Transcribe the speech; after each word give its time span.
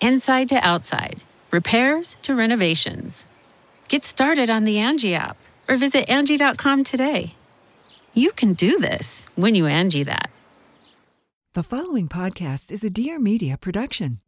Inside 0.00 0.50
to 0.50 0.56
outside, 0.56 1.22
repairs 1.50 2.16
to 2.22 2.34
renovations. 2.34 3.26
Get 3.88 4.04
started 4.04 4.50
on 4.50 4.64
the 4.64 4.78
Angie 4.78 5.14
app 5.14 5.38
or 5.68 5.76
visit 5.76 6.08
Angie.com 6.08 6.84
today. 6.84 7.34
You 8.12 8.32
can 8.32 8.52
do 8.52 8.78
this 8.78 9.28
when 9.36 9.54
you 9.54 9.66
Angie 9.66 10.02
that. 10.02 10.30
The 11.54 11.62
following 11.62 12.08
podcast 12.08 12.70
is 12.70 12.84
a 12.84 12.90
Dear 12.90 13.18
Media 13.18 13.56
production. 13.56 14.20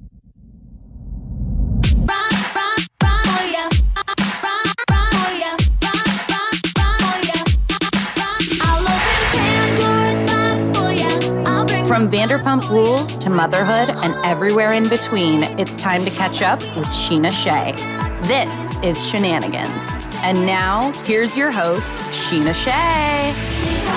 From 11.98 12.12
Vanderpump 12.12 12.70
Rules 12.70 13.18
to 13.18 13.28
motherhood 13.28 13.91
and 13.91 14.14
everywhere 14.24 14.70
in 14.70 14.88
between, 14.88 15.42
it's 15.58 15.77
time 15.78 16.04
to 16.04 16.12
catch 16.12 16.42
up 16.42 16.60
with 16.77 16.86
Scheana 16.86 17.32
Shay. 17.32 17.72
This 18.28 18.77
is 18.84 18.96
Scheananigans. 18.98 19.82
And 20.22 20.46
now, 20.46 20.92
here's 21.02 21.36
your 21.36 21.50
host, 21.50 21.96
Scheana 22.12 22.54
Shay. 22.54 23.88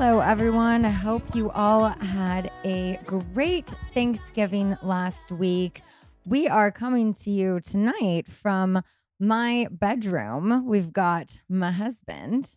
Hello, 0.00 0.20
everyone. 0.20 0.84
I 0.84 0.90
hope 0.90 1.34
you 1.34 1.50
all 1.50 1.88
had 1.88 2.52
a 2.64 3.00
great 3.04 3.74
Thanksgiving 3.94 4.78
last 4.80 5.32
week. 5.32 5.82
We 6.24 6.46
are 6.46 6.70
coming 6.70 7.14
to 7.14 7.32
you 7.32 7.58
tonight 7.58 8.30
from 8.30 8.80
my 9.18 9.66
bedroom. 9.72 10.68
We've 10.68 10.92
got 10.92 11.40
my 11.48 11.72
husband. 11.72 12.48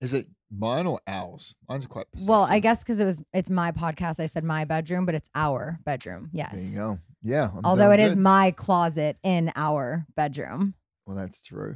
Is 0.00 0.14
it 0.14 0.28
mine 0.56 0.86
or 0.86 1.00
ours? 1.08 1.56
Mine's 1.68 1.88
quite 1.88 2.06
possessive. 2.12 2.28
Well, 2.28 2.46
I 2.48 2.60
guess 2.60 2.78
because 2.78 3.00
it 3.00 3.04
was 3.04 3.20
it's 3.32 3.50
my 3.50 3.72
podcast, 3.72 4.20
I 4.20 4.26
said 4.26 4.44
my 4.44 4.64
bedroom, 4.64 5.04
but 5.04 5.16
it's 5.16 5.28
our 5.34 5.80
bedroom. 5.84 6.30
Yes. 6.32 6.52
There 6.52 6.62
you 6.62 6.76
go. 6.76 6.98
Yeah. 7.22 7.50
I'm 7.56 7.64
Although 7.64 7.90
it 7.90 7.96
doing 7.96 8.10
is 8.10 8.16
my 8.16 8.52
closet 8.52 9.16
in 9.24 9.50
our 9.56 10.06
bedroom. 10.14 10.74
Well, 11.06 11.16
that's 11.16 11.42
true. 11.42 11.74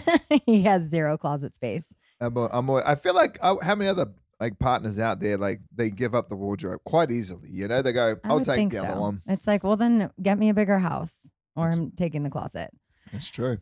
he 0.44 0.64
has 0.64 0.90
zero 0.90 1.16
closet 1.16 1.54
space. 1.54 1.86
I'm, 2.20 2.36
I'm 2.36 2.68
I 2.70 2.96
feel 2.96 3.14
like 3.14 3.38
uh, 3.40 3.56
how 3.62 3.74
many 3.74 3.88
other 3.88 4.08
like 4.40 4.58
partners 4.58 4.98
out 4.98 5.20
there 5.20 5.36
like 5.36 5.60
they 5.74 5.90
give 5.90 6.14
up 6.14 6.28
the 6.28 6.36
wardrobe 6.36 6.80
quite 6.84 7.10
easily. 7.10 7.48
You 7.50 7.68
know, 7.68 7.82
they 7.82 7.92
go, 7.92 8.16
I 8.24 8.28
"I'll 8.28 8.40
take 8.40 8.56
think 8.56 8.72
the 8.72 8.84
other 8.84 9.00
one." 9.00 9.22
It's 9.26 9.46
like, 9.46 9.64
well, 9.64 9.76
then 9.76 10.10
get 10.22 10.38
me 10.38 10.48
a 10.48 10.54
bigger 10.54 10.78
house, 10.78 11.14
or 11.56 11.70
I'm 11.70 11.90
taking 11.92 12.22
the 12.22 12.30
closet. 12.30 12.70
That's 13.12 13.30
true. 13.30 13.58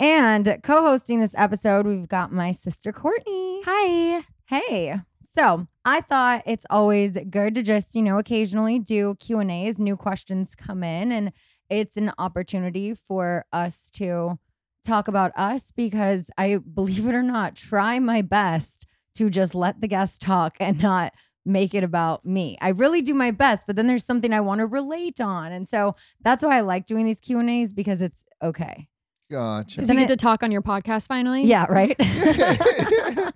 And 0.00 0.58
co-hosting 0.62 1.20
this 1.20 1.34
episode, 1.36 1.86
we've 1.86 2.08
got 2.08 2.32
my 2.32 2.52
sister 2.52 2.92
Courtney. 2.92 3.62
Hi. 3.64 4.24
Hey. 4.46 4.96
So 5.36 5.66
I 5.84 6.00
thought 6.00 6.42
it's 6.46 6.66
always 6.70 7.16
good 7.30 7.54
to 7.56 7.62
just, 7.62 7.94
you 7.94 8.02
know, 8.02 8.18
occasionally 8.18 8.78
do 8.78 9.16
Q 9.16 9.40
and 9.40 9.50
A's, 9.50 9.78
new 9.78 9.96
questions 9.96 10.54
come 10.54 10.82
in, 10.82 11.12
and 11.12 11.32
it's 11.70 11.96
an 11.96 12.12
opportunity 12.18 12.94
for 12.94 13.44
us 13.52 13.90
to 13.94 14.38
talk 14.84 15.08
about 15.08 15.32
us 15.36 15.72
because 15.74 16.30
I 16.36 16.56
believe 16.74 17.06
it 17.06 17.14
or 17.14 17.22
not, 17.22 17.56
try 17.56 17.98
my 17.98 18.22
best 18.22 18.83
to 19.16 19.30
just 19.30 19.54
let 19.54 19.80
the 19.80 19.88
guests 19.88 20.18
talk 20.18 20.56
and 20.60 20.80
not 20.80 21.12
make 21.46 21.74
it 21.74 21.84
about 21.84 22.24
me. 22.24 22.56
I 22.60 22.70
really 22.70 23.02
do 23.02 23.14
my 23.14 23.30
best, 23.30 23.66
but 23.66 23.76
then 23.76 23.86
there's 23.86 24.04
something 24.04 24.32
I 24.32 24.40
want 24.40 24.60
to 24.60 24.66
relate 24.66 25.20
on. 25.20 25.52
And 25.52 25.68
so 25.68 25.94
that's 26.22 26.42
why 26.42 26.56
I 26.56 26.60
like 26.60 26.86
doing 26.86 27.04
these 27.04 27.20
Q 27.20 27.38
and 27.38 27.50
A's 27.50 27.72
because 27.72 28.00
it's 28.00 28.22
okay. 28.42 28.88
Gotcha. 29.30 29.76
Because 29.76 29.90
you 29.90 29.96
get 29.96 30.08
to 30.08 30.16
talk 30.16 30.42
on 30.42 30.52
your 30.52 30.62
podcast 30.62 31.08
finally. 31.08 31.44
Yeah, 31.44 31.66
right? 31.68 31.96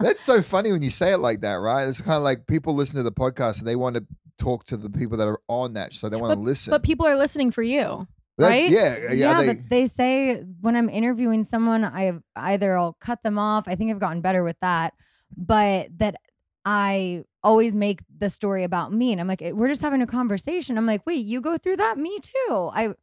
That's 0.00 0.20
so 0.20 0.42
funny 0.42 0.72
when 0.72 0.82
you 0.82 0.90
say 0.90 1.12
it 1.12 1.18
like 1.18 1.40
that, 1.40 1.54
right? 1.54 1.88
It's 1.88 2.00
kind 2.00 2.16
of 2.16 2.22
like 2.22 2.46
people 2.46 2.74
listen 2.74 2.96
to 2.96 3.02
the 3.02 3.12
podcast 3.12 3.58
and 3.58 3.68
they 3.68 3.76
want 3.76 3.96
to 3.96 4.04
talk 4.38 4.64
to 4.64 4.76
the 4.76 4.90
people 4.90 5.16
that 5.18 5.28
are 5.28 5.40
on 5.48 5.74
that, 5.74 5.92
so 5.92 6.08
they 6.08 6.16
want 6.16 6.32
to 6.34 6.40
listen. 6.40 6.70
But 6.70 6.82
people 6.82 7.06
are 7.06 7.16
listening 7.16 7.50
for 7.50 7.62
you. 7.62 8.06
That's- 8.36 8.62
right? 8.62 8.70
Yeah, 8.70 8.96
yeah. 8.96 9.12
yeah, 9.12 9.40
they, 9.40 9.46
but 9.46 9.56
they 9.70 9.86
say 9.86 10.42
when 10.60 10.76
I'm 10.76 10.88
interviewing 10.88 11.44
someone, 11.44 11.84
I 11.84 12.12
either 12.36 12.76
I'll 12.76 12.94
cut 12.94 13.22
them 13.22 13.38
off. 13.38 13.68
I 13.68 13.76
think 13.76 13.90
I've 13.90 14.00
gotten 14.00 14.20
better 14.20 14.42
with 14.42 14.56
that, 14.60 14.94
but 15.36 15.88
that 15.98 16.16
I 16.64 17.24
always 17.42 17.74
make 17.74 18.00
the 18.18 18.30
story 18.30 18.64
about 18.64 18.92
me, 18.92 19.12
and 19.12 19.20
I'm 19.20 19.28
like, 19.28 19.42
eh, 19.42 19.52
we're 19.52 19.68
just 19.68 19.82
having 19.82 20.02
a 20.02 20.06
conversation. 20.06 20.78
I'm 20.78 20.86
like, 20.86 21.06
wait, 21.06 21.24
you 21.24 21.40
go 21.40 21.58
through 21.58 21.76
that? 21.76 21.98
Me 21.98 22.18
too. 22.20 22.70
I 22.72 22.94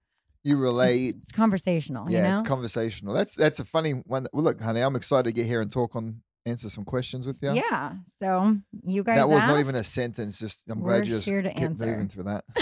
you 0.43 0.57
relate. 0.57 1.15
it's 1.21 1.31
conversational. 1.31 2.09
Yeah, 2.09 2.17
you 2.17 2.23
know? 2.23 2.33
it's 2.33 2.47
conversational. 2.47 3.13
That's 3.13 3.35
that's 3.35 3.59
a 3.59 3.65
funny 3.65 3.91
one. 3.91 4.27
Well, 4.33 4.43
look, 4.43 4.59
honey, 4.59 4.81
I'm 4.81 4.95
excited 4.95 5.25
to 5.25 5.31
get 5.31 5.45
here 5.45 5.61
and 5.61 5.71
talk 5.71 5.95
on 5.95 6.21
answer 6.45 6.69
some 6.69 6.85
questions 6.85 7.27
with 7.27 7.41
you. 7.43 7.53
yeah. 7.53 7.93
So 8.19 8.57
you 8.83 9.03
guys 9.03 9.17
that 9.17 9.29
was 9.29 9.43
not 9.43 9.59
even 9.59 9.75
a 9.75 9.83
sentence. 9.83 10.39
Just 10.39 10.69
I'm 10.69 10.81
glad 10.81 11.05
you 11.05 11.15
just 11.15 11.27
here 11.27 11.41
to 11.41 11.49
kept 11.49 11.61
answer. 11.61 11.85
moving 11.85 12.07
through 12.07 12.23
that. 12.23 12.45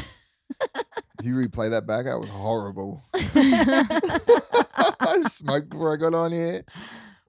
You 1.21 1.35
replay 1.35 1.71
that 1.71 1.85
back, 1.85 2.05
that 2.05 2.17
was 2.17 2.29
horrible. 2.29 3.03
I 3.13 3.83
smoked 5.27 5.69
before 5.69 5.93
I 5.93 5.97
got 5.97 6.13
on 6.13 6.31
here. 6.31 6.63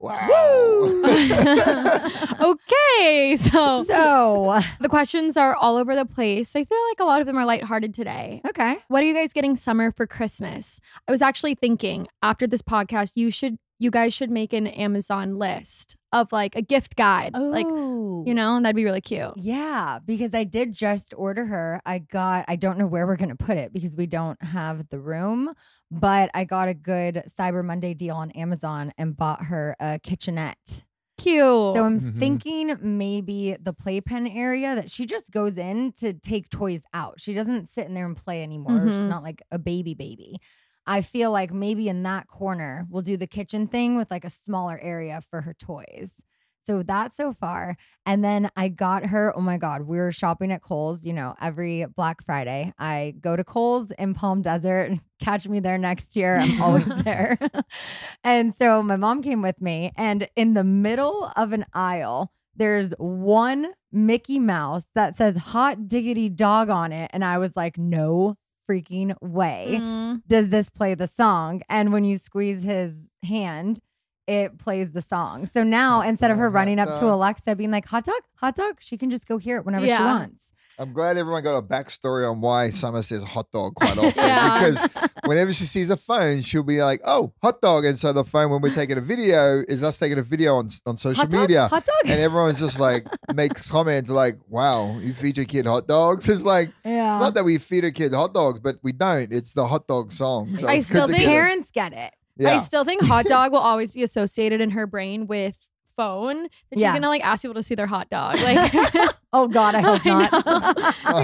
Wow. 0.00 1.02
okay, 2.40 3.36
so 3.36 3.84
so 3.84 4.62
the 4.80 4.88
questions 4.88 5.36
are 5.36 5.54
all 5.54 5.76
over 5.76 5.94
the 5.94 6.06
place. 6.06 6.56
I 6.56 6.64
feel 6.64 6.78
like 6.88 7.00
a 7.00 7.04
lot 7.04 7.20
of 7.20 7.26
them 7.26 7.36
are 7.36 7.44
lighthearted 7.44 7.92
today. 7.92 8.40
okay. 8.48 8.78
What 8.88 9.02
are 9.02 9.06
you 9.06 9.12
guys 9.14 9.34
getting 9.34 9.56
Summer 9.56 9.92
for 9.92 10.06
Christmas? 10.06 10.80
I 11.06 11.12
was 11.12 11.20
actually 11.20 11.54
thinking 11.54 12.08
after 12.22 12.46
this 12.46 12.62
podcast, 12.62 13.12
you 13.14 13.30
should 13.30 13.58
you 13.80 13.90
guys 13.90 14.14
should 14.14 14.30
make 14.30 14.52
an 14.52 14.66
Amazon 14.68 15.36
list 15.38 15.96
of 16.12 16.30
like 16.32 16.54
a 16.54 16.62
gift 16.62 16.94
guide. 16.96 17.34
Like, 17.36 17.66
Oh. 17.66 18.22
you 18.26 18.34
know, 18.34 18.60
that'd 18.60 18.76
be 18.76 18.84
really 18.84 19.00
cute. 19.00 19.32
Yeah, 19.36 19.98
because 20.04 20.34
I 20.34 20.44
did 20.44 20.72
just 20.74 21.14
order 21.16 21.46
her. 21.46 21.80
I 21.86 21.98
got, 22.00 22.44
I 22.46 22.56
don't 22.56 22.78
know 22.78 22.86
where 22.86 23.06
we're 23.06 23.16
going 23.16 23.30
to 23.30 23.36
put 23.36 23.56
it 23.56 23.72
because 23.72 23.96
we 23.96 24.06
don't 24.06 24.40
have 24.42 24.88
the 24.90 25.00
room, 25.00 25.52
but 25.90 26.30
I 26.34 26.44
got 26.44 26.68
a 26.68 26.74
good 26.74 27.24
Cyber 27.36 27.64
Monday 27.64 27.94
deal 27.94 28.14
on 28.16 28.30
Amazon 28.32 28.92
and 28.98 29.16
bought 29.16 29.46
her 29.46 29.74
a 29.80 29.98
kitchenette. 30.02 30.84
Cute. 31.16 31.36
So 31.38 31.84
I'm 31.84 32.00
Mhm. 32.00 32.18
thinking 32.18 32.76
maybe 32.80 33.54
the 33.60 33.74
playpen 33.74 34.26
area 34.26 34.74
that 34.74 34.90
she 34.90 35.04
just 35.04 35.30
goes 35.30 35.58
in 35.58 35.92
to 35.98 36.14
take 36.14 36.48
toys 36.48 36.82
out. 36.94 37.20
She 37.20 37.34
doesn't 37.34 37.68
sit 37.68 37.86
in 37.86 37.92
there 37.94 38.06
and 38.06 38.16
play 38.16 38.42
anymore. 38.42 38.86
She's 38.88 39.02
Mhm. 39.02 39.08
not 39.08 39.22
like 39.22 39.42
a 39.50 39.58
baby 39.58 39.92
baby. 39.94 40.38
I 40.86 41.02
feel 41.02 41.30
like 41.30 41.52
maybe 41.52 41.88
in 41.88 42.02
that 42.04 42.28
corner 42.28 42.86
we'll 42.90 43.02
do 43.02 43.16
the 43.16 43.26
kitchen 43.26 43.66
thing 43.66 43.96
with 43.96 44.10
like 44.10 44.24
a 44.24 44.30
smaller 44.30 44.78
area 44.80 45.22
for 45.30 45.42
her 45.42 45.54
toys. 45.54 46.22
So 46.62 46.82
that's 46.82 47.16
so 47.16 47.32
far. 47.32 47.76
And 48.06 48.24
then 48.24 48.50
I 48.54 48.68
got 48.68 49.06
her, 49.06 49.32
oh 49.36 49.40
my 49.40 49.56
God, 49.56 49.82
we 49.82 49.98
were 49.98 50.12
shopping 50.12 50.52
at 50.52 50.62
Kohl's, 50.62 51.04
you 51.04 51.12
know, 51.12 51.34
every 51.40 51.86
Black 51.96 52.24
Friday. 52.24 52.72
I 52.78 53.14
go 53.20 53.34
to 53.34 53.44
Kohl's 53.44 53.90
in 53.92 54.14
Palm 54.14 54.42
Desert. 54.42 54.90
And 54.90 55.00
catch 55.20 55.48
me 55.48 55.60
there 55.60 55.78
next 55.78 56.16
year. 56.16 56.36
I'm 56.36 56.60
always 56.60 56.86
there. 57.04 57.38
and 58.24 58.54
so 58.54 58.82
my 58.82 58.96
mom 58.96 59.22
came 59.22 59.42
with 59.42 59.60
me, 59.60 59.92
and 59.96 60.28
in 60.36 60.54
the 60.54 60.64
middle 60.64 61.30
of 61.36 61.52
an 61.52 61.66
aisle, 61.74 62.32
there's 62.56 62.92
one 62.98 63.72
Mickey 63.92 64.38
Mouse 64.38 64.86
that 64.94 65.16
says 65.16 65.36
hot 65.36 65.88
diggity 65.88 66.28
dog 66.28 66.68
on 66.68 66.92
it. 66.92 67.10
And 67.12 67.24
I 67.24 67.38
was 67.38 67.56
like, 67.56 67.78
no 67.78 68.36
freaking 68.68 69.14
way 69.20 69.78
Mm. 69.80 70.22
does 70.26 70.48
this 70.48 70.70
play 70.70 70.94
the 70.94 71.06
song. 71.06 71.62
And 71.68 71.92
when 71.92 72.04
you 72.04 72.18
squeeze 72.18 72.62
his 72.62 72.92
hand, 73.24 73.80
it 74.26 74.58
plays 74.58 74.92
the 74.92 75.02
song. 75.02 75.46
So 75.46 75.62
now 75.64 76.00
Hot 76.00 76.08
instead 76.08 76.30
of 76.30 76.36
her 76.38 76.48
running 76.50 76.78
up 76.78 76.88
to. 77.00 77.06
Alexa 77.12 77.56
being 77.56 77.70
like, 77.72 77.86
hot 77.86 78.04
dog, 78.04 78.22
hot 78.36 78.54
dog, 78.56 78.76
she 78.80 78.96
can 78.96 79.10
just 79.10 79.26
go 79.26 79.38
hear 79.38 79.56
it 79.56 79.66
whenever 79.66 79.84
she 79.86 79.90
wants. 80.04 80.52
I'm 80.80 80.94
glad 80.94 81.18
everyone 81.18 81.42
got 81.42 81.58
a 81.58 81.62
backstory 81.62 82.28
on 82.28 82.40
why 82.40 82.70
Summer 82.70 83.02
says 83.02 83.22
hot 83.22 83.50
dog 83.52 83.74
quite 83.74 83.98
often 83.98 84.12
Yeah. 84.16 84.58
because 84.58 84.82
whenever 85.26 85.52
she 85.52 85.66
sees 85.66 85.90
a 85.90 85.96
phone, 85.96 86.40
she'll 86.40 86.62
be 86.62 86.82
like, 86.82 87.00
"Oh, 87.04 87.34
hot 87.42 87.60
dog!" 87.60 87.84
And 87.84 87.98
so 87.98 88.14
the 88.14 88.24
phone, 88.24 88.50
when 88.50 88.62
we're 88.62 88.72
taking 88.72 88.96
a 88.96 89.02
video, 89.02 89.62
is 89.68 89.84
us 89.84 89.98
taking 89.98 90.18
a 90.18 90.22
video 90.22 90.56
on 90.56 90.70
on 90.86 90.96
social 90.96 91.22
Hot 91.24 91.30
dog, 91.30 91.40
media, 91.42 91.68
hot 91.68 91.84
dog. 91.84 92.00
and 92.04 92.18
everyone's 92.18 92.58
just 92.60 92.80
like 92.80 93.06
makes 93.34 93.70
comments 93.70 94.08
like, 94.08 94.36
"Wow, 94.48 94.98
you 95.00 95.12
feed 95.12 95.36
your 95.36 95.46
kid 95.46 95.66
hot 95.66 95.86
dogs." 95.86 96.28
It's 96.30 96.44
like 96.44 96.70
yeah. 96.82 97.10
it's 97.10 97.20
not 97.20 97.34
that 97.34 97.44
we 97.44 97.58
feed 97.58 97.84
a 97.84 97.92
kid 97.92 98.14
hot 98.14 98.32
dogs, 98.32 98.58
but 98.58 98.76
we 98.82 98.92
don't. 98.92 99.30
It's 99.32 99.52
the 99.52 99.66
hot 99.68 99.86
dog 99.86 100.12
song. 100.12 100.56
So 100.56 100.66
I 100.66 100.78
still 100.78 101.06
think. 101.06 101.24
Parents 101.24 101.70
get 101.70 101.92
it. 101.92 102.14
Yeah. 102.38 102.56
I 102.56 102.60
still 102.60 102.84
think 102.84 103.04
hot 103.04 103.26
dog 103.26 103.52
will 103.52 103.58
always 103.58 103.92
be 103.92 104.02
associated 104.02 104.62
in 104.62 104.70
her 104.70 104.86
brain 104.86 105.26
with 105.26 105.58
phone. 106.00 106.42
That 106.44 106.78
Yeah. 106.78 106.92
she's 106.92 107.00
gonna 107.00 107.08
like 107.08 107.24
ask 107.24 107.42
people 107.42 107.54
to 107.54 107.62
see 107.62 107.74
their 107.74 107.86
hot 107.86 108.08
dog. 108.10 108.36
Like, 108.40 108.72
Oh 109.32 109.46
God, 109.48 109.74
I 109.74 109.80
hope 109.80 110.00
I 110.04 110.08
not. 110.08 110.32
know. 110.32 110.42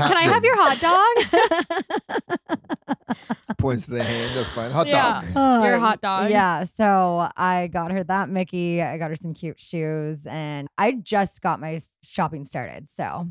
can 0.08 0.16
I 0.16 0.22
have 0.22 0.44
your 0.44 0.56
hot 0.56 0.78
dog? 0.80 2.26
points 3.58 3.84
to 3.86 3.90
the 3.92 4.02
hand, 4.04 4.36
the 4.36 4.44
phone, 4.46 4.70
hot 4.70 4.86
Yeah. 4.86 5.22
dog. 5.34 5.64
Your 5.64 5.78
hot 5.78 6.00
dog. 6.00 6.30
Yeah. 6.30 6.64
So 6.64 7.28
I 7.36 7.68
got 7.68 7.90
her 7.90 8.04
that 8.04 8.28
Mickey. 8.28 8.82
I 8.82 8.98
got 8.98 9.10
her 9.10 9.16
some 9.16 9.34
cute 9.34 9.58
shoes, 9.58 10.18
and 10.26 10.68
I 10.78 10.92
just 10.92 11.40
got 11.42 11.60
my 11.60 11.80
shopping 12.02 12.44
started. 12.44 12.88
So 12.96 13.28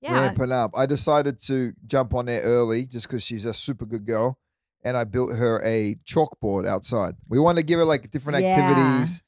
yeah. 0.00 0.12
ramping 0.12 0.52
up. 0.52 0.72
I 0.76 0.86
decided 0.86 1.38
to 1.46 1.72
jump 1.86 2.14
on 2.14 2.26
there 2.26 2.42
early 2.42 2.86
just 2.86 3.08
because 3.08 3.22
she's 3.24 3.44
a 3.46 3.54
super 3.54 3.86
good 3.86 4.04
girl. 4.06 4.38
And 4.84 4.96
I 4.96 5.04
built 5.04 5.32
her 5.32 5.62
a 5.64 5.94
chalkboard 6.04 6.66
outside. 6.66 7.14
We 7.28 7.38
wanted 7.38 7.60
to 7.60 7.66
give 7.66 7.78
her 7.78 7.84
like 7.84 8.10
different 8.10 8.42
Yeah. 8.42 8.50
activities 8.50 9.22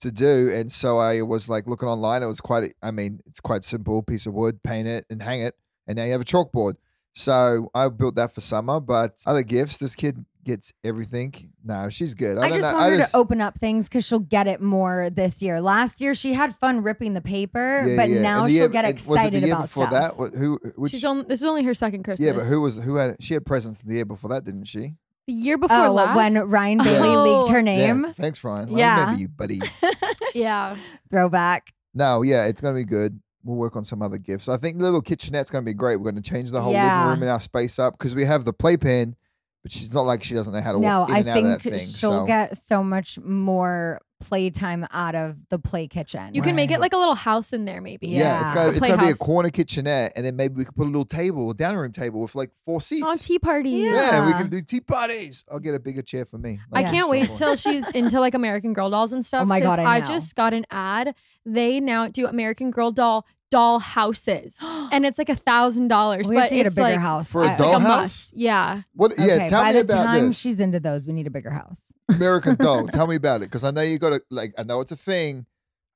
to 0.00 0.10
do. 0.12 0.50
And 0.52 0.70
so 0.70 0.98
I 0.98 1.22
was 1.22 1.48
like 1.48 1.66
looking 1.66 1.88
online. 1.88 2.22
It 2.22 2.26
was 2.26 2.40
quite, 2.40 2.74
I 2.82 2.90
mean, 2.90 3.20
it's 3.26 3.40
quite 3.40 3.64
simple 3.64 4.02
piece 4.02 4.26
of 4.26 4.34
wood, 4.34 4.62
paint 4.62 4.88
it 4.88 5.06
and 5.10 5.22
hang 5.22 5.42
it. 5.42 5.54
And 5.86 5.96
now 5.96 6.04
you 6.04 6.12
have 6.12 6.20
a 6.20 6.24
chalkboard. 6.24 6.74
So 7.12 7.70
I 7.74 7.88
built 7.88 8.14
that 8.16 8.34
for 8.34 8.40
Summer. 8.40 8.80
But 8.80 9.22
other 9.26 9.42
gifts, 9.42 9.78
this 9.78 9.94
kid 9.94 10.24
gets 10.44 10.72
everything. 10.84 11.34
No, 11.64 11.88
she's 11.90 12.14
good. 12.14 12.38
I, 12.38 12.42
I, 12.42 12.48
don't 12.48 12.60
just 12.60 12.72
know. 12.72 12.78
want 12.78 12.84
I 12.86 12.90
her 12.90 12.96
just, 12.96 13.12
to 13.12 13.18
open 13.18 13.40
up 13.40 13.58
things 13.58 13.88
because 13.88 14.06
she'll 14.06 14.18
get 14.20 14.46
it 14.46 14.60
more 14.60 15.10
this 15.10 15.42
year. 15.42 15.60
Last 15.60 16.00
year 16.00 16.14
she 16.14 16.32
had 16.32 16.54
fun 16.56 16.82
ripping 16.82 17.14
the 17.14 17.20
paper, 17.20 17.82
yeah, 17.86 17.96
but 17.96 18.08
yeah. 18.08 18.22
now 18.22 18.42
the 18.42 18.48
she'll 18.48 18.56
year- 18.56 18.68
get 18.68 18.84
and 18.84 18.94
excited 18.94 19.10
Was 19.10 19.24
it 19.24 19.30
the 19.32 19.46
year 19.46 19.54
about 19.54 19.62
before 19.62 19.86
stuff. 19.88 20.16
that? 20.16 20.38
Who? 20.38 20.58
Which? 20.76 20.92
She's 20.92 21.04
on. 21.04 21.26
This 21.28 21.40
is 21.40 21.46
only 21.46 21.64
her 21.64 21.74
second 21.74 22.04
Christmas. 22.04 22.26
yeah, 22.26 22.32
but 22.32 22.44
who 22.44 22.60
was 22.60 22.82
who 22.82 22.96
had? 22.96 23.22
She 23.22 23.34
had 23.34 23.44
presents 23.44 23.82
the 23.82 23.94
year 23.94 24.04
before 24.04 24.30
that, 24.30 24.44
didn't 24.44 24.64
she? 24.64 24.94
The 25.26 25.32
year 25.32 25.58
before 25.58 25.76
Oh, 25.86 25.92
last. 25.92 26.16
when 26.16 26.34
Ryan 26.48 26.78
Bailey 26.84 27.08
Oh. 27.08 27.40
leaked 27.40 27.52
her 27.52 27.62
name. 27.62 28.04
Yeah, 28.04 28.12
thanks, 28.12 28.42
Ryan. 28.42 28.74
I 28.74 28.78
Yeah. 28.78 29.00
remember 29.00 29.20
you, 29.20 29.28
buddy. 29.28 29.60
yeah. 30.34 30.76
Throwback. 31.10 31.72
No, 31.94 32.22
yeah, 32.22 32.46
it's 32.46 32.60
going 32.60 32.74
to 32.74 32.78
be 32.80 32.84
good. 32.84 33.20
We'll 33.42 33.56
work 33.56 33.76
on 33.76 33.84
some 33.84 34.02
other 34.02 34.18
gifts. 34.18 34.48
I 34.48 34.56
think 34.56 34.78
the 34.78 34.84
little 34.84 35.00
kitchenette's 35.02 35.50
going 35.50 35.64
to 35.64 35.68
be 35.68 35.74
great. 35.74 35.96
We're 35.96 36.10
going 36.10 36.22
to 36.22 36.30
change 36.30 36.50
the 36.50 36.60
whole 36.60 36.72
Yeah. 36.72 36.98
living 36.98 37.10
room 37.14 37.22
and 37.22 37.30
our 37.30 37.40
space 37.40 37.78
up 37.78 37.96
because 37.98 38.14
we 38.14 38.24
have 38.24 38.44
the 38.44 38.52
playpen, 38.52 39.16
but 39.62 39.72
she's 39.72 39.94
not 39.94 40.02
like 40.02 40.22
she 40.22 40.34
doesn't 40.34 40.52
know 40.52 40.60
how 40.60 40.72
to 40.72 40.78
No, 40.80 41.00
walk 41.00 41.08
in 41.10 41.14
I 41.16 41.18
and 41.20 41.28
out 41.28 41.36
of 41.38 41.44
that 41.44 41.62
think 41.62 41.74
thing. 41.76 41.88
she'll 41.88 42.10
so 42.20 42.26
get 42.26 42.58
so 42.64 42.82
much 42.82 43.18
more 43.18 44.00
playtime 44.20 44.86
out 44.92 45.14
of 45.14 45.36
the 45.48 45.58
play 45.58 45.88
kitchen. 45.88 46.34
You 46.34 46.42
can 46.42 46.54
make 46.54 46.70
it 46.70 46.78
like 46.80 46.92
a 46.92 46.96
little 46.96 47.14
house 47.14 47.52
in 47.52 47.64
there, 47.64 47.80
maybe. 47.80 48.08
yeah, 48.08 48.42
it's 48.42 48.50
Yeah. 48.50 48.54
going 48.54 48.66
A 48.68 48.70
to 48.72 48.76
it's 48.76 48.86
going 48.86 48.98
to 48.98 49.04
be 49.04 49.10
a 49.10 49.14
playhouse. 49.14 49.18
corner 49.18 49.50
kitchenette, 49.50 50.12
and 50.14 50.24
then 50.24 50.36
maybe 50.36 50.54
we 50.54 50.64
could 50.64 50.76
put 50.76 50.84
a 50.84 50.86
little 50.86 51.04
table, 51.04 51.50
a 51.50 51.54
dining 51.54 51.78
room 51.78 51.92
table 51.92 52.20
with 52.22 52.34
like 52.34 52.50
four 52.64 52.80
seats. 52.80 53.06
Oh, 53.08 53.16
tea 53.16 53.38
party. 53.38 53.70
Yeah. 53.70 53.94
yeah, 53.94 54.26
we 54.26 54.32
can 54.34 54.48
do 54.48 54.60
tea 54.60 54.80
parties. 54.80 55.44
I'll 55.50 55.58
get 55.58 55.74
a 55.74 55.80
bigger 55.80 56.02
chair 56.02 56.24
for 56.24 56.38
me. 56.38 56.60
I 56.72 56.82
like 56.82 56.92
can't 56.92 57.08
wait 57.08 57.28
one. 57.30 57.38
till 57.38 57.56
she's 57.56 57.88
into 57.94 58.20
like 58.20 58.34
American 58.34 58.72
Girl 58.72 58.90
dolls 58.90 59.12
and 59.12 59.20
oh 59.20 59.22
stuff. 59.22 59.42
Oh 59.42 59.46
my 59.46 59.60
'cause 59.60 59.76
God, 59.76 59.78
I 59.80 59.96
I 59.96 59.98
know. 60.00 60.04
just 60.06 60.36
got 60.36 60.52
an 60.54 60.66
ad. 60.70 61.14
They 61.46 61.80
now 61.80 62.08
do 62.08 62.26
American 62.26 62.70
Girl 62.70 62.92
doll 62.92 63.26
doll 63.50 63.78
houses, 63.78 64.58
and 64.62 65.04
it's 65.06 65.18
like 65.18 65.28
a 65.28 65.36
thousand 65.36 65.88
dollars. 65.88 66.28
we 66.28 66.36
have 66.36 66.44
But 66.44 66.48
to 66.50 66.54
get 66.56 66.64
a 66.64 66.66
it's 66.68 66.76
bigger 66.76 66.88
like 66.90 66.98
house. 67.00 67.28
For 67.28 67.42
a 67.42 67.48
I- 67.48 67.52
it's 67.52 67.60
like 67.60 67.68
a 67.76 67.78
dollhouse? 67.80 67.82
must. 68.02 68.36
Yeah. 68.36 68.82
What? 68.94 69.12
Okay, 69.12 69.26
Yeah, 69.26 69.46
tell 69.46 69.62
by 69.62 69.68
me 69.68 69.72
the 69.74 69.80
about 69.80 70.04
time 70.06 70.26
this. 70.28 70.38
she's 70.38 70.60
into 70.60 70.80
those, 70.80 71.06
we 71.06 71.12
need 71.12 71.26
a 71.26 71.30
bigger 71.30 71.50
house. 71.50 71.80
American 72.08 72.54
Doll. 72.60 72.86
Tell 72.88 73.06
me 73.06 73.16
about 73.16 73.42
it 73.42 73.46
because 73.46 73.62
I 73.64 73.70
know 73.70 73.82
you 73.82 73.98
got 73.98 74.10
to 74.10 74.20
like. 74.30 74.52
I 74.58 74.62
know 74.64 74.80
it's 74.80 74.92
a 74.92 74.96
thing. 74.96 75.46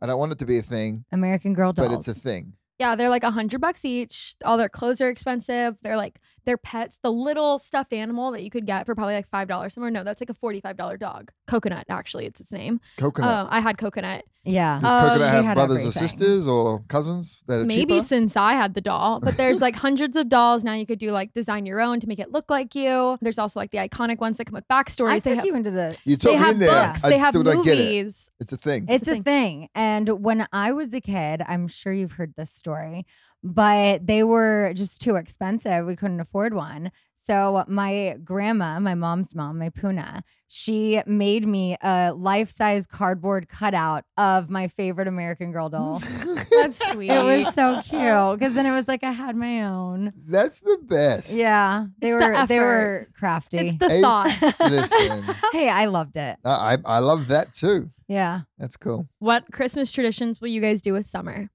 and 0.00 0.10
I 0.10 0.12
don't 0.12 0.18
want 0.20 0.32
it 0.32 0.38
to 0.40 0.46
be 0.46 0.58
a 0.58 0.62
thing, 0.62 1.04
American 1.12 1.54
Girl 1.54 1.72
dolls. 1.72 1.88
but 1.88 1.94
it's 1.98 2.08
a 2.08 2.14
thing. 2.14 2.52
Yeah, 2.78 2.96
they're 2.96 3.08
like 3.08 3.22
a 3.24 3.30
hundred 3.30 3.60
bucks 3.60 3.84
each. 3.84 4.34
All 4.44 4.56
their 4.58 4.68
clothes 4.68 5.00
are 5.00 5.08
expensive. 5.08 5.76
They're 5.82 5.96
like 5.96 6.20
their 6.44 6.56
pets, 6.58 6.98
the 7.02 7.10
little 7.12 7.58
stuffed 7.58 7.92
animal 7.92 8.30
that 8.32 8.42
you 8.42 8.50
could 8.50 8.66
get 8.66 8.86
for 8.86 8.94
probably 8.94 9.14
like 9.14 9.28
five 9.28 9.48
dollars 9.48 9.74
somewhere. 9.74 9.90
No, 9.90 10.04
that's 10.04 10.20
like 10.20 10.30
a 10.30 10.34
forty-five 10.34 10.76
dollar 10.76 10.96
dog. 10.96 11.30
Coconut, 11.46 11.86
actually, 11.88 12.26
it's 12.26 12.40
its 12.40 12.52
name. 12.52 12.80
Coconut. 12.96 13.28
Uh, 13.30 13.46
I 13.50 13.60
had 13.60 13.78
coconut. 13.78 14.24
yeah. 14.44 14.78
Does 14.80 14.94
um, 14.94 15.00
Coconut 15.08 15.34
have 15.34 15.44
had 15.44 15.54
brothers 15.54 15.84
or 15.84 15.90
sisters 15.92 16.46
or 16.48 16.82
cousins 16.88 17.44
that 17.48 17.60
are 17.60 17.64
Maybe 17.64 17.94
cheaper? 17.94 18.06
since 18.06 18.36
I 18.36 18.54
had 18.54 18.74
the 18.74 18.80
doll, 18.80 19.20
but 19.20 19.36
there's 19.38 19.60
like 19.60 19.76
hundreds 19.76 20.16
of 20.16 20.28
dolls 20.28 20.64
now. 20.64 20.74
You 20.74 20.86
could 20.86 20.98
do 20.98 21.10
like 21.10 21.32
design 21.34 21.66
your 21.66 21.80
own 21.80 22.00
to 22.00 22.06
make 22.06 22.18
it 22.18 22.30
look 22.32 22.50
like 22.50 22.74
you. 22.74 23.18
There's 23.20 23.38
also 23.38 23.60
like 23.60 23.70
the 23.70 23.78
iconic 23.78 24.18
ones 24.18 24.38
that 24.38 24.46
come 24.46 24.54
with 24.54 24.68
backstories. 24.68 25.08
I 25.08 25.18
they 25.18 25.30
took 25.30 25.36
have, 25.36 25.44
you 25.46 25.54
into 25.54 25.70
the. 25.70 25.98
You 26.04 26.16
took 26.16 26.32
me 26.32 26.38
have 26.38 26.54
in 26.54 26.58
there. 26.60 26.88
books. 26.88 27.04
I 27.04 27.10
they 27.10 27.18
have 27.18 27.32
still 27.32 27.42
don't 27.42 27.64
get 27.64 27.78
it. 27.78 27.94
It's 28.40 28.52
a 28.52 28.56
thing. 28.56 28.86
It's 28.88 29.06
a 29.06 29.12
a 29.12 29.14
thing. 29.14 29.22
thing. 29.22 29.68
And 29.74 30.08
when 30.22 30.46
I 30.52 30.72
was 30.72 30.92
a 30.94 31.00
kid, 31.00 31.42
I'm 31.46 31.68
sure 31.68 31.92
you've 31.92 32.12
heard 32.12 32.34
this 32.36 32.50
story, 32.50 33.06
but 33.44 34.06
they 34.06 34.24
were 34.24 34.72
just 34.74 35.00
too 35.02 35.16
expensive. 35.16 35.86
We 35.86 35.94
couldn't 35.96 36.20
afford 36.20 36.54
one. 36.54 36.90
So 37.16 37.64
my 37.68 38.18
grandma, 38.22 38.78
my 38.80 38.94
mom's 38.94 39.34
mom, 39.34 39.58
my 39.58 39.70
Puna, 39.70 40.24
she 40.46 41.02
made 41.06 41.46
me 41.46 41.74
a 41.80 42.12
life-size 42.14 42.86
cardboard 42.86 43.48
cutout 43.48 44.04
of 44.18 44.50
my 44.50 44.68
favorite 44.68 45.08
American 45.08 45.50
Girl 45.50 45.70
doll. 45.70 46.02
That's 46.50 46.90
sweet. 46.90 47.10
it 47.10 47.24
was 47.24 47.54
so 47.54 47.80
cute 47.82 48.38
because 48.38 48.52
then 48.54 48.66
it 48.66 48.72
was 48.72 48.86
like 48.86 49.02
I 49.04 49.10
had 49.12 49.36
my 49.36 49.62
own. 49.64 50.12
That's 50.26 50.60
the 50.60 50.78
best. 50.82 51.32
Yeah, 51.34 51.86
they 51.98 52.10
It's 52.12 52.18
the 52.24 52.30
were 52.40 52.46
they 52.46 52.58
were 52.60 53.08
crafty. 53.18 53.58
it's 53.58 53.78
the 53.78 53.88
Hey, 53.88 54.00
thought. 54.02 54.54
Listen, 54.60 55.24
hey, 55.52 55.70
I 55.70 55.86
loved 55.86 56.18
it. 56.18 56.36
I 56.44 56.74
I 56.74 56.78
I 56.84 56.98
love 56.98 57.28
that 57.28 57.54
too. 57.54 57.90
Yeah, 58.06 58.42
That's 58.58 58.76
cool. 58.76 59.08
what 59.18 59.50
Christmas 59.50 59.90
traditions 59.92 60.42
will 60.42 60.48
you 60.48 60.60
guys 60.60 60.82
do 60.82 60.92
with 60.92 61.06
Summer? 61.06 61.48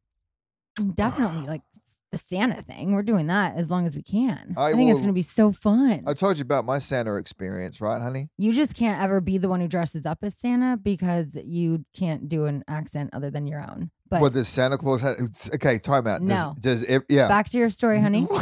definitely 0.95 1.45
like 1.45 1.61
the 2.11 2.17
Santa 2.17 2.61
thing. 2.61 2.93
We're 2.93 3.03
doing 3.03 3.27
that 3.27 3.55
as 3.55 3.69
long 3.69 3.85
as 3.85 3.95
we 3.95 4.01
can. 4.01 4.53
I 4.57 4.69
I, 4.69 4.73
think 4.73 4.89
it's 4.89 4.99
going 4.99 5.09
to 5.09 5.13
be 5.13 5.21
so 5.21 5.51
fun. 5.51 6.03
I 6.07 6.13
told 6.13 6.37
you 6.37 6.41
about 6.41 6.65
my 6.65 6.79
Santa 6.79 7.15
experience, 7.15 7.81
right, 7.81 8.01
honey? 8.01 8.29
you 8.37 8.53
just 8.53 8.75
can't 8.75 9.01
ever 9.01 9.21
be 9.21 9.37
the 9.37 9.49
one 9.49 9.61
who 9.61 9.67
dresses 9.67 10.05
up 10.05 10.19
as 10.23 10.35
Santa 10.35 10.77
because 10.77 11.37
you 11.45 11.85
can't 11.93 12.27
do 12.27 12.45
an 12.45 12.63
accent 12.67 13.11
other 13.13 13.29
than 13.29 13.47
your 13.47 13.61
own. 13.61 13.91
But 14.09 14.21
what 14.21 14.33
does 14.33 14.47
Santa 14.47 14.77
Claus 14.77 15.01
have? 15.01 15.17
Okay, 15.55 15.77
time 15.77 16.07
out. 16.07 16.19
Does, 16.21 16.29
No. 16.29 16.55
Does 16.59 16.83
it, 16.83 17.03
yeah. 17.09 17.27
back 17.27 17.49
to 17.49 17.57
your 17.57 17.69
story, 17.69 18.01
honey. 18.01 18.27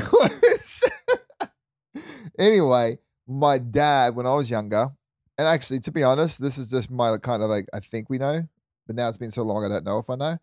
anyway, 2.40 2.98
my 3.28 3.58
dad, 3.58 4.16
when 4.16 4.26
I 4.26 4.34
was 4.34 4.50
younger, 4.50 4.90
and 5.38 5.48
actually, 5.48 5.80
to 5.82 5.92
be 5.92 6.04
honest, 6.04 6.42
this 6.42 6.58
is 6.58 6.72
just 6.72 6.90
my 6.90 7.18
kind 7.18 7.44
of 7.44 7.50
like, 7.50 7.68
I 7.74 7.80
think 7.82 8.10
we 8.10 8.18
know, 8.18 8.48
but 8.88 8.96
now 8.96 9.10
it's 9.10 9.18
been 9.18 9.32
so 9.32 9.44
long, 9.44 9.66
I 9.66 9.68
don't 9.68 9.86
know 9.86 10.00
if 10.00 10.10
I 10.10 10.16
know. 10.16 10.38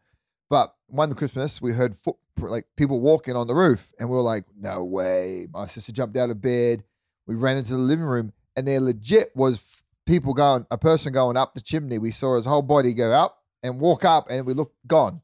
But 0.50 0.74
one 0.86 1.12
Christmas, 1.14 1.60
we 1.60 1.72
heard 1.72 1.94
foot, 1.94 2.16
like 2.38 2.66
people 2.76 3.00
walking 3.00 3.36
on 3.36 3.46
the 3.46 3.54
roof, 3.54 3.92
and 3.98 4.08
we 4.08 4.16
were 4.16 4.22
like, 4.22 4.44
no 4.58 4.84
way. 4.84 5.48
My 5.52 5.66
sister 5.66 5.92
jumped 5.92 6.16
out 6.16 6.30
of 6.30 6.40
bed. 6.40 6.84
We 7.26 7.34
ran 7.34 7.56
into 7.56 7.72
the 7.72 7.78
living 7.78 8.04
room, 8.04 8.32
and 8.56 8.68
there 8.68 8.80
legit 8.80 9.34
was 9.34 9.82
people 10.06 10.34
going, 10.34 10.66
a 10.70 10.78
person 10.78 11.12
going 11.12 11.36
up 11.36 11.54
the 11.54 11.60
chimney. 11.60 11.98
We 11.98 12.10
saw 12.10 12.36
his 12.36 12.44
whole 12.46 12.62
body 12.62 12.92
go 12.92 13.12
up 13.12 13.42
and 13.62 13.80
walk 13.80 14.04
up, 14.04 14.26
and 14.30 14.46
we 14.46 14.54
looked 14.54 14.76
gone. 14.86 15.22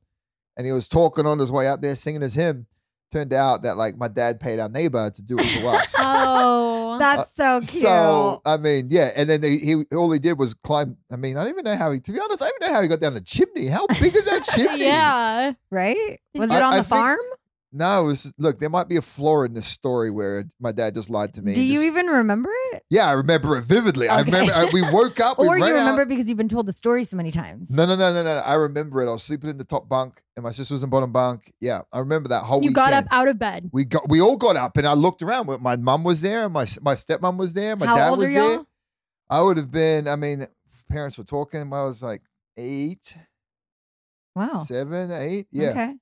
And 0.57 0.67
he 0.67 0.73
was 0.73 0.89
talking 0.89 1.27
on 1.27 1.39
his 1.39 1.53
way 1.53 1.69
up 1.69 1.81
there, 1.81 1.97
singing 1.97 2.23
his 2.23 2.35
hymn. 2.35 2.67
Turned 3.13 3.33
out 3.33 3.65
that 3.65 3.77
like 3.77 3.97
my 3.97 4.07
dad 4.07 4.39
paid 4.39 4.61
our 4.61 4.69
neighbor 4.69 5.11
to 5.11 5.23
do 5.23 5.37
it 5.39 5.61
for 5.61 5.75
us. 5.75 5.95
Oh, 5.99 6.80
Uh, 7.01 7.17
That's 7.17 7.37
so 7.37 7.61
cute. 7.61 7.83
So 7.83 8.43
I 8.45 8.57
mean, 8.57 8.89
yeah, 8.91 9.11
and 9.17 9.29
then 9.29 9.41
they, 9.41 9.57
he 9.57 9.85
all 9.95 10.11
he 10.13 10.19
did 10.19 10.39
was 10.39 10.55
climb. 10.55 10.97
I 11.11 11.17
mean, 11.17 11.37
I 11.37 11.43
don't 11.45 11.53
even 11.53 11.65
know 11.65 11.77
how 11.77 11.91
he. 11.93 12.01
To 12.01 12.13
be 12.13 12.21
honest, 12.21 12.43
I 12.43 12.47
don't 12.47 12.55
even 12.63 12.69
know 12.71 12.75
how 12.77 12.83
he 12.83 12.89
got 12.89 13.01
down 13.01 13.15
the 13.15 13.21
chimney. 13.21 13.67
How 13.67 13.87
big 13.87 14.15
is 14.15 14.25
that 14.31 14.45
chimney? 14.57 14.85
yeah. 14.85 15.53
right? 15.71 16.21
Was 16.35 16.51
I- 16.51 16.59
it 16.59 16.63
on 16.63 16.73
I 16.75 16.77
the 16.79 16.85
think- 16.85 16.89
farm? 17.01 17.19
No, 17.73 18.01
it 18.03 18.07
was 18.07 18.35
look. 18.37 18.59
There 18.59 18.69
might 18.69 18.89
be 18.89 18.97
a 18.97 19.03
flaw 19.03 19.45
in 19.45 19.55
this 19.55 19.67
story 19.69 20.11
where 20.11 20.45
my 20.59 20.73
dad 20.73 20.95
just 20.95 21.09
lied 21.09 21.35
to 21.35 21.43
me. 21.43 21.55
Do 21.55 21.63
you 21.63 21.75
just- 21.75 21.85
even 21.87 22.07
remember 22.07 22.51
it? 22.73 22.83
Yeah, 22.91 23.07
I 23.07 23.13
remember 23.13 23.57
it 23.57 23.63
vividly. 23.63 24.09
I 24.09 24.23
remember 24.23 24.53
I, 24.53 24.65
we 24.73 24.83
woke 24.91 25.21
up. 25.21 25.39
we 25.39 25.47
Or 25.49 25.57
you 25.57 25.65
remember 25.67 26.01
out. 26.01 26.07
it 26.07 26.09
because 26.09 26.29
you've 26.29 26.37
been 26.37 26.49
told 26.49 26.67
the 26.67 26.73
story 26.73 27.05
so 27.05 27.17
many 27.17 27.31
times? 27.31 27.71
No, 27.71 27.87
no, 27.87 27.95
no, 27.95 28.13
no, 28.13 28.25
no. 28.25 28.39
I 28.45 28.55
remember 28.55 29.01
it. 29.03 29.09
I 29.09 29.13
was 29.13 29.23
sleeping 29.23 29.51
in 29.51 29.57
the 29.59 29.63
top 29.65 29.89
bunk, 29.89 30.21
and 30.35 30.43
my 30.43 30.51
sister 30.51 30.75
was 30.75 30.83
in 30.83 30.89
the 30.91 30.93
bottom 30.93 31.13
bunk. 31.13 31.53
Yeah, 31.61 31.83
I 31.93 32.01
remember 32.01 32.29
that 32.31 32.43
whole 32.43 32.59
You 32.61 32.71
weekend. 32.71 32.75
got 32.75 32.93
up 32.93 33.07
out 33.13 33.29
of 33.29 33.39
bed. 33.39 33.71
We 33.73 33.85
got. 33.85 34.09
We 34.09 34.21
all 34.21 34.37
got 34.37 34.57
up, 34.57 34.77
and 34.77 34.85
I 34.87 34.95
looked 34.95 35.23
around. 35.23 35.47
My 35.63 35.77
mum 35.77 36.03
was 36.03 36.21
there. 36.23 36.47
And 36.47 36.53
my 36.53 36.67
my 36.83 36.95
stepmom 36.97 37.37
was 37.37 37.53
there. 37.53 37.77
My 37.77 37.87
How 37.87 37.97
dad 37.97 38.09
old 38.11 38.19
was 38.19 38.31
are 38.31 38.33
there. 38.33 38.61
I 39.31 39.41
would 39.43 39.57
have 39.59 39.71
been. 39.71 40.09
I 40.09 40.17
mean, 40.17 40.45
parents 40.91 41.17
were 41.19 41.23
talking. 41.25 41.61
I 41.73 41.83
was 41.85 42.03
like 42.03 42.23
eight, 42.57 43.15
Wow. 44.35 44.65
seven, 44.67 45.13
eight. 45.13 45.47
Yeah. 45.53 45.69
Okay. 45.71 45.95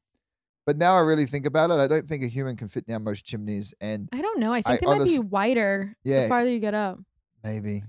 But 0.69 0.77
now 0.77 0.95
I 0.97 1.01
really 1.01 1.25
think 1.25 1.47
about 1.47 1.71
it, 1.71 1.79
I 1.79 1.87
don't 1.89 2.07
think 2.07 2.23
a 2.23 2.27
human 2.27 2.55
can 2.55 2.69
fit 2.69 2.87
down 2.87 3.03
most 3.03 3.25
chimneys, 3.25 3.73
and 3.81 4.07
I 4.13 4.21
don't 4.21 4.39
know. 4.39 4.53
I 4.53 4.61
think 4.61 4.83
I 4.87 4.93
they 4.93 4.99
might 4.99 5.05
be 5.07 5.19
wider 5.19 5.97
Yeah. 6.05 6.25
the 6.25 6.29
farther 6.29 6.51
you 6.51 6.61
get 6.61 6.75
up. 6.75 6.99
maybe 7.43 7.85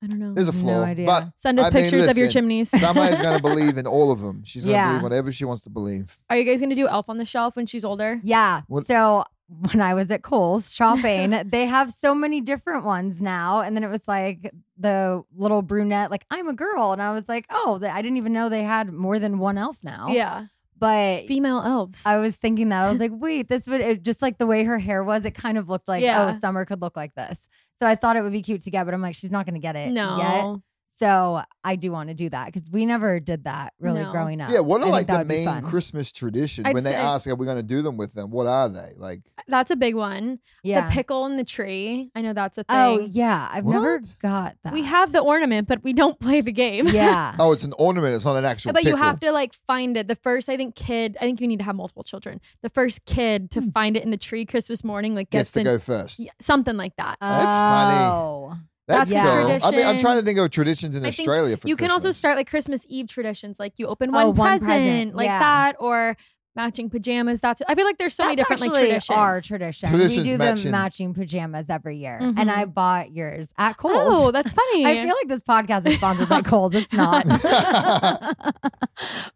I 0.00 0.06
don't 0.06 0.20
know. 0.20 0.32
there's 0.32 0.48
a 0.48 0.52
No 0.52 0.58
flaw. 0.60 0.82
idea. 0.84 1.06
But 1.06 1.32
Send 1.34 1.58
us 1.58 1.66
I 1.66 1.70
mean, 1.70 1.82
pictures 1.82 2.06
of 2.06 2.16
your 2.16 2.26
listen, 2.26 2.42
chimneys. 2.42 2.68
somebody's 2.70 3.20
going 3.20 3.36
to 3.40 3.42
believe 3.42 3.76
in 3.76 3.88
all 3.88 4.12
of 4.12 4.20
them. 4.20 4.44
She's 4.44 4.64
going 4.64 4.74
to 4.74 4.78
Yeah. 4.78 4.88
believe 4.90 5.02
whatever 5.02 5.32
she 5.32 5.44
wants 5.44 5.62
to 5.64 5.70
believe. 5.70 6.16
Are 6.30 6.36
you 6.36 6.44
guys 6.44 6.60
gonna 6.60 6.76
do 6.76 6.86
Elf 6.86 7.08
on 7.08 7.18
the 7.18 7.24
Shelf 7.24 7.56
when 7.56 7.66
she's 7.66 7.84
older? 7.84 8.20
Yeah. 8.22 8.60
What- 8.68 8.86
So 8.86 9.24
when 9.48 9.80
I 9.80 9.94
was 9.94 10.08
at 10.12 10.22
Kohl's 10.22 10.72
shopping, 10.72 11.30
they 11.50 11.66
have 11.66 11.92
so 11.92 12.14
many 12.14 12.40
different 12.40 12.84
ones 12.84 13.20
now. 13.20 13.62
And 13.62 13.74
then 13.76 13.82
it 13.82 13.90
was 13.90 14.06
like 14.06 14.48
the 14.78 15.24
little 15.36 15.62
brunette, 15.62 16.10
like, 16.12 16.24
I'm 16.30 16.46
a 16.46 16.54
girl. 16.54 16.92
And 16.92 17.02
I 17.02 17.12
was 17.12 17.28
like, 17.28 17.46
oh, 17.50 17.78
th- 17.80 17.90
I 17.90 18.00
didn't 18.00 18.16
even 18.18 18.32
know 18.32 18.48
they 18.48 18.62
had 18.62 18.92
more 18.92 19.18
than 19.18 19.38
one 19.40 19.58
elf 19.58 19.78
now. 19.82 20.06
Yeah. 20.08 20.46
But 20.82 21.28
Female 21.28 21.62
elves. 21.64 22.04
I 22.04 22.16
was 22.18 22.34
thinking 22.34 22.70
that. 22.70 22.82
I 22.84 22.90
was 22.90 22.98
like, 22.98 23.12
wait, 23.14 23.48
this 23.48 23.68
would, 23.68 23.80
it, 23.80 24.02
just 24.02 24.20
like 24.20 24.38
the 24.38 24.48
way 24.48 24.64
her 24.64 24.80
hair 24.80 25.04
was, 25.04 25.24
it 25.24 25.30
kind 25.30 25.56
of 25.56 25.68
looked 25.68 25.86
like, 25.86 26.02
oh, 26.02 26.06
Yeah. 26.06 26.34
oh, 26.34 26.40
Summer 26.40 26.64
could 26.64 26.82
look 26.82 26.96
like 26.96 27.14
this. 27.14 27.38
So 27.78 27.86
I 27.86 27.94
thought 27.94 28.16
it 28.16 28.22
would 28.22 28.32
be 28.32 28.42
cute 28.42 28.62
to 28.64 28.70
get, 28.72 28.84
but 28.84 28.92
I'm 28.92 29.00
like, 29.00 29.14
she's 29.14 29.30
not 29.30 29.46
going 29.46 29.54
to 29.54 29.60
get 29.60 29.76
it 29.76 29.92
no. 29.92 30.18
yet. 30.18 30.60
So 31.02 31.42
I 31.64 31.74
do 31.74 31.90
want 31.90 32.10
to 32.10 32.14
do 32.14 32.28
that 32.28 32.52
because 32.52 32.70
we 32.70 32.86
never 32.86 33.18
did 33.18 33.42
that 33.44 33.74
really 33.80 34.02
No. 34.02 34.12
growing 34.12 34.40
up. 34.40 34.52
Yeah, 34.52 34.60
what 34.60 34.80
are 34.82 34.84
think 34.84 34.92
like 34.92 35.06
the 35.08 35.24
main. 35.24 35.62
Christmas 35.62 36.12
traditions 36.12 36.64
I'd 36.64 36.74
when 36.74 36.84
they 36.84 36.94
ask, 36.94 37.26
are 37.26 37.34
we 37.34 37.44
going 37.44 37.56
to 37.56 37.62
do 37.64 37.82
them 37.82 37.96
with 37.96 38.14
them? 38.14 38.30
What 38.30 38.46
are 38.46 38.68
they? 38.68 38.94
Like, 38.96 39.22
uh, 39.36 39.42
That's 39.48 39.72
a 39.72 39.76
big 39.76 39.96
one. 39.96 40.38
Yeah. 40.62 40.88
The 40.88 40.94
pickle 40.94 41.26
in 41.26 41.36
the 41.36 41.44
tree. 41.44 42.12
I 42.14 42.20
know 42.20 42.32
that's 42.32 42.56
a 42.56 42.64
oh, 42.68 42.98
thing. 42.98 43.06
oh, 43.06 43.08
yeah. 43.10 43.48
I've 43.50 43.66
never 43.66 44.00
got 44.20 44.56
that. 44.62 44.72
We 44.72 44.84
have 44.84 45.10
the 45.10 45.18
ornament, 45.18 45.66
but 45.66 45.82
we 45.82 45.92
don't 45.92 46.20
play 46.20 46.40
the 46.40 46.52
game. 46.52 46.86
Yeah. 46.86 47.34
oh, 47.40 47.50
it's 47.50 47.64
an 47.64 47.74
ornament. 47.78 48.14
It's 48.14 48.24
not 48.24 48.36
an 48.36 48.44
actual 48.44 48.72
but 48.72 48.84
you 48.84 48.94
have 48.94 49.18
to 49.20 49.32
like 49.32 49.54
find 49.66 49.96
it. 49.96 50.06
The 50.06 50.14
first, 50.16 50.48
I 50.48 50.56
think, 50.56 50.76
kid. 50.76 51.16
I 51.20 51.24
think 51.24 51.40
you 51.40 51.48
need 51.48 51.58
to 51.58 51.64
have 51.64 51.74
multiple 51.74 52.04
children. 52.04 52.40
The 52.62 52.70
first 52.70 53.04
kid 53.06 53.50
to 53.52 53.60
hmm. 53.60 53.70
find 53.70 53.96
it 53.96 54.04
in 54.04 54.10
the 54.10 54.16
tree 54.16 54.46
Christmas 54.46 54.84
morning, 54.84 55.16
like 55.16 55.30
Gets 55.30 55.50
gets, 55.50 55.52
to 55.52 55.58
the- 55.58 55.64
go 55.64 55.78
first. 55.80 56.20
Something 56.40 56.76
like 56.76 56.94
that. 56.96 57.18
Oh. 57.20 57.38
That's 57.38 57.54
funny. 57.54 58.62
Oh. 58.88 58.94
That's 58.96 59.10
that's 59.12 59.30
cool. 59.30 59.50
a 59.50 59.60
I 59.60 59.70
mean, 59.76 59.86
I'm 59.86 59.98
trying 59.98 60.18
to 60.18 60.24
think 60.24 60.38
of 60.38 60.50
traditions 60.50 60.96
in 60.96 61.02
I 61.04 61.10
think 61.10 61.20
Australia 61.20 61.56
for 61.56 61.68
you 61.68 61.76
can 61.76 61.90
also 61.90 62.10
start 62.10 62.36
like 62.36 62.48
Christmas 62.50 62.84
Eve 62.88 63.06
traditions, 63.08 63.58
like 63.60 63.74
you 63.78 63.86
open 63.86 64.10
one, 64.12 64.24
Oh, 64.24 64.30
one 64.30 64.58
present, 64.58 64.66
present, 64.66 65.14
like 65.14 65.26
yeah. 65.26 65.38
that, 65.38 65.76
or 65.78 66.16
matching 66.56 66.90
pajamas. 66.90 67.40
That's. 67.40 67.62
I 67.68 67.74
feel 67.76 67.84
like 67.86 67.96
there's 67.96 68.12
so 68.14 68.24
many 68.24 68.34
That's 68.36 68.48
different 68.48 68.60
like 68.60 68.70
actually 68.70 68.88
traditions. 68.88 69.16
Our 69.16 69.40
tradition. 69.40 69.88
Traditions 69.88 70.26
we 70.26 70.32
do 70.32 70.38
matching. 70.38 70.64
the 70.64 70.70
matching 70.72 71.14
pajamas 71.14 71.66
every 71.70 71.96
year, 71.96 72.18
Mhm. 72.20 72.34
and 72.38 72.50
I 72.50 72.64
bought 72.64 73.12
yours 73.12 73.48
at 73.56 73.76
Kohl's. 73.76 73.94
oh, 73.96 74.30
that's 74.32 74.52
funny. 74.52 74.84
I 74.84 74.96
feel 75.04 75.14
like 75.14 75.28
this 75.28 75.40
podcast 75.42 75.86
is 75.86 75.94
sponsored 75.94 76.28
by 76.28 76.42
Kohl's. 76.50 76.74
It's 76.74 76.92
not. 76.92 77.24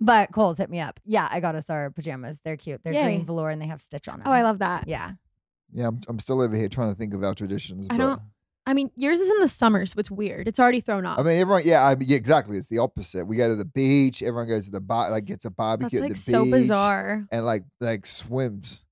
but 0.01 0.33
Kohl's 0.33 0.59
hit 0.59 0.71
me 0.71 0.81
up. 0.81 1.01
Yeah, 1.05 1.29
I 1.31 1.41
got 1.41 1.55
us 1.55 1.71
our 1.71 1.91
pajamas. 1.91 2.39
They're 2.45 2.57
cute. 2.57 2.81
They're 2.85 2.93
Yay. 2.93 3.05
green 3.05 3.27
velour 3.27 3.51
and 3.51 3.61
they 3.61 3.67
have 3.67 3.81
stitch 3.81 4.09
on 4.09 4.19
them. 4.19 4.27
oh, 4.29 4.33
I 4.33 4.43
love 4.43 4.59
that. 4.59 4.89
Yeah. 4.89 5.13
yeah, 5.73 5.89
I'm, 5.89 6.01
I'm 6.09 6.19
still 6.19 6.41
over 6.41 6.57
here 6.57 6.69
trying 6.69 6.91
to 6.91 6.95
think 6.97 7.15
of 7.15 7.23
our 7.25 7.35
traditions. 7.35 7.87
I 7.91 7.97
but- 7.97 8.07
don't- 8.07 8.21
I 8.69 8.75
mean, 8.75 8.91
yours 8.97 9.21
is 9.21 9.31
in 9.31 9.41
the 9.41 9.49
summer, 9.49 9.87
so 9.87 9.95
it's 9.99 10.11
weird. 10.11 10.49
It's 10.49 10.59
already 10.59 10.81
thrown 10.81 11.07
off. 11.07 11.19
I 11.21 11.23
mean, 11.23 11.39
everyone. 11.39 11.63
Yeah, 11.65 11.83
I 11.83 11.97
yeah, 12.01 12.17
exactly. 12.17 12.57
It's 12.59 12.67
the 12.67 12.79
opposite. 12.79 13.25
We 13.25 13.37
go 13.37 13.49
to 13.49 13.55
the 13.55 13.65
beach. 13.65 14.23
Everyone 14.23 14.49
goes 14.49 14.65
to 14.67 14.73
the 14.73 14.81
bar, 14.81 15.11
like 15.11 15.25
gets 15.25 15.45
a 15.45 15.51
barbecue 15.51 16.01
that's 16.01 16.01
barbecue 16.01 16.01
like 16.01 16.11
at 16.11 16.17
the 16.17 16.31
so 16.33 16.45
beach, 16.45 16.53
bizarre. 16.53 17.27
and 17.31 17.47
like 17.47 17.63
like 17.81 18.05
swims, 18.07 18.85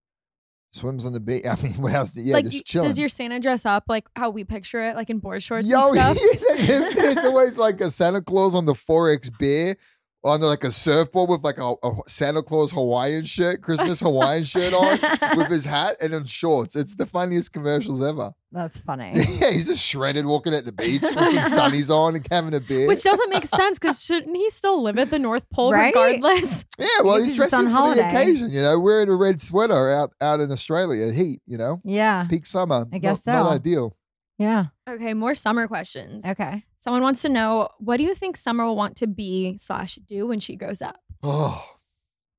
swims 0.73 1.07
on 1.07 1.13
the 1.13 1.19
beach. 1.21 1.45
I 1.51 1.57
mean, 1.61 1.73
what 1.75 1.93
else? 1.93 2.17
Yeah, 2.17 2.35
like, 2.35 2.45
just 2.45 2.57
you- 2.59 2.63
chilling. 2.63 2.89
does 2.89 2.99
your 3.01 3.09
Santa 3.09 3.41
dress 3.41 3.67
up 3.67 3.85
like 3.89 4.07
how 4.15 4.31
we 4.31 4.45
picture 4.45 4.81
it, 4.85 4.95
like 4.95 5.11
in 5.11 5.19
board 5.19 5.43
shorts 5.43 5.69
Yo, 5.69 5.93
and 5.93 6.19
stuff? 6.19 6.19
there's 6.95 7.17
always 7.19 7.59
like 7.59 7.81
a 7.81 7.91
Santa 7.91 8.23
Claus 8.23 8.55
on 8.55 8.67
the 8.67 8.75
Forex 8.75 9.29
beer 9.39 9.77
on 10.25 10.41
like 10.41 10.65
a 10.65 10.71
surfboard 10.71 11.29
with 11.29 11.45
like 11.45 11.59
a, 11.59 11.75
a 11.83 11.93
Santa 12.07 12.43
Claus 12.43 12.73
Hawaiian 12.73 13.25
shirt, 13.27 13.61
Christmas 13.61 14.01
Hawaiian 14.01 14.45
shirt 14.45 14.73
on 14.73 14.99
with 15.37 15.49
his 15.49 15.65
hat 15.67 15.97
and 16.01 16.15
in 16.15 16.25
shorts. 16.25 16.75
It's 16.75 16.95
the 16.95 17.05
funniest 17.07 17.53
commercials 17.53 18.03
ever. 18.03 18.33
That's 18.51 18.79
funny. 18.81 19.13
yeah, 19.15 19.51
he's 19.51 19.67
just 19.67 19.85
shredded 19.85 20.25
walking 20.25 20.55
at 20.55 20.65
the 20.65 20.73
beach 20.73 21.03
with 21.03 21.13
some 21.13 21.71
sunnies 21.73 21.95
on 21.95 22.17
and 22.17 22.27
having 22.31 22.55
a 22.55 22.61
beer. 22.61 22.89
Which 22.89 23.03
doesn't 23.03 23.29
make 23.29 23.45
sense 23.47 23.79
because 23.79 24.03
shouldn't 24.03 24.35
he 24.35 24.49
still 24.51 24.83
live 24.83 24.99
at 24.99 25.11
the 25.11 25.19
North 25.19 25.49
Pole 25.51 25.73
Right? 25.73 25.95
regardless? 25.95 26.65
yeah, 26.79 26.87
well, 27.03 27.17
He's 27.17 27.27
he's 27.27 27.37
dressing 27.37 27.67
on 27.69 27.91
for 27.91 27.95
the 28.01 28.07
occasion, 28.09 28.51
you 28.51 28.63
know, 28.63 28.79
wearing 28.81 29.09
a 29.11 29.15
red 29.17 29.41
sweater 29.43 29.93
out, 29.93 30.15
out 30.21 30.41
in 30.41 30.51
Australia, 30.51 31.13
heat, 31.13 31.43
you 31.47 31.59
know, 31.59 31.81
Yeah. 31.85 32.27
peak 32.31 32.47
summer. 32.47 32.87
I 32.93 32.99
guess 32.99 33.27
not, 33.27 33.43
Not 33.45 33.53
ideal. 33.53 33.97
Yeah. 34.39 34.67
Okay, 34.89 35.15
more 35.15 35.35
summer 35.35 35.69
questions. 35.69 36.25
Okay. 36.25 36.65
Someone 36.85 37.01
wants 37.01 37.23
to 37.23 37.31
know 37.31 37.71
what 37.79 37.97
do 37.97 38.03
you 38.03 38.15
think 38.15 38.37
Summer 38.37 38.67
will 38.67 38.77
want 38.77 38.97
to 38.97 39.07
be 39.07 39.57
slash 39.57 39.95
do 40.07 40.27
when 40.27 40.39
she 40.39 40.55
grows 40.55 40.83
up? 40.83 41.01
Oh, 41.23 41.77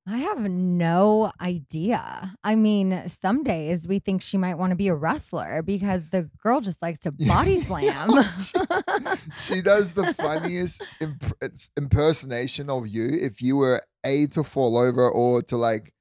I 0.06 0.18
have 0.18 0.48
no 0.48 1.32
idea. 1.40 2.36
I 2.44 2.54
mean, 2.54 3.08
some 3.08 3.42
days 3.42 3.88
we 3.88 3.98
think 3.98 4.22
she 4.22 4.38
might 4.38 4.54
want 4.54 4.70
to 4.70 4.76
be 4.76 4.86
a 4.86 4.94
wrestler 4.94 5.62
because 5.62 6.10
the 6.10 6.30
girl 6.40 6.60
just 6.60 6.80
likes 6.80 7.00
to 7.00 7.10
body 7.26 7.58
slam. 7.58 8.08
she 9.36 9.62
does 9.62 9.94
the 9.94 10.14
funniest 10.14 10.80
imp- 11.00 11.42
impersonation 11.76 12.70
of 12.70 12.86
you 12.86 13.08
if 13.20 13.42
you 13.42 13.56
were 13.56 13.82
a 14.04 14.28
to 14.28 14.44
fall 14.44 14.78
over 14.78 15.10
or 15.10 15.42
to 15.42 15.56
like 15.56 15.92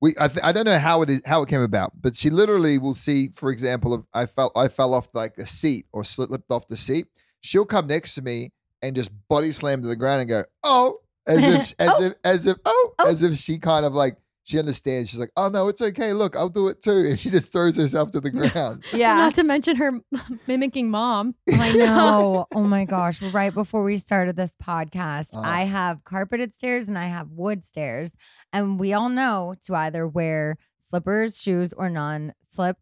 we 0.00 0.14
I, 0.18 0.28
th- 0.28 0.42
I 0.42 0.52
don't 0.52 0.64
know 0.64 0.78
how 0.78 1.02
it 1.02 1.10
is 1.10 1.20
how 1.26 1.42
it 1.42 1.50
came 1.50 1.60
about 1.60 1.92
but 2.00 2.16
she 2.16 2.30
literally 2.30 2.78
will 2.78 2.94
see 2.94 3.28
for 3.34 3.50
example 3.50 3.92
if 3.92 4.00
i 4.14 4.24
fell 4.24 4.50
i 4.56 4.66
fell 4.66 4.94
off 4.94 5.08
like 5.12 5.36
a 5.36 5.44
seat 5.44 5.84
or 5.92 6.04
slipped 6.04 6.50
off 6.50 6.66
the 6.68 6.78
seat 6.78 7.06
she'll 7.40 7.64
come 7.66 7.86
next 7.86 8.14
to 8.14 8.22
me 8.22 8.50
and 8.82 8.94
just 8.96 9.10
body 9.28 9.52
slam 9.52 9.82
to 9.82 9.88
the 9.88 9.96
ground 9.96 10.20
and 10.20 10.28
go 10.28 10.42
oh 10.64 10.98
as 11.26 11.38
if 11.38 11.74
as 11.78 11.90
Oh. 11.90 12.04
if 12.06 12.12
as 12.24 12.46
if 12.46 12.56
oh, 12.64 12.94
Oh. 12.98 13.08
as 13.08 13.22
if 13.22 13.36
she 13.38 13.58
kind 13.58 13.84
of 13.86 13.92
like 13.94 14.16
she 14.44 14.58
understands 14.58 15.08
she's 15.10 15.20
like 15.20 15.30
oh 15.36 15.48
no 15.48 15.68
it's 15.68 15.80
okay 15.82 16.12
look 16.12 16.34
i'll 16.34 16.48
do 16.48 16.68
it 16.68 16.80
too 16.82 16.90
and 17.06 17.16
she 17.18 17.30
just 17.30 17.52
throws 17.52 17.76
herself 17.76 18.10
to 18.10 18.20
the 18.20 18.30
ground 18.52 18.82
yeah. 18.92 19.14
Not 19.16 19.34
to 19.36 19.42
mention 19.44 19.76
her 19.76 19.92
mimicking 20.48 20.90
mom. 20.90 21.34
I 21.52 21.72
know. 21.72 22.46
Oh 22.54 22.62
my 22.64 22.84
gosh. 22.84 23.20
Right 23.22 23.52
before 23.54 23.82
we 23.84 23.98
started 23.98 24.34
this 24.36 24.52
podcast, 24.62 25.34
Uh. 25.36 25.40
I 25.40 25.62
have 25.64 26.02
carpeted 26.04 26.54
stairs 26.56 26.88
and 26.88 26.98
I 26.98 27.06
have 27.06 27.30
wood 27.30 27.64
stairs. 27.64 28.12
And 28.52 28.80
we 28.80 28.92
all 28.92 29.08
know 29.08 29.54
to 29.66 29.74
either 29.76 30.06
wear 30.08 30.56
slippers, 30.88 31.40
shoes, 31.40 31.72
or 31.72 31.88
non 31.90 32.32
slip 32.52 32.78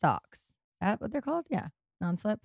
socks. 0.00 0.38
Is 0.38 0.48
that 0.80 1.00
what 1.00 1.12
they're 1.12 1.20
called? 1.20 1.46
Yeah. 1.50 1.68
Non 2.00 2.16
slip. 2.16 2.40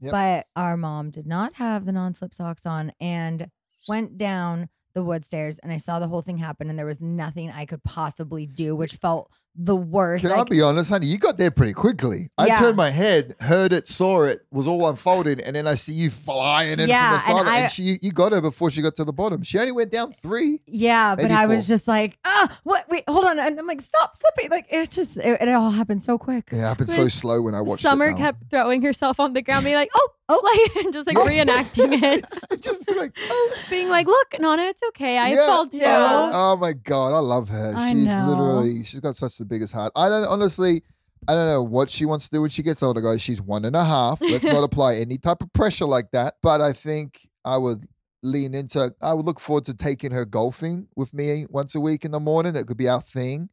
Yep. 0.00 0.12
But 0.12 0.46
our 0.56 0.76
mom 0.76 1.10
did 1.10 1.26
not 1.26 1.54
have 1.54 1.84
the 1.86 1.92
non 1.92 2.14
slip 2.14 2.34
socks 2.34 2.66
on 2.66 2.92
and 3.00 3.50
went 3.88 4.18
down 4.18 4.68
the 4.94 5.02
wood 5.02 5.24
stairs 5.24 5.58
and 5.58 5.72
I 5.72 5.76
saw 5.76 5.98
the 5.98 6.08
whole 6.08 6.22
thing 6.22 6.38
happen 6.38 6.70
and 6.70 6.78
there 6.78 6.86
was 6.86 7.00
nothing 7.00 7.50
I 7.50 7.64
could 7.64 7.82
possibly 7.82 8.46
do, 8.46 8.76
which 8.76 8.94
felt 8.96 9.30
the 9.56 9.76
worst. 9.76 10.24
Can 10.24 10.32
I 10.32 10.42
be 10.44 10.60
honest, 10.62 10.90
honey? 10.90 11.06
You 11.06 11.18
got 11.18 11.38
there 11.38 11.50
pretty 11.50 11.72
quickly. 11.74 12.30
I 12.36 12.46
Yeah. 12.46 12.58
turned 12.58 12.76
my 12.76 12.90
head, 12.90 13.36
heard 13.40 13.72
it, 13.72 13.86
saw 13.86 14.22
it, 14.24 14.44
was 14.50 14.66
all 14.66 14.88
unfolding, 14.88 15.40
and 15.40 15.54
then 15.54 15.66
I 15.66 15.74
see 15.76 15.92
you 15.92 16.10
flying 16.10 16.80
in 16.80 16.88
Yeah, 16.88 17.02
from 17.02 17.10
the 17.10 17.14
and 17.14 17.46
side, 17.48 17.54
and, 17.56 17.64
I- 17.64 17.68
she, 17.68 17.98
you 18.02 18.10
got 18.12 18.32
her 18.32 18.40
before 18.40 18.70
she 18.70 18.82
got 18.82 18.94
to 18.96 19.04
the 19.04 19.12
bottom. 19.12 19.42
She 19.42 19.58
only 19.58 19.72
went 19.72 19.92
down 19.92 20.12
three. 20.12 20.60
Yeah, 20.66 21.14
but 21.14 21.30
I 21.30 21.46
was 21.46 21.68
just 21.68 21.86
like, 21.86 22.18
ah, 22.24 22.58
what? 22.64 22.88
Wait, 22.90 23.04
hold 23.08 23.24
on. 23.26 23.38
And 23.38 23.58
I'm 23.58 23.66
like, 23.66 23.80
stop 23.80 24.16
slipping. 24.16 24.50
Like, 24.50 24.66
it's 24.70 24.94
just, 24.94 25.16
it, 25.18 25.40
it 25.40 25.48
all 25.50 25.70
happened 25.70 26.02
so 26.02 26.18
quick. 26.18 26.48
Yeah, 26.50 26.58
It 26.58 26.62
happened 26.62 26.90
so 26.90 27.06
slow 27.08 27.40
when 27.42 27.54
I 27.54 27.60
watched 27.60 27.82
Summer 27.82 28.12
kept 28.14 28.50
throwing 28.50 28.82
herself 28.82 29.20
on 29.20 29.34
the 29.34 29.42
ground, 29.42 29.64
being 29.64 29.76
like, 29.76 29.90
"Oh, 29.94 30.08
oh," 30.30 30.72
like 30.82 30.92
just 30.92 31.06
like 31.06 31.16
reenacting 31.16 31.92
it, 32.02 32.24
just, 32.60 32.62
just 32.62 32.96
like, 32.96 33.12
oh, 33.30 33.52
being 33.70 33.88
like, 33.88 34.06
"Look, 34.06 34.34
Nana, 34.40 34.62
it's 34.64 34.82
okay. 34.88 35.18
I 35.18 35.28
yeah, 35.34 35.46
fall 35.46 35.68
too." 35.68 35.78
yeah. 35.78 36.30
Oh 36.32 36.56
my 36.56 36.72
god, 36.72 37.12
I 37.14 37.18
love 37.20 37.48
her. 37.50 37.72
I 37.76 37.92
she's 37.92 38.06
know. 38.06 38.26
literally, 38.28 38.84
she's 38.84 39.00
got 39.00 39.16
such 39.16 39.32
the 39.48 39.54
biggest 39.54 39.72
heart. 39.72 39.92
I 39.96 40.08
don't 40.08 40.26
honestly. 40.26 40.82
I 41.26 41.32
don't 41.32 41.46
know 41.46 41.62
what 41.62 41.88
she 41.88 42.04
wants 42.04 42.26
to 42.26 42.30
do 42.32 42.42
when 42.42 42.50
she 42.50 42.62
gets 42.62 42.82
older, 42.82 43.00
guys. 43.00 43.22
She's 43.22 43.40
one 43.40 43.64
and 43.64 43.74
a 43.74 43.82
half. 43.82 44.20
Let's 44.20 44.44
not 44.44 44.62
apply 44.70 44.96
any 44.96 45.16
type 45.16 45.42
of 45.42 45.50
pressure 45.54 45.86
like 45.86 46.10
that. 46.12 46.34
But 46.42 46.60
I 46.60 46.74
think 46.74 47.18
I 47.46 47.56
would 47.56 47.88
lean 48.22 48.54
into, 48.54 48.94
I 49.00 49.14
would 49.14 49.24
look 49.24 49.40
forward 49.40 49.64
to 49.64 49.74
taking 49.74 50.10
her 50.10 50.26
golfing 50.26 50.88
with 50.96 51.14
me 51.14 51.46
once 51.48 51.74
a 51.74 51.80
week 51.80 52.04
in 52.04 52.10
the 52.10 52.20
morning. 52.20 52.52
That 52.52 52.66
could 52.66 52.76
be 52.76 52.88
our 52.88 53.00
thing. 53.00 53.48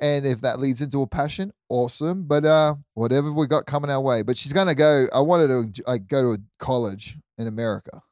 And 0.00 0.26
if 0.26 0.40
that 0.40 0.58
leads 0.58 0.80
into 0.80 1.00
a 1.02 1.06
passion, 1.06 1.52
awesome. 1.68 2.24
But 2.24 2.44
uh, 2.44 2.74
whatever 2.94 3.32
we 3.32 3.46
got 3.46 3.66
coming 3.66 3.90
our 3.90 4.00
way. 4.00 4.22
But 4.22 4.36
she's 4.36 4.52
gonna 4.52 4.74
go. 4.74 5.06
I 5.12 5.20
wanted 5.20 5.74
to 5.74 5.82
like 5.86 6.08
go 6.08 6.22
to 6.22 6.40
a 6.40 6.44
college 6.58 7.18
in 7.38 7.46
America. 7.46 8.02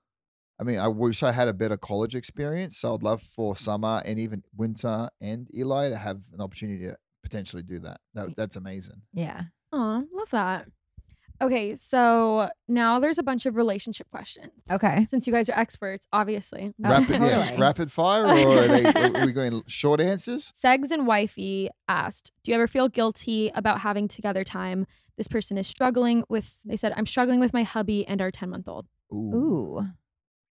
I 0.61 0.63
mean, 0.63 0.79
I 0.79 0.89
wish 0.89 1.23
I 1.23 1.33
had 1.33 1.49
a 1.49 1.55
better 1.55 1.77
college 1.77 2.15
experience. 2.15 2.77
So 2.77 2.95
I'd 2.95 3.03
love 3.03 3.23
for 3.23 3.57
Summer 3.57 4.03
and 4.05 4.19
even 4.19 4.45
winter 4.55 5.09
and 5.21 5.49
Eli 5.53 5.89
to 5.89 5.97
have 5.97 6.21
an 6.35 6.41
opportunity 6.41 6.87
to 6.87 6.97
potentially 7.23 7.63
do 7.63 7.79
that. 7.81 8.01
that 8.15 8.37
that's 8.37 8.57
amazing. 8.57 9.03
Yeah. 9.13 9.43
Aw, 9.73 10.03
love 10.13 10.31
that. 10.31 10.67
Okay, 11.43 11.75
so 11.77 12.51
now 12.69 13.01
there's 13.01 13.17
a 13.17 13.23
bunch 13.23 13.47
of 13.47 13.57
relationship 13.57 14.11
questions. 14.11 14.53
Okay. 14.71 15.07
Since 15.09 15.27
you 15.27 15.33
guys 15.33 15.49
are 15.49 15.59
experts, 15.59 16.07
obviously. 16.13 16.75
Oh, 16.85 16.91
Rapid, 16.91 17.21
yeah, 17.23 17.57
rapid 17.59 17.91
fire, 17.91 18.25
or 18.47 18.59
are, 18.59 18.69
they, 18.69 18.85
are 18.85 19.25
we 19.25 19.33
going 19.33 19.63
short 19.67 20.03
answers? 20.03 20.53
Segs 20.53 20.91
and 20.91 21.07
Wifey 21.07 21.71
asked, 21.89 22.33
Do 22.45 22.51
you 22.51 22.57
ever 22.57 22.69
feel 22.69 22.89
guilty 22.89 23.51
about 23.55 23.81
having 23.81 24.07
together 24.07 24.45
time? 24.45 24.87
This 25.17 25.29
person 25.29 25.57
is 25.57 25.67
struggling 25.67 26.25
with, 26.29 26.59
they 26.65 26.77
said, 26.77 26.93
I'm 26.97 27.07
struggling 27.07 27.41
with 27.41 27.55
my 27.55 27.63
hubby 27.63 28.07
and 28.07 28.21
our 28.21 28.31
10 28.31 28.51
month 28.51 28.69
old. 28.69 28.87
Ooh. 29.13 29.17
Ooh. 29.35 29.87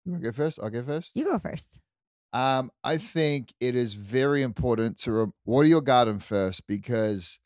You 0.06 0.12
want 0.14 0.24
to 0.24 0.30
go 0.30 0.32
first? 0.32 0.60
I'll 0.62 0.70
go 0.72 0.84
first. 0.84 1.16
You 1.16 1.26
go 1.26 1.38
first. 1.38 1.80
Um, 2.32 2.72
I 2.84 2.98
think 2.98 3.54
it 3.60 3.76
is 3.76 3.96
very 3.96 4.44
important 4.44 4.98
to 5.00 5.12
re- 5.12 5.32
water 5.46 5.68
your 5.68 5.82
garden 5.82 6.20
first 6.20 6.68
because 6.68 7.40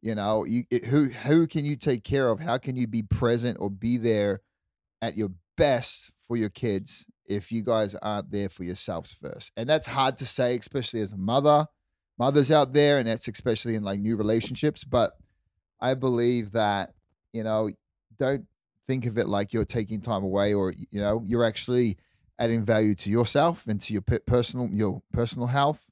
you 0.00 0.14
know 0.14 0.44
you 0.44 0.64
it, 0.70 0.86
who 0.86 1.04
who 1.08 1.46
can 1.46 1.64
you 1.64 1.76
take 1.76 2.02
care 2.02 2.28
of? 2.28 2.40
How 2.40 2.58
can 2.58 2.76
you 2.76 2.86
be 2.86 3.02
present 3.02 3.58
or 3.60 3.70
be 3.70 3.98
there 3.98 4.40
at 5.02 5.16
your 5.16 5.30
best 5.56 6.10
for 6.26 6.36
your 6.36 6.48
kids 6.48 7.04
if 7.26 7.52
you 7.52 7.62
guys 7.62 7.94
aren't 7.96 8.30
there 8.30 8.48
for 8.48 8.64
yourselves 8.64 9.12
first? 9.12 9.52
And 9.56 9.68
that's 9.68 9.86
hard 9.86 10.16
to 10.18 10.26
say, 10.26 10.56
especially 10.56 11.00
as 11.02 11.12
a 11.12 11.18
mother, 11.18 11.66
mothers 12.18 12.50
out 12.50 12.72
there, 12.72 12.98
and 12.98 13.06
that's 13.06 13.28
especially 13.28 13.74
in 13.74 13.82
like 13.82 14.00
new 14.00 14.16
relationships. 14.16 14.82
But 14.82 15.12
I 15.78 15.92
believe 15.92 16.52
that 16.52 16.94
you 17.34 17.42
know 17.42 17.68
don't 18.18 18.46
think 18.88 19.04
of 19.04 19.18
it 19.18 19.28
like 19.28 19.52
you're 19.52 19.64
taking 19.66 20.00
time 20.00 20.24
away 20.24 20.54
or 20.54 20.72
you 20.72 21.00
know 21.00 21.22
you're 21.26 21.44
actually 21.44 21.98
adding 22.42 22.64
value 22.64 22.94
to 22.96 23.08
yourself 23.08 23.66
and 23.68 23.80
to 23.80 23.92
your 23.92 24.02
personal 24.02 24.68
your 24.72 25.00
personal 25.12 25.46
health 25.46 25.86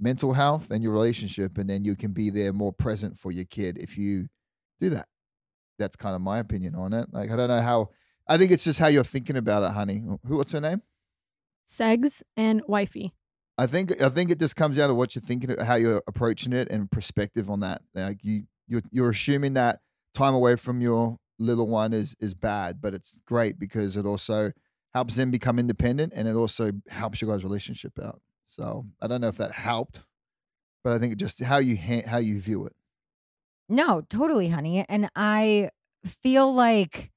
mental 0.00 0.32
health 0.32 0.68
and 0.72 0.82
your 0.82 0.92
relationship 0.92 1.56
and 1.58 1.70
then 1.70 1.84
you 1.84 1.94
can 1.94 2.12
be 2.12 2.28
there 2.28 2.52
more 2.52 2.72
present 2.72 3.16
for 3.16 3.30
your 3.30 3.44
kid 3.44 3.78
if 3.78 3.96
you 3.96 4.26
do 4.80 4.90
that. 4.90 5.06
That's 5.78 5.94
kind 5.94 6.16
of 6.16 6.20
my 6.20 6.40
opinion 6.40 6.74
on 6.74 6.92
it. 6.92 7.06
Like 7.12 7.30
i 7.30 7.36
don't 7.36 7.48
know 7.48 7.60
how 7.60 7.90
i 8.28 8.36
think 8.36 8.50
it's 8.50 8.64
just 8.64 8.80
how 8.80 8.88
you're 8.88 9.04
thinking 9.04 9.36
about 9.36 9.62
it 9.62 9.70
honey. 9.70 10.02
Who 10.26 10.36
what's 10.36 10.52
her 10.52 10.60
name? 10.60 10.82
Segs 11.70 12.22
and 12.36 12.62
wifey. 12.66 13.14
i 13.56 13.66
think 13.66 14.02
i 14.02 14.08
think 14.08 14.30
it 14.30 14.40
just 14.40 14.56
comes 14.56 14.78
down 14.78 14.88
to 14.88 14.94
what 14.94 15.14
you're 15.14 15.22
thinking 15.22 15.56
how 15.64 15.76
you're 15.76 16.02
approaching 16.08 16.52
it 16.52 16.68
and 16.68 16.90
perspective 16.90 17.48
on 17.48 17.60
that. 17.60 17.82
Like 17.94 18.18
you 18.22 18.42
you're, 18.66 18.82
you're 18.90 19.10
assuming 19.10 19.54
that 19.54 19.80
time 20.14 20.34
away 20.34 20.56
from 20.56 20.80
your 20.80 21.18
little 21.38 21.68
one 21.68 21.92
is 21.92 22.16
is 22.20 22.34
bad 22.34 22.80
but 22.80 22.92
it's 22.92 23.16
great 23.26 23.58
because 23.58 23.96
it 23.96 24.04
also 24.04 24.52
helps 24.94 25.16
them 25.16 25.30
become 25.30 25.58
independent 25.58 26.12
and 26.14 26.28
it 26.28 26.34
also 26.34 26.70
helps 26.88 27.20
your 27.20 27.30
guys 27.30 27.44
relationship 27.44 27.98
out 28.02 28.20
so 28.44 28.84
i 29.00 29.06
don't 29.06 29.20
know 29.20 29.28
if 29.28 29.36
that 29.38 29.52
helped 29.52 30.04
but 30.84 30.92
i 30.92 30.98
think 30.98 31.16
just 31.16 31.42
how 31.42 31.58
you 31.58 31.76
ha- 31.76 32.06
how 32.06 32.18
you 32.18 32.38
view 32.40 32.66
it 32.66 32.74
No, 33.68 34.02
totally, 34.10 34.48
honey. 34.48 34.84
And 34.88 35.08
I 35.16 35.70
feel 36.04 36.52
like 36.52 37.10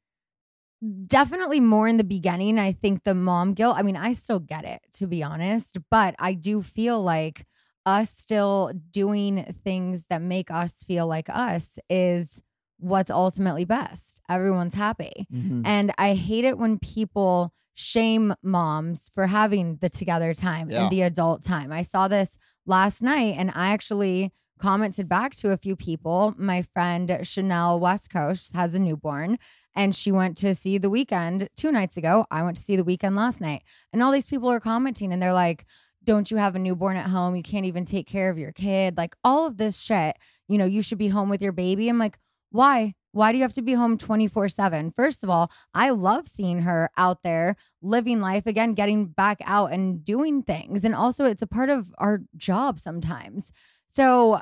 definitely 1.07 1.59
more 1.59 1.87
in 1.87 1.97
the 1.97 2.03
beginning. 2.03 2.59
I 2.59 2.71
think 2.71 3.03
the 3.03 3.13
mom 3.15 3.53
guilt, 3.53 3.75
I 3.77 3.81
mean, 3.81 3.97
I 3.97 4.13
still 4.13 4.39
get 4.39 4.63
it, 4.63 4.81
to 4.93 5.07
be 5.07 5.23
honest, 5.23 5.77
but 5.89 6.15
I 6.19 6.33
do 6.33 6.61
feel 6.61 7.01
like 7.01 7.45
us 7.85 8.09
still 8.09 8.71
doing 8.91 9.53
things 9.63 10.05
that 10.09 10.21
make 10.21 10.49
us 10.49 10.73
feel 10.87 11.07
like 11.07 11.29
us 11.29 11.77
is 11.89 12.41
what's 12.77 13.09
ultimately 13.09 13.65
best. 13.65 14.21
Everyone's 14.29 14.75
happy. 14.75 15.27
Mm-hmm. 15.33 15.61
And 15.65 15.91
I 15.97 16.13
hate 16.13 16.45
it 16.45 16.57
when 16.57 16.79
people 16.79 17.53
shame 17.75 18.33
moms 18.41 19.11
for 19.13 19.27
having 19.27 19.77
the 19.81 19.89
together 19.89 20.33
time 20.33 20.69
Yeah. 20.69 20.83
and 20.83 20.91
the 20.91 21.01
adult 21.03 21.43
time. 21.43 21.71
I 21.71 21.81
saw 21.83 22.07
this 22.07 22.37
last 22.65 23.01
night 23.01 23.35
and 23.37 23.51
I 23.53 23.69
actually 23.69 24.31
commented 24.57 25.07
back 25.09 25.35
to 25.35 25.51
a 25.51 25.57
few 25.57 25.75
people. 25.75 26.33
My 26.37 26.61
friend 26.61 27.19
Chanel 27.23 27.79
West 27.79 28.09
Coast 28.09 28.55
has 28.55 28.73
a 28.73 28.79
newborn 28.79 29.37
and 29.75 29.93
she 29.93 30.11
went 30.11 30.37
to 30.37 30.55
see 30.55 30.77
the 30.77 30.89
Weeknd 30.89 31.49
two 31.57 31.71
nights 31.71 31.97
ago. 31.97 32.25
I 32.31 32.41
went 32.43 32.55
to 32.57 32.63
see 32.63 32.77
the 32.77 32.83
Weeknd 32.85 33.15
last 33.17 33.41
night. 33.41 33.63
And 33.91 34.01
all 34.01 34.13
these 34.13 34.25
people 34.25 34.49
are 34.49 34.61
commenting 34.61 35.11
and 35.11 35.21
they're 35.21 35.33
like, 35.33 35.65
don't 36.05 36.31
you 36.31 36.37
have 36.37 36.55
a 36.55 36.59
newborn 36.59 36.95
at 36.95 37.07
home? 37.09 37.35
You 37.35 37.43
can't 37.43 37.65
even 37.65 37.83
take 37.83 38.07
care 38.07 38.29
of 38.29 38.37
your 38.37 38.53
kid. 38.53 38.95
Like 38.95 39.15
all 39.25 39.45
of 39.45 39.57
this 39.57 39.77
shit, 39.81 40.15
you 40.47 40.57
know, 40.57 40.65
you 40.65 40.81
should 40.81 40.99
be 40.99 41.09
home 41.09 41.27
with 41.29 41.41
your 41.41 41.51
baby. 41.51 41.89
I'm 41.89 41.99
like, 41.99 42.17
why? 42.51 42.93
Why 43.15 43.31
do 43.31 43.37
you 43.37 43.45
have 43.45 43.53
to 43.53 43.61
be 43.61 43.73
home 43.73 43.97
24 43.97 44.49
7? 44.49 44.91
First 44.91 45.23
of 45.23 45.29
all, 45.29 45.49
I 45.73 45.91
love 45.91 46.27
seeing 46.27 46.63
her 46.63 46.89
out 46.97 47.23
there 47.23 47.55
living 47.81 48.19
life 48.19 48.45
again, 48.45 48.73
getting 48.73 49.05
back 49.05 49.39
out 49.45 49.71
and 49.71 50.03
doing 50.03 50.43
things. 50.43 50.83
And 50.83 50.93
also, 50.93 51.23
it's 51.23 51.41
a 51.41 51.47
part 51.47 51.69
of 51.69 51.93
our 51.97 52.23
job 52.35 52.77
sometimes. 52.77 53.53
So 53.87 54.41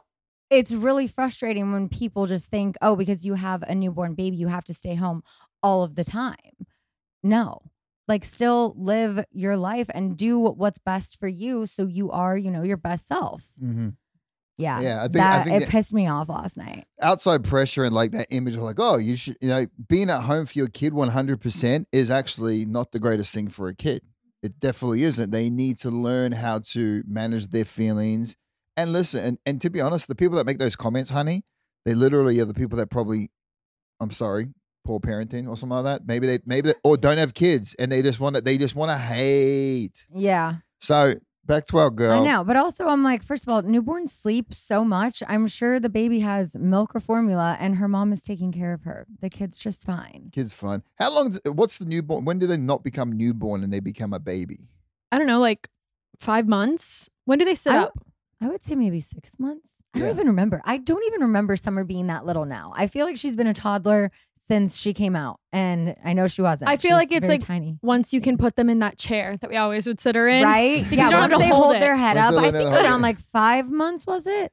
it's 0.50 0.72
really 0.72 1.06
frustrating 1.06 1.72
when 1.72 1.88
people 1.88 2.25
just 2.25 2.48
think, 2.48 2.75
oh, 2.82 2.96
because 2.96 3.24
you 3.24 3.36
have 3.36 3.62
a 3.62 3.75
newborn 3.75 4.15
baby, 4.15 4.38
you 4.38 4.48
have 4.48 4.63
to 4.65 4.74
stay 4.74 4.96
home 4.96 5.22
all 5.62 5.84
of 5.84 5.94
the 5.94 6.03
time. 6.03 6.65
No, 7.22 7.62
like 8.08 8.25
still 8.25 8.74
live 8.75 9.24
your 9.32 9.56
life 9.56 9.88
and 9.94 10.18
do 10.18 10.39
what's 10.39 10.80
best 10.80 11.20
for 11.20 11.27
you 11.27 11.68
so 11.68 11.86
you 11.86 12.10
are, 12.10 12.36
you 12.36 12.50
know, 12.50 12.63
your 12.63 12.77
best 12.77 13.08
self. 13.08 13.43
mm-hmm. 13.63 13.89
Yeah. 14.58 14.82
Yeah, 14.82 15.04
I 15.04 15.08
think- 15.08 15.24
I 15.26 15.44
think 15.44 15.56
it 15.56 15.60
that- 15.62 15.70
pissed 15.70 15.94
me 15.94 16.08
off 16.08 16.30
last 16.30 16.58
night. 16.58 16.86
outside 17.02 17.44
pressure 17.44 17.84
and 17.86 17.94
like 17.96 18.12
that 18.12 18.28
image 18.30 18.56
of 18.56 18.62
like 18.62 18.80
oh 18.80 18.98
you 18.98 19.16
should 19.16 19.36
you 19.42 19.50
know 19.50 19.66
being 19.89 20.10
at 20.10 20.22
home 20.22 20.46
for 20.46 20.58
your 20.58 20.68
kid 20.68 20.94
100% 20.94 21.86
is 21.92 22.10
actually 22.12 22.66
not 22.66 22.92
the 22.92 23.00
greatest 23.00 23.34
thing 23.34 23.50
for 23.50 23.68
a 23.68 23.74
kid 23.76 24.02
it 24.44 24.60
definitely 24.60 25.04
isn't 25.04 25.32
they 25.32 25.50
need 25.50 25.78
to 25.80 25.89
learn 25.89 26.32
how 26.34 26.60
to 26.60 27.04
manage 27.08 27.48
their 27.48 27.66
feelings 27.66 28.36
and 28.78 28.92
listen 28.94 29.24
and, 29.26 29.38
and 29.46 29.62
to 29.62 29.70
be 29.70 29.82
honest 29.82 30.08
the 30.08 30.16
people 30.16 30.38
that 30.38 30.46
make 30.46 30.60
those 30.60 30.76
comments 30.76 31.10
honey 31.10 31.44
they 31.86 31.94
literally 31.96 32.39
are 32.39 32.46
the 32.46 32.54
people 32.54 32.78
that 32.78 32.89
probably 32.89 33.30
i'm 34.00 34.12
sorry 34.12 34.48
poor 34.86 35.00
parenting 35.00 35.48
or 35.48 35.56
something 35.58 35.78
like 35.78 35.84
that 35.86 36.06
maybe 36.08 36.28
they 36.28 36.39
maybe 36.46 36.70
they, 36.70 36.76
or 36.84 36.96
don't 36.98 37.18
have 37.18 37.34
kids 37.34 37.74
and 37.80 37.92
they 37.92 38.02
just 38.02 38.20
want 38.20 38.36
to 38.36 38.42
they 38.42 38.58
just 38.58 38.76
want 38.76 38.92
to 38.92 38.98
hate 38.98 40.06
Yeah. 40.13 40.56
so 40.80 41.16
back 41.45 41.65
to 41.67 41.77
our 41.77 41.89
girl 41.89 42.12
I 42.21 42.25
know. 42.25 42.43
But 42.43 42.56
also, 42.56 42.88
I'm 42.88 43.03
like, 43.03 43.23
first 43.23 43.43
of 43.43 43.49
all, 43.49 43.62
newborns 43.62 44.10
sleep 44.10 44.53
so 44.53 44.84
much. 44.84 45.21
I'm 45.27 45.47
sure 45.47 45.79
the 45.79 45.89
baby 45.89 46.19
has 46.19 46.56
milk 46.56 46.95
or 46.95 46.99
formula 46.99 47.58
and 47.60 47.75
her 47.75 47.88
mom 47.88 48.13
is 48.13 48.21
taking 48.21 48.51
care 48.51 48.73
of 48.73 48.84
her. 48.84 49.06
The 49.21 49.29
kid's 49.29 49.60
just 49.60 49.86
fine. 49.86 50.29
kids 50.32 50.53
fine. 50.53 50.84
how 50.95 51.13
long 51.13 51.34
what's 51.45 51.77
the 51.77 51.86
newborn 51.86 52.25
when 52.25 52.39
do 52.39 52.47
they 52.47 52.58
not 52.58 52.84
become 52.84 53.12
newborn 53.12 53.63
and 53.63 53.71
they 53.71 53.79
become 53.79 54.13
a 54.13 54.19
baby 54.19 54.67
I 55.12 55.19
don't 55.19 55.27
know, 55.27 55.39
like 55.39 55.69
five 56.17 56.47
months. 56.47 57.08
When 57.25 57.38
do 57.38 57.45
they 57.45 57.53
sit 57.53 57.73
I 57.73 57.84
up? 57.84 57.93
I 58.41 58.47
would 58.47 58.63
say 58.63 58.73
maybe 58.73 58.99
six 58.99 59.38
months. 59.38 59.69
I 59.93 59.99
don't 59.99 60.10
even 60.10 60.27
remember. 60.27 60.60
I 60.65 60.77
don't 60.77 61.03
even 61.06 61.21
remember 61.21 61.56
Summer 61.56 61.84
being 61.84 62.08
that 62.08 62.25
little 62.25 62.45
now. 62.45 62.73
I 62.75 62.88
feel 62.88 63.06
like 63.06 63.17
she's 63.17 63.36
been 63.36 63.45
a 63.45 63.53
toddler 63.53 64.12
since 64.54 64.78
she 64.78 64.94
came 64.94 65.16
out. 65.16 65.39
And 65.52 65.96
I 66.04 66.13
know 66.13 66.28
she 66.28 66.42
wasn't. 66.42 66.70
I 66.70 66.78
feel 66.78 66.92
was 66.92 67.10
like 67.10 67.12
it's 67.12 67.28
like 67.28 67.42
tiny. 67.42 67.80
Once 67.82 68.13
you 68.13 68.22
can 68.22 68.38
put 68.38 68.56
them 68.56 68.70
in 68.70 68.80
that 68.80 68.98
chair 68.98 69.38
that 69.38 69.50
we 69.50 69.56
always 69.56 69.88
would 69.88 70.00
sit 70.00 70.16
her 70.16 70.28
in. 70.28 70.44
Right? 70.44 70.84
Because 70.84 70.98
yeah, 70.98 71.06
you 71.06 71.12
don't 71.12 71.22
have 71.22 71.32
to 71.32 71.38
they 71.38 71.48
hold 71.48 71.63
hold 71.63 71.76
their 71.76 71.96
head 71.96 72.18
up. 72.18 72.34
I 72.36 72.52
think 72.52 72.70
around 72.70 73.02
like 73.02 73.18
five 73.20 73.70
months, 73.70 74.06
was 74.06 74.28
it? 74.28 74.52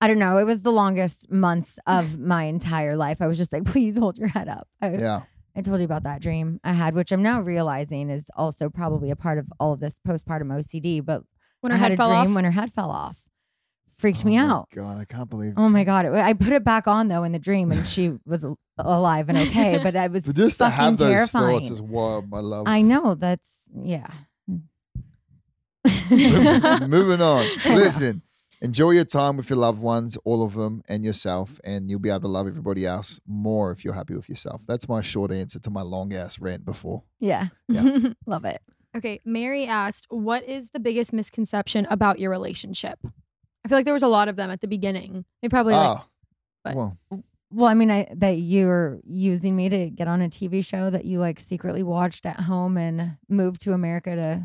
I 0.00 0.08
don't 0.08 0.18
know. 0.18 0.36
It 0.38 0.44
was 0.44 0.62
the 0.62 0.72
longest 0.72 1.30
months 1.30 1.78
of 1.86 2.18
my 2.34 2.44
entire 2.44 2.96
life. 2.96 3.18
I 3.20 3.26
was 3.26 3.38
just 3.38 3.52
like, 3.52 3.64
please 3.64 3.96
hold 3.96 4.18
your 4.18 4.28
head 4.28 4.48
up. 4.48 4.68
I, 4.82 4.94
yeah 4.94 5.22
I 5.56 5.62
told 5.62 5.80
you 5.80 5.86
about 5.86 6.02
that 6.02 6.20
dream 6.20 6.60
I 6.64 6.72
had, 6.74 6.94
which 6.94 7.12
I'm 7.12 7.22
now 7.22 7.40
realizing 7.40 8.10
is 8.10 8.26
also 8.36 8.68
probably 8.68 9.10
a 9.10 9.16
part 9.16 9.38
of 9.38 9.46
all 9.58 9.72
of 9.72 9.80
this 9.80 9.98
postpartum 10.06 10.52
OCD. 10.52 11.02
But 11.02 11.22
When 11.62 11.72
I 11.72 11.76
had 11.76 11.92
head 11.92 11.92
a 11.92 11.96
fell 11.96 12.08
dream 12.08 12.30
off. 12.30 12.34
when 12.34 12.44
her 12.44 12.50
head 12.50 12.72
fell 12.74 12.90
off. 12.90 13.22
Freaked 13.98 14.22
Oh 14.24 14.28
me 14.28 14.36
my 14.36 14.44
out. 14.44 14.68
God, 14.74 14.98
I 15.00 15.04
can't 15.06 15.30
believe. 15.30 15.54
Oh 15.56 15.68
my 15.70 15.82
god! 15.84 16.04
It, 16.06 16.12
I 16.12 16.34
put 16.34 16.52
it 16.52 16.64
back 16.64 16.86
on 16.86 17.08
though 17.08 17.22
in 17.24 17.32
the 17.32 17.38
dream, 17.38 17.70
and 17.72 17.86
she 17.86 18.12
was 18.26 18.44
alive 18.78 19.28
and 19.30 19.38
okay. 19.38 19.78
But 19.82 19.96
I 19.96 20.08
was 20.08 20.24
But 20.24 20.36
just 20.36 20.58
to 20.58 20.64
fucking 20.64 20.76
have 20.76 20.96
those 20.98 21.08
terrifying. 21.08 21.60
thoughts 21.60 21.70
is 21.70 21.80
wild, 21.80 22.28
my 22.28 22.40
love. 22.40 22.64
I 22.66 22.82
know 22.82 23.14
that's 23.14 23.48
yeah. 23.74 24.08
Moving 26.86 27.20
on. 27.22 27.46
Listen, 27.64 28.22
enjoy 28.60 28.90
your 28.92 29.04
time 29.04 29.36
with 29.36 29.48
your 29.50 29.58
loved 29.58 29.80
ones, 29.80 30.16
all 30.24 30.44
of 30.44 30.54
them, 30.54 30.82
and 30.88 31.04
yourself, 31.04 31.60
and 31.64 31.88
you'll 31.90 32.00
be 32.00 32.08
able 32.10 32.20
to 32.22 32.28
love 32.28 32.46
everybody 32.46 32.84
else 32.86 33.20
more 33.26 33.70
if 33.70 33.84
you're 33.84 33.94
happy 33.94 34.14
with 34.14 34.28
yourself. 34.28 34.62
That's 34.66 34.88
my 34.88 35.00
short 35.02 35.30
answer 35.32 35.58
to 35.60 35.70
my 35.70 35.82
long 35.82 36.12
ass 36.12 36.38
rant 36.38 36.64
before. 36.64 37.02
yeah, 37.20 37.48
Yeah. 37.68 38.10
love 38.26 38.44
it. 38.44 38.60
Okay, 38.96 39.20
Mary 39.24 39.66
asked, 39.66 40.06
"What 40.10 40.42
is 40.48 40.70
the 40.70 40.80
biggest 40.80 41.12
misconception 41.12 41.86
about 41.90 42.18
your 42.18 42.30
relationship?" 42.30 42.98
I 43.66 43.68
feel 43.68 43.78
like 43.78 43.84
there 43.84 43.94
was 43.94 44.04
a 44.04 44.08
lot 44.08 44.28
of 44.28 44.36
them 44.36 44.48
at 44.48 44.60
the 44.60 44.68
beginning. 44.68 45.24
They 45.42 45.48
probably 45.48 45.74
like, 45.74 45.98
Oh, 45.98 46.04
but- 46.62 46.76
well, 46.76 46.96
Well, 47.50 47.66
I 47.66 47.74
mean, 47.74 47.90
I 47.90 48.06
that 48.14 48.38
you're 48.38 49.00
using 49.04 49.56
me 49.56 49.68
to 49.68 49.90
get 49.90 50.06
on 50.06 50.22
a 50.22 50.28
TV 50.28 50.64
show 50.64 50.88
that 50.90 51.04
you 51.04 51.18
like 51.18 51.40
secretly 51.40 51.82
watched 51.82 52.26
at 52.26 52.38
home 52.40 52.76
and 52.76 53.16
moved 53.28 53.60
to 53.62 53.72
America 53.72 54.14
to. 54.14 54.44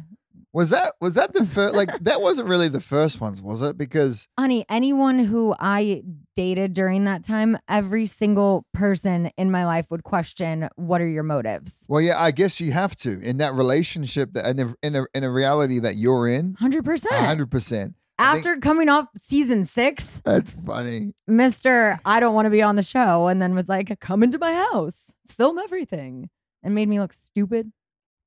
was 0.54 0.72
that 0.72 0.94
was 1.00 1.14
that 1.16 1.34
the 1.34 1.46
first? 1.46 1.76
Like 1.76 1.90
that 2.04 2.20
wasn't 2.22 2.48
really 2.50 2.68
the 2.68 2.80
first 2.80 3.22
ones, 3.22 3.42
was 3.44 3.62
it? 3.62 3.78
Because 3.78 4.28
Honey, 4.40 4.66
anyone 4.70 5.20
who 5.20 5.54
I 5.60 6.02
dated 6.36 6.74
during 6.74 7.06
that 7.06 7.24
time, 7.24 7.58
every 7.70 8.06
single 8.08 8.66
person 8.74 9.30
in 9.38 9.52
my 9.52 9.66
life 9.66 9.86
would 9.92 10.04
question, 10.04 10.68
"What 10.78 11.00
are 11.02 11.08
your 11.08 11.24
motives?" 11.24 11.84
well, 11.88 12.02
yeah, 12.02 12.20
I 12.20 12.32
guess 12.32 12.60
you 12.60 12.72
have 12.72 12.96
to 12.98 13.20
in 13.22 13.38
that 13.38 13.54
relationship 13.54 14.32
that 14.34 14.46
in 14.50 14.60
a, 14.60 14.76
in 14.84 14.96
a, 14.96 15.06
in 15.14 15.24
a 15.24 15.32
reality 15.32 15.80
that 15.80 15.96
you're 15.96 16.28
in, 16.28 16.56
Hundred 16.56 16.86
percent. 16.86 17.14
hundred 17.14 17.52
percent. 17.52 17.96
I 18.22 18.34
think- 18.36 18.46
After 18.46 18.60
coming 18.62 18.90
off 18.90 19.08
season 19.22 19.66
six, 19.66 20.22
That's 20.24 20.52
funny. 20.66 21.14
Mr. 21.30 22.00
I 22.06 22.20
don't 22.20 22.34
want 22.36 22.46
to 22.46 22.50
be 22.50 22.62
on 22.62 22.76
the 22.76 22.84
show, 22.84 23.28
and 23.28 23.42
then 23.42 23.56
was 23.56 23.68
like, 23.70 23.98
come 24.00 24.24
into 24.24 24.38
my 24.38 24.54
house, 24.54 25.12
film 25.28 25.58
everything, 25.60 26.30
and 26.64 26.76
made 26.76 26.88
me 26.90 27.00
look 27.00 27.14
stupid. 27.14 27.72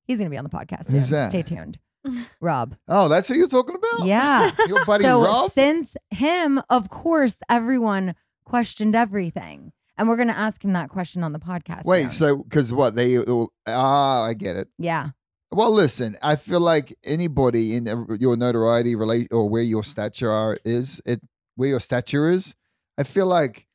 He's 0.07 0.19
going 0.19 0.27
to 0.27 0.31
be 0.31 0.37
on 0.39 0.45
the 0.45 0.51
podcast. 0.51 0.89
Who's 0.91 1.09
soon. 1.09 1.19
that? 1.19 1.31
Stay 1.31 1.43
tuned. 1.43 1.79
Rob. 2.41 2.77
Oh, 2.89 3.09
that's 3.09 3.29
who 3.29 3.35
you're 3.35 3.49
talking 3.49 3.77
about? 3.77 4.07
Yeah. 4.07 4.51
Your 4.69 4.85
buddy 4.85 5.05
so 5.05 5.23
Rob? 5.25 5.51
since 5.53 5.97
him, 6.11 6.61
of 6.69 6.91
course, 6.91 7.37
everyone 7.49 8.15
questioned 8.45 8.95
everything. 8.95 9.73
And 9.97 10.09
we're 10.09 10.17
going 10.17 10.29
to 10.29 10.37
ask 10.37 10.63
him 10.63 10.73
that 10.75 10.91
question 10.91 11.23
on 11.23 11.33
the 11.33 11.39
podcast. 11.39 11.85
Wait, 11.85 12.03
soon. 12.03 12.11
so 12.11 12.37
because 12.43 12.75
what 12.75 12.97
they 12.97 13.17
all- 13.19 13.53
ah, 13.67 14.25
I 14.25 14.35
get 14.35 14.57
it. 14.57 14.69
yeah. 14.77 15.11
Well, 15.55 15.71
listen, 15.73 16.17
I 16.23 16.37
feel 16.37 16.61
like 16.61 16.95
anybody 17.05 17.77
in 17.77 17.87
your 18.21 18.37
notoriety 18.37 18.97
relate 18.97 19.29
or 19.33 19.49
where 19.49 19.63
your 19.63 19.85
stature 19.85 20.31
are 20.31 20.59
is 20.65 21.01
it 21.07 21.21
where 21.57 21.69
your 21.69 21.81
stature 21.81 22.29
is. 22.29 22.55
I 22.99 23.05
feel 23.05 23.27
like 23.27 23.67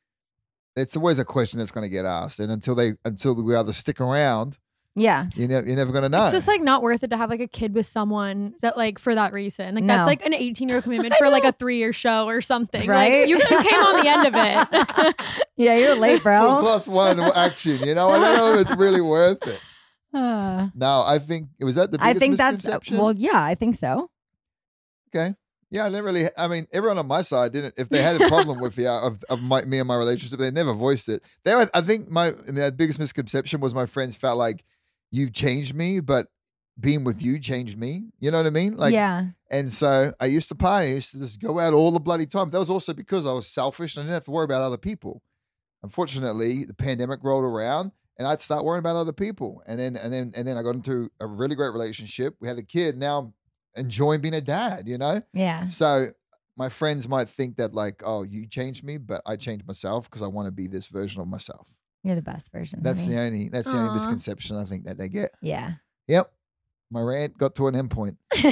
it's 0.76 0.96
always 0.96 1.18
a 1.18 1.24
question 1.24 1.58
that's 1.58 1.70
going 1.70 1.84
to 1.84 1.88
get 1.88 2.04
asked, 2.04 2.38
and 2.40 2.52
until 2.52 2.74
they 2.74 2.94
until 3.04 3.34
we 3.34 3.54
either 3.56 3.72
stick 3.72 4.00
around, 4.00 4.58
Yeah. 4.94 5.26
you 5.34 5.48
know, 5.48 5.60
you're 5.66 5.76
never 5.76 5.90
going 5.92 6.02
to 6.02 6.08
know. 6.08 6.24
It's 6.24 6.32
just 6.32 6.48
like 6.48 6.60
not 6.62 6.82
worth 6.82 7.02
it 7.02 7.08
to 7.10 7.16
have 7.16 7.28
like 7.30 7.40
a 7.40 7.48
kid 7.48 7.74
with 7.74 7.86
someone 7.86 8.54
that 8.60 8.76
like 8.76 8.98
for 8.98 9.14
that 9.14 9.32
reason. 9.32 9.74
Like 9.74 9.84
No. 9.84 9.94
that's 9.96 10.06
like 10.06 10.24
an 10.24 10.34
18 10.34 10.68
year 10.68 10.80
commitment 10.86 11.14
for 11.18 11.28
like 11.28 11.44
a 11.44 11.52
three 11.52 11.78
year 11.78 11.92
show 11.92 12.26
or 12.26 12.40
something. 12.40 12.86
Right? 12.88 13.20
Like 13.20 13.28
you, 13.28 13.36
you 13.38 13.62
came 13.62 13.80
on 13.80 14.04
the 14.04 14.08
end 14.08 14.26
of 14.26 14.34
it. 14.36 15.14
Yeah, 15.56 15.76
you're 15.76 15.94
late, 15.94 16.22
bro. 16.22 16.56
plus 16.60 16.88
one 16.88 17.20
action. 17.20 17.80
You 17.86 17.94
know, 17.94 18.08
I 18.08 18.18
don't 18.18 18.36
know 18.36 18.54
if 18.54 18.60
it's 18.62 18.74
really 18.76 19.02
worth 19.02 19.46
it. 19.46 19.60
Uh, 20.12 20.68
No, 20.74 21.04
I 21.06 21.18
think 21.18 21.50
it 21.58 21.64
was 21.64 21.74
that 21.76 21.92
the 21.92 21.98
I 22.00 22.08
biggest 22.14 22.20
think 22.20 22.36
that's 22.36 22.56
misconception. 22.56 22.98
well, 22.98 23.12
yeah, 23.12 23.42
I 23.42 23.54
think 23.54 23.76
so. 23.76 24.10
Okay. 25.14 25.34
Yeah, 25.72 25.86
I 25.86 25.88
didn't 25.88 26.04
really. 26.04 26.26
I 26.36 26.48
mean, 26.48 26.66
everyone 26.72 26.98
on 26.98 27.06
my 27.06 27.22
side 27.22 27.52
didn't. 27.52 27.74
If 27.76 27.88
they 27.88 28.02
had 28.02 28.20
a 28.20 28.26
problem 28.28 28.58
with 28.64 28.74
the 28.74 28.88
uh, 28.88 29.06
of, 29.06 29.22
of 29.30 29.40
my, 29.40 29.62
me 29.62 29.78
and 29.78 29.86
my 29.86 29.96
relationship, 29.96 30.38
they 30.40 30.50
never 30.50 30.72
voiced 30.74 31.08
it. 31.08 31.22
They, 31.44 31.54
were- 31.54 31.70
I 31.72 31.80
think 31.80 32.08
my 32.10 32.30
the 32.30 32.74
biggest 32.76 32.98
misconception 32.98 33.60
was 33.60 33.72
my 33.74 33.86
friends 33.86 34.16
felt 34.16 34.36
like 34.36 34.64
you 35.12 35.30
changed 35.30 35.74
me, 35.74 36.00
but 36.00 36.26
being 36.78 37.04
with 37.04 37.22
you 37.22 37.38
changed 37.38 37.78
me. 37.78 38.06
You 38.18 38.32
know 38.32 38.38
what 38.38 38.46
I 38.46 38.50
mean? 38.50 38.76
Like, 38.78 38.92
yeah. 38.94 39.26
and 39.50 39.70
so 39.70 40.12
I 40.18 40.26
used 40.26 40.48
to 40.48 40.54
party. 40.56 40.88
I 40.88 40.94
used 40.94 41.12
to 41.12 41.18
just 41.20 41.40
go 41.40 41.58
out 41.60 41.72
all 41.72 41.92
the 41.92 42.00
bloody 42.00 42.26
time. 42.26 42.50
That 42.50 42.58
was 42.58 42.70
also 42.70 42.92
because 42.92 43.24
I 43.26 43.32
was 43.32 43.46
selfish 43.46 43.96
and 43.96 44.02
I 44.02 44.06
didn't 44.06 44.14
have 44.14 44.24
to 44.24 44.30
worry 44.32 44.44
about 44.46 44.62
other 44.62 44.78
people. 44.78 45.22
Unfortunately, 45.84 46.64
the 46.64 46.74
pandemic 46.74 47.20
rolled 47.22 47.44
around 47.44 47.92
and 48.20 48.28
I'd 48.28 48.42
start 48.42 48.66
worrying 48.66 48.80
about 48.80 48.96
other 48.96 49.14
people. 49.14 49.62
And 49.66 49.80
then 49.80 49.96
and 49.96 50.12
then 50.12 50.32
and 50.34 50.46
then 50.46 50.58
I 50.58 50.62
got 50.62 50.74
into 50.74 51.08
a 51.20 51.26
really 51.26 51.54
great 51.54 51.72
relationship. 51.72 52.36
We 52.38 52.48
had 52.48 52.58
a 52.58 52.62
kid. 52.62 52.98
Now 52.98 53.18
I'm 53.18 53.34
enjoying 53.74 54.20
being 54.20 54.34
a 54.34 54.42
dad, 54.42 54.86
you 54.86 54.98
know? 54.98 55.22
Yeah. 55.32 55.68
So 55.68 56.08
my 56.54 56.68
friends 56.68 57.08
might 57.08 57.30
think 57.30 57.56
that 57.56 57.72
like, 57.72 58.02
oh, 58.04 58.22
you 58.22 58.46
changed 58.46 58.84
me, 58.84 58.98
but 58.98 59.22
I 59.24 59.36
changed 59.36 59.66
myself 59.66 60.04
because 60.04 60.20
I 60.20 60.26
want 60.26 60.48
to 60.48 60.52
be 60.52 60.66
this 60.66 60.88
version 60.88 61.22
of 61.22 61.28
myself. 61.28 61.66
You're 62.04 62.14
the 62.14 62.20
best 62.20 62.52
version. 62.52 62.80
That's 62.82 63.04
honey. 63.04 63.14
the 63.14 63.20
only 63.22 63.48
that's 63.48 63.72
the 63.72 63.78
only 63.78 63.94
misconception 63.94 64.58
I 64.58 64.64
think 64.64 64.84
that 64.84 64.98
they 64.98 65.08
get. 65.08 65.30
Yeah. 65.40 65.72
Yep. 66.06 66.30
My 66.90 67.00
rant 67.00 67.38
got 67.38 67.54
to 67.54 67.68
an 67.68 67.74
end 67.74 67.90
point. 67.90 68.18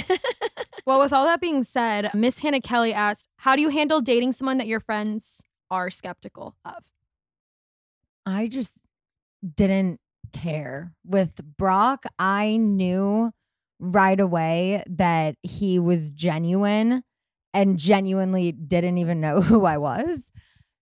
well, 0.87 0.99
with 0.99 1.13
all 1.13 1.27
that 1.27 1.43
being 1.43 1.63
said, 1.63 2.11
Miss 2.15 2.39
Hannah 2.39 2.63
Kelly 2.63 2.95
asked, 2.95 3.29
How 3.37 3.55
do 3.55 3.61
you 3.61 3.69
handle 3.69 4.01
dating 4.01 4.33
someone 4.33 4.57
that 4.57 4.67
your 4.67 4.81
friends 4.81 5.43
are 5.71 5.91
skeptical 5.91 6.57
of? 6.65 6.85
I 8.25 8.49
just 8.49 8.78
didn't 9.55 10.01
care. 10.33 10.93
With 11.05 11.41
Brock, 11.57 12.05
I 12.19 12.57
knew 12.57 13.33
right 13.81 14.19
away 14.19 14.83
that 14.89 15.37
he 15.43 15.79
was 15.79 16.11
genuine 16.11 17.03
and 17.55 17.79
genuinely 17.79 18.53
didn't 18.53 18.99
even 18.99 19.21
know 19.21 19.41
who 19.43 19.65
I 19.65 19.79
was. 19.79 20.31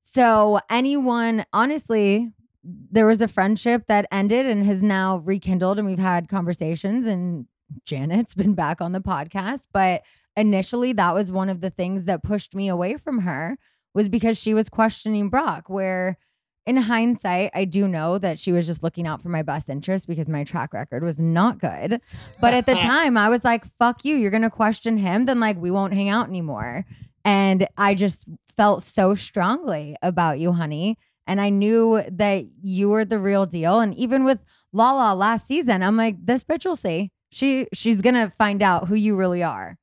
So, 0.02 0.60
anyone, 0.70 1.44
honestly, 1.52 2.32
there 2.62 3.06
was 3.06 3.20
a 3.20 3.28
friendship 3.28 3.84
that 3.88 4.06
ended 4.10 4.46
and 4.46 4.64
has 4.64 4.82
now 4.82 5.18
rekindled, 5.18 5.78
and 5.78 5.86
we've 5.86 5.98
had 5.98 6.28
conversations, 6.28 7.06
and 7.06 7.46
Janet's 7.84 8.34
been 8.36 8.54
back 8.54 8.80
on 8.80 8.92
the 8.92 9.00
podcast. 9.00 9.66
But 9.72 10.02
initially, 10.36 10.92
that 10.94 11.14
was 11.14 11.30
one 11.30 11.48
of 11.48 11.60
the 11.60 11.70
things 11.70 12.04
that 12.04 12.22
pushed 12.22 12.54
me 12.54 12.68
away 12.68 12.96
from 12.96 13.20
her 13.20 13.58
was 13.94 14.08
because 14.08 14.38
she 14.38 14.54
was 14.54 14.68
questioning 14.68 15.28
Brock, 15.28 15.68
where 15.68 16.18
in 16.66 16.76
hindsight, 16.76 17.52
I 17.54 17.64
do 17.64 17.86
know 17.86 18.18
that 18.18 18.38
she 18.38 18.50
was 18.50 18.66
just 18.66 18.82
looking 18.82 19.06
out 19.06 19.22
for 19.22 19.28
my 19.28 19.42
best 19.42 19.68
interest 19.68 20.08
because 20.08 20.28
my 20.28 20.42
track 20.42 20.74
record 20.74 21.04
was 21.04 21.18
not 21.18 21.58
good. 21.58 22.00
But 22.40 22.54
at 22.54 22.66
the 22.66 22.74
time, 22.92 23.16
I 23.16 23.28
was 23.28 23.44
like, 23.44 23.64
fuck 23.78 24.04
you. 24.04 24.16
You're 24.16 24.32
going 24.32 24.42
to 24.42 24.50
question 24.50 24.98
him. 24.98 25.26
Then, 25.26 25.38
like, 25.38 25.56
we 25.56 25.70
won't 25.70 25.94
hang 25.94 26.08
out 26.08 26.28
anymore. 26.28 26.84
And 27.24 27.68
I 27.76 27.94
just 27.94 28.26
felt 28.56 28.82
so 28.82 29.14
strongly 29.14 29.96
about 30.02 30.40
you, 30.40 30.52
honey. 30.52 30.98
And 31.26 31.40
I 31.40 31.50
knew 31.50 32.02
that 32.08 32.46
you 32.62 32.88
were 32.88 33.04
the 33.04 33.18
real 33.18 33.46
deal. 33.46 33.80
And 33.80 33.94
even 33.94 34.24
with 34.24 34.40
Lala 34.72 35.14
last 35.14 35.46
season, 35.46 35.82
I'm 35.82 35.96
like, 35.96 36.16
this 36.24 36.44
bitch 36.44 36.64
will 36.64 36.76
see. 36.76 37.10
She 37.30 37.66
she's 37.72 38.00
gonna 38.02 38.30
find 38.30 38.62
out 38.62 38.86
who 38.86 38.94
you 38.94 39.16
really 39.16 39.42
are 39.42 39.76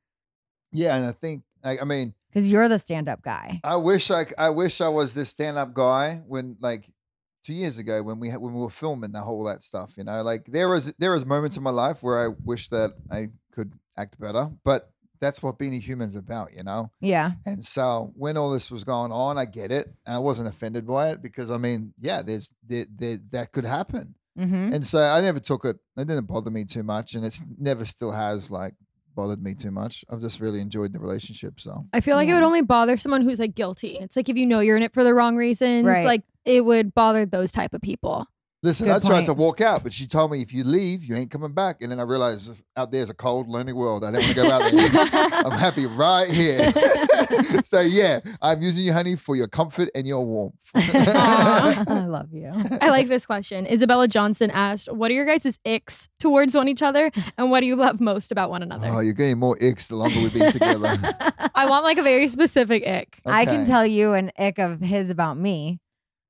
Yeah, 0.72 0.96
and 0.96 1.06
I 1.06 1.12
think 1.12 1.44
I, 1.64 1.80
I 1.80 1.84
mean 1.84 2.14
because 2.34 2.52
you're 2.52 2.68
the 2.68 2.80
stand 2.80 3.08
up 3.10 3.22
guy. 3.22 3.60
I 3.64 3.76
wish 3.76 4.10
I 4.12 4.26
I 4.38 4.50
wish 4.50 4.82
I 4.82 4.88
was 4.88 5.14
this 5.14 5.30
stand 5.30 5.58
up 5.58 5.74
guy 5.74 6.22
when 6.26 6.58
like 6.60 6.90
two 7.44 7.54
years 7.54 7.78
ago 7.78 8.02
when 8.02 8.20
we 8.20 8.30
when 8.32 8.54
we 8.54 8.62
were 8.62 8.70
filming 8.70 9.12
the 9.12 9.22
whole 9.22 9.44
that 9.46 9.62
stuff. 9.62 9.94
You 9.98 10.06
know, 10.06 10.22
like 10.24 10.46
there 10.46 10.70
was 10.70 10.94
there 10.94 11.12
was 11.12 11.26
moments 11.26 11.58
in 11.58 11.64
my 11.64 11.70
life 11.70 12.02
where 12.02 12.26
I 12.26 12.34
wish 12.44 12.70
that 12.70 12.94
I 13.12 13.28
could 13.52 13.74
act 13.98 14.20
better, 14.20 14.50
but 14.64 14.90
that's 15.20 15.42
what 15.42 15.58
being 15.58 15.74
a 15.74 15.80
human's 15.80 16.16
about. 16.16 16.54
You 16.54 16.64
know. 16.64 16.92
Yeah. 17.00 17.32
And 17.46 17.64
so 17.64 18.12
when 18.16 18.38
all 18.38 18.52
this 18.52 18.72
was 18.72 18.84
going 18.84 19.12
on, 19.12 19.38
I 19.38 19.46
get 19.46 19.72
it. 19.72 19.94
And 20.06 20.16
I 20.16 20.20
wasn't 20.20 20.50
offended 20.50 20.88
by 20.88 21.12
it 21.12 21.22
because 21.22 21.52
I 21.52 21.58
mean, 21.58 21.94
yeah, 22.00 22.22
there's 22.22 22.52
there, 22.66 22.86
there, 22.90 23.20
that 23.32 23.52
could 23.52 23.66
happen. 23.66 24.16
Mm-hmm. 24.38 24.74
And 24.74 24.88
so 24.88 25.00
I 25.00 25.22
never 25.22 25.40
took 25.40 25.64
it. 25.66 25.78
It 25.96 26.08
didn't 26.08 26.26
bother 26.26 26.50
me 26.50 26.66
too 26.66 26.84
much, 26.84 27.14
and 27.14 27.24
it's 27.24 27.44
never 27.60 27.86
still 27.86 28.12
has 28.12 28.50
like 28.50 28.74
bothered 29.16 29.42
me 29.44 29.54
too 29.54 29.72
much. 29.72 30.04
I've 30.10 30.20
just 30.22 30.40
really 30.40 30.60
enjoyed 30.60 30.94
the 30.94 31.00
relationship. 31.00 31.60
So 31.60 31.86
I 31.94 32.02
feel 32.02 32.16
like 32.16 32.28
it 32.28 32.34
would 32.34 32.44
only 32.44 32.62
bother 32.62 32.98
someone 32.98 33.22
who's 33.22 33.40
like 33.40 33.56
guilty. 33.56 33.98
It's 34.00 34.16
like 34.16 34.30
if 34.30 34.38
you 34.38 34.46
know 34.46 34.60
you're 34.60 34.78
in 34.78 34.84
it 34.84 34.94
for 34.94 35.04
the 35.04 35.14
wrong 35.14 35.36
reasons, 35.36 35.86
Right. 35.86 36.06
like 36.06 36.24
it 36.46 36.66
would 36.66 36.94
bother 36.94 37.26
those 37.26 37.52
type 37.52 37.74
of 37.74 37.82
people. 37.82 38.28
Listen, 38.64 38.88
Good 38.88 38.96
I 38.96 39.08
tried 39.08 39.26
to 39.26 39.34
walk 39.34 39.62
out, 39.62 39.84
but 39.84 39.94
she 39.94 40.08
told 40.08 40.32
me 40.32 40.42
if 40.42 40.54
you 40.54 40.64
leave, 40.64 41.04
you 41.04 41.16
ain't 41.16 41.30
coming 41.30 41.54
back. 41.54 41.82
And 41.82 41.92
then 41.92 42.00
I 42.00 42.04
realized 42.04 42.64
out 42.76 42.92
there's 42.92 43.10
a 43.10 43.14
cold, 43.14 43.48
lonely 43.48 43.74
world. 43.74 44.04
I 44.04 44.12
don't 44.12 44.24
want 44.24 44.36
to 44.36 44.42
go 44.42 44.50
out 44.50 44.72
there. 44.72 45.44
I'm 45.46 45.52
happy 45.52 45.86
right 45.86 46.28
here. 46.28 46.72
so 47.64 47.82
yeah, 47.82 48.22
I'm 48.42 48.62
using 48.62 48.86
you, 48.86 48.94
honey, 48.94 49.16
for 49.16 49.36
your 49.36 49.48
comfort 49.48 49.90
and 49.94 50.08
your 50.08 50.26
warmth. 50.26 50.56
I 50.76 52.06
love 52.08 52.34
you. 52.34 52.52
I 52.82 52.90
like 52.90 53.08
this 53.08 53.26
question. 53.26 53.68
Isabella 53.68 54.08
Johnson 54.08 54.50
asked, 54.50 54.92
What 54.92 55.12
are 55.12 55.14
your 55.14 55.26
guys' 55.26 55.60
icks 55.66 56.08
towards 56.20 56.56
one 56.56 56.68
each 56.68 56.82
other? 56.82 57.12
And 57.38 57.52
what 57.52 57.60
do 57.60 57.68
you 57.68 57.76
love 57.76 58.00
most 58.00 58.32
about 58.32 58.50
one 58.50 58.64
another? 58.64 58.88
oh, 58.88 59.00
you're 59.02 59.14
getting 59.14 59.38
more 59.38 59.58
icks 59.62 59.90
the 59.90 59.96
longer 59.96 60.20
we've 60.20 60.34
been 60.34 60.52
together. 60.52 60.98
I 61.54 61.68
want 61.70 61.84
like 61.84 61.98
a 61.98 62.04
very 62.04 62.28
specific 62.28 62.88
ick. 62.88 63.20
I 63.26 63.46
can 63.46 63.66
tell 63.66 63.86
you 63.86 64.14
an 64.14 64.32
ick 64.38 64.60
of 64.60 64.80
his 64.80 65.10
about 65.10 65.38
me 65.38 65.80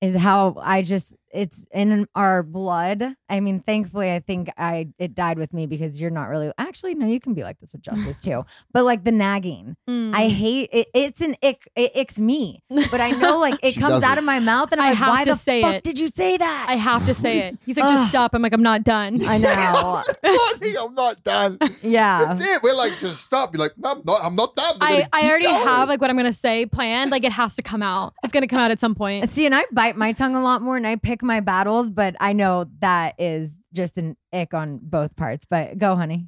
is 0.01 0.15
how 0.15 0.55
I 0.59 0.81
just 0.81 1.13
it's 1.33 1.65
in 1.73 2.07
our 2.15 2.43
blood. 2.43 3.15
I 3.29 3.39
mean, 3.39 3.59
thankfully, 3.61 4.11
I 4.11 4.19
think 4.19 4.49
I 4.57 4.87
it 4.99 5.15
died 5.15 5.37
with 5.39 5.51
me 5.53 5.65
because 5.65 5.99
you're 5.99 6.11
not 6.11 6.29
really 6.29 6.51
actually 6.57 6.95
no, 6.95 7.05
you 7.07 7.19
can 7.19 7.33
be 7.33 7.43
like 7.43 7.59
this 7.59 7.71
with 7.73 7.81
Justice 7.81 8.21
too. 8.23 8.45
But 8.71 8.83
like 8.85 9.03
the 9.03 9.11
nagging, 9.11 9.75
Mm. 9.89 10.13
I 10.15 10.27
hate 10.29 10.69
it. 10.71 10.87
It's 10.93 11.19
an 11.21 11.35
ick. 11.43 11.67
It 11.75 11.91
icks 11.95 12.17
me, 12.19 12.61
but 12.91 13.01
I 13.01 13.11
know 13.11 13.39
like 13.39 13.55
it 13.63 13.73
comes 13.73 13.95
does 13.95 14.03
out 14.03 14.17
of 14.17 14.23
my 14.23 14.39
mouth, 14.39 14.71
and 14.71 14.79
I'm 14.79 14.87
I 14.87 14.89
like, 14.91 14.97
have 14.99 15.07
why 15.09 15.23
to 15.25 15.31
the 15.31 15.35
say 15.37 15.61
fuck 15.61 15.75
it. 15.75 15.83
did 15.83 15.97
you 15.99 16.07
say 16.07 16.37
that? 16.37 16.65
I 16.69 16.75
have 16.75 17.05
to 17.07 17.13
say 17.13 17.39
it. 17.39 17.57
He's 17.65 17.77
like, 17.77 17.89
just 17.89 18.09
stop. 18.09 18.33
I'm 18.33 18.41
like, 18.41 18.53
I'm 18.53 18.61
not 18.63 18.83
done. 18.83 19.19
I 19.25 19.37
know. 19.37 20.03
I'm 20.83 20.93
not 20.93 21.23
done. 21.23 21.57
yeah. 21.81 22.25
That's 22.25 22.43
it. 22.45 22.61
We're 22.63 22.75
like, 22.75 22.97
just 22.97 23.21
stop. 23.21 23.53
You're 23.53 23.59
like, 23.63 23.77
no, 23.77 23.91
I'm 23.91 24.01
not. 24.05 24.23
I'm 24.23 24.35
not 24.35 24.55
done. 24.55 24.75
I, 24.81 25.07
I 25.11 25.29
already 25.29 25.45
going. 25.45 25.63
have 25.63 25.89
like 25.89 25.99
what 26.01 26.09
I'm 26.09 26.15
gonna 26.17 26.33
say 26.33 26.65
planned. 26.65 27.11
Like 27.11 27.23
it 27.23 27.31
has 27.31 27.55
to 27.55 27.61
come 27.61 27.81
out. 27.81 28.13
It's 28.23 28.33
gonna 28.33 28.47
come 28.47 28.59
out 28.59 28.71
at 28.71 28.79
some 28.79 28.95
point. 28.95 29.29
See, 29.31 29.45
and 29.45 29.55
I 29.55 29.65
bite 29.71 29.95
my 29.97 30.11
tongue 30.13 30.35
a 30.35 30.41
lot 30.41 30.61
more 30.61 30.77
and 30.77 30.85
I 30.85 30.95
pick 30.97 31.22
my 31.23 31.39
battles, 31.39 31.89
but 31.89 32.15
I 32.19 32.33
know 32.33 32.65
that 32.79 33.15
is 33.17 33.49
just 33.73 33.97
an 33.97 34.15
ick 34.31 34.53
on 34.53 34.79
both 34.81 35.15
parts. 35.15 35.45
But 35.49 35.77
go, 35.77 35.95
honey. 35.95 36.27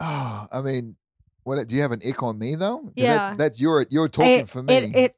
Oh, 0.00 0.46
I 0.50 0.60
mean, 0.60 0.96
what 1.44 1.66
do 1.66 1.74
you 1.74 1.82
have 1.82 1.92
an 1.92 2.02
ick 2.06 2.22
on 2.22 2.38
me 2.38 2.54
though? 2.54 2.90
Yeah. 2.94 3.16
that's, 3.16 3.36
that's 3.38 3.60
your 3.60 3.86
you're 3.90 4.08
talking 4.08 4.40
it, 4.40 4.48
for 4.48 4.62
me. 4.62 4.74
It, 4.74 4.96
it 4.96 5.16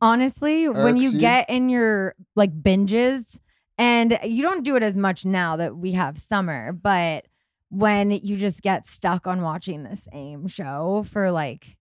honestly, 0.00 0.68
when 0.68 0.96
you 0.96 1.10
you? 1.10 1.18
get 1.18 1.48
in 1.48 1.68
your 1.68 2.14
like 2.36 2.52
binges, 2.52 3.38
and 3.78 4.18
you 4.24 4.42
don't 4.42 4.64
do 4.64 4.76
it 4.76 4.82
as 4.82 4.96
much 4.96 5.24
now 5.24 5.56
that 5.56 5.76
we 5.76 5.92
have 5.92 6.18
Summer, 6.18 6.72
but 6.72 7.26
when 7.70 8.10
you 8.10 8.36
just 8.36 8.62
get 8.62 8.86
stuck 8.86 9.26
on 9.26 9.42
watching 9.42 9.82
the 9.82 9.96
same 9.96 10.46
show 10.46 11.04
for 11.10 11.32
like 11.32 11.76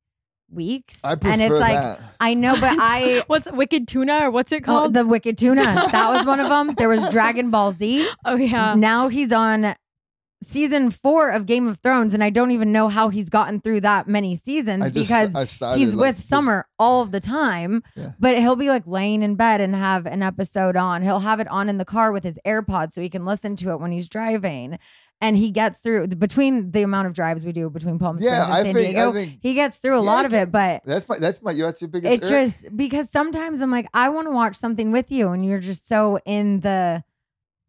weeks, 0.53 0.99
I 1.03 1.15
prefer 1.15 1.33
and 1.33 1.41
it's 1.41 1.53
like 1.59 1.75
that. 1.75 1.99
I 2.19 2.33
know, 2.33 2.53
but 2.53 2.77
I. 2.79 3.23
what's 3.27 3.51
Wicked 3.51 3.87
Tuna 3.87 4.19
or 4.27 4.31
what's 4.31 4.51
it 4.51 4.63
Oh, 4.63 4.65
called? 4.65 4.93
the 4.93 5.05
Wicked 5.05 5.37
Tuna. 5.37 5.63
That 5.63 6.11
was 6.13 6.25
one 6.25 6.39
of 6.39 6.47
them. 6.49 6.75
There 6.75 6.89
was 6.89 7.09
Dragon 7.11 7.49
Ball 7.51 7.73
Z. 7.73 8.07
Oh 8.25 8.35
yeah. 8.35 8.75
Now 8.75 9.07
he's 9.09 9.31
on 9.31 9.75
season 10.43 10.89
four 10.89 11.29
of 11.29 11.45
Game 11.45 11.67
of 11.69 11.79
Thrones, 11.79 12.13
and 12.13 12.21
I 12.21 12.29
don't 12.29 12.51
even 12.51 12.73
know 12.73 12.89
how 12.89 13.07
he's 13.07 13.29
gotten 13.29 13.61
through 13.61 13.79
that 13.81 14.09
many 14.09 14.35
seasons 14.35 14.83
I 14.83 14.89
just 14.89 15.09
because 15.09 15.33
I 15.33 15.45
started 15.45 15.79
he's 15.79 15.93
like, 15.93 16.07
with 16.09 16.17
this- 16.17 16.25
Summer 16.27 16.67
all 16.77 17.01
of 17.01 17.11
the 17.11 17.21
time. 17.21 17.81
Yeah. 17.95 18.11
But 18.19 18.37
he'll 18.37 18.57
be 18.57 18.67
like 18.67 18.83
laying 18.85 19.23
in 19.23 19.35
bed 19.35 19.61
and 19.61 19.73
have 19.73 20.05
an 20.05 20.21
episode 20.21 20.75
on. 20.75 21.01
He'll 21.01 21.21
have 21.21 21.39
it 21.39 21.47
on 21.47 21.69
in 21.69 21.77
the 21.77 21.85
car 21.85 22.11
with 22.11 22.25
his 22.25 22.37
AirPods 22.45 22.91
so 22.93 22.99
he 23.01 23.09
can 23.09 23.25
listen 23.25 23.55
to 23.57 23.71
it 23.71 23.79
when 23.79 23.91
he's 23.93 24.09
driving. 24.09 24.79
And 25.23 25.37
he 25.37 25.51
gets 25.51 25.79
through 25.79 26.07
between 26.07 26.71
the 26.71 26.81
amount 26.83 27.07
of 27.07 27.13
drives 27.13 27.45
we 27.45 27.53
do 27.53 27.69
between 27.69 27.97
Palm 27.97 28.17
Springs 28.19 28.31
Yeah, 28.33 28.43
and 28.43 28.53
I 28.53 28.63
San 28.63 28.73
think 28.75 28.91
Diego. 28.91 29.13
Think 29.13 29.39
he 29.41 29.53
gets 29.53 29.77
through 29.77 29.97
a 29.97 30.03
yeah, 30.03 30.11
lot 30.11 30.25
of 30.25 30.33
it, 30.33 30.51
but 30.51 30.83
that's 30.85 31.07
my 31.07 31.17
that's 31.17 31.41
my 31.41 31.53
that's 31.53 31.81
your 31.81 31.87
biggest. 31.87 32.13
it 32.13 32.23
irk. 32.25 32.29
just 32.29 32.75
because 32.75 33.09
sometimes 33.09 33.61
I'm 33.61 33.71
like, 33.71 33.87
I 33.93 34.09
want 34.09 34.27
to 34.27 34.31
watch 34.31 34.57
something 34.57 34.91
with 34.91 35.11
you, 35.11 35.29
and 35.29 35.45
you're 35.45 35.59
just 35.59 35.87
so 35.87 36.19
in 36.25 36.59
the 36.59 37.03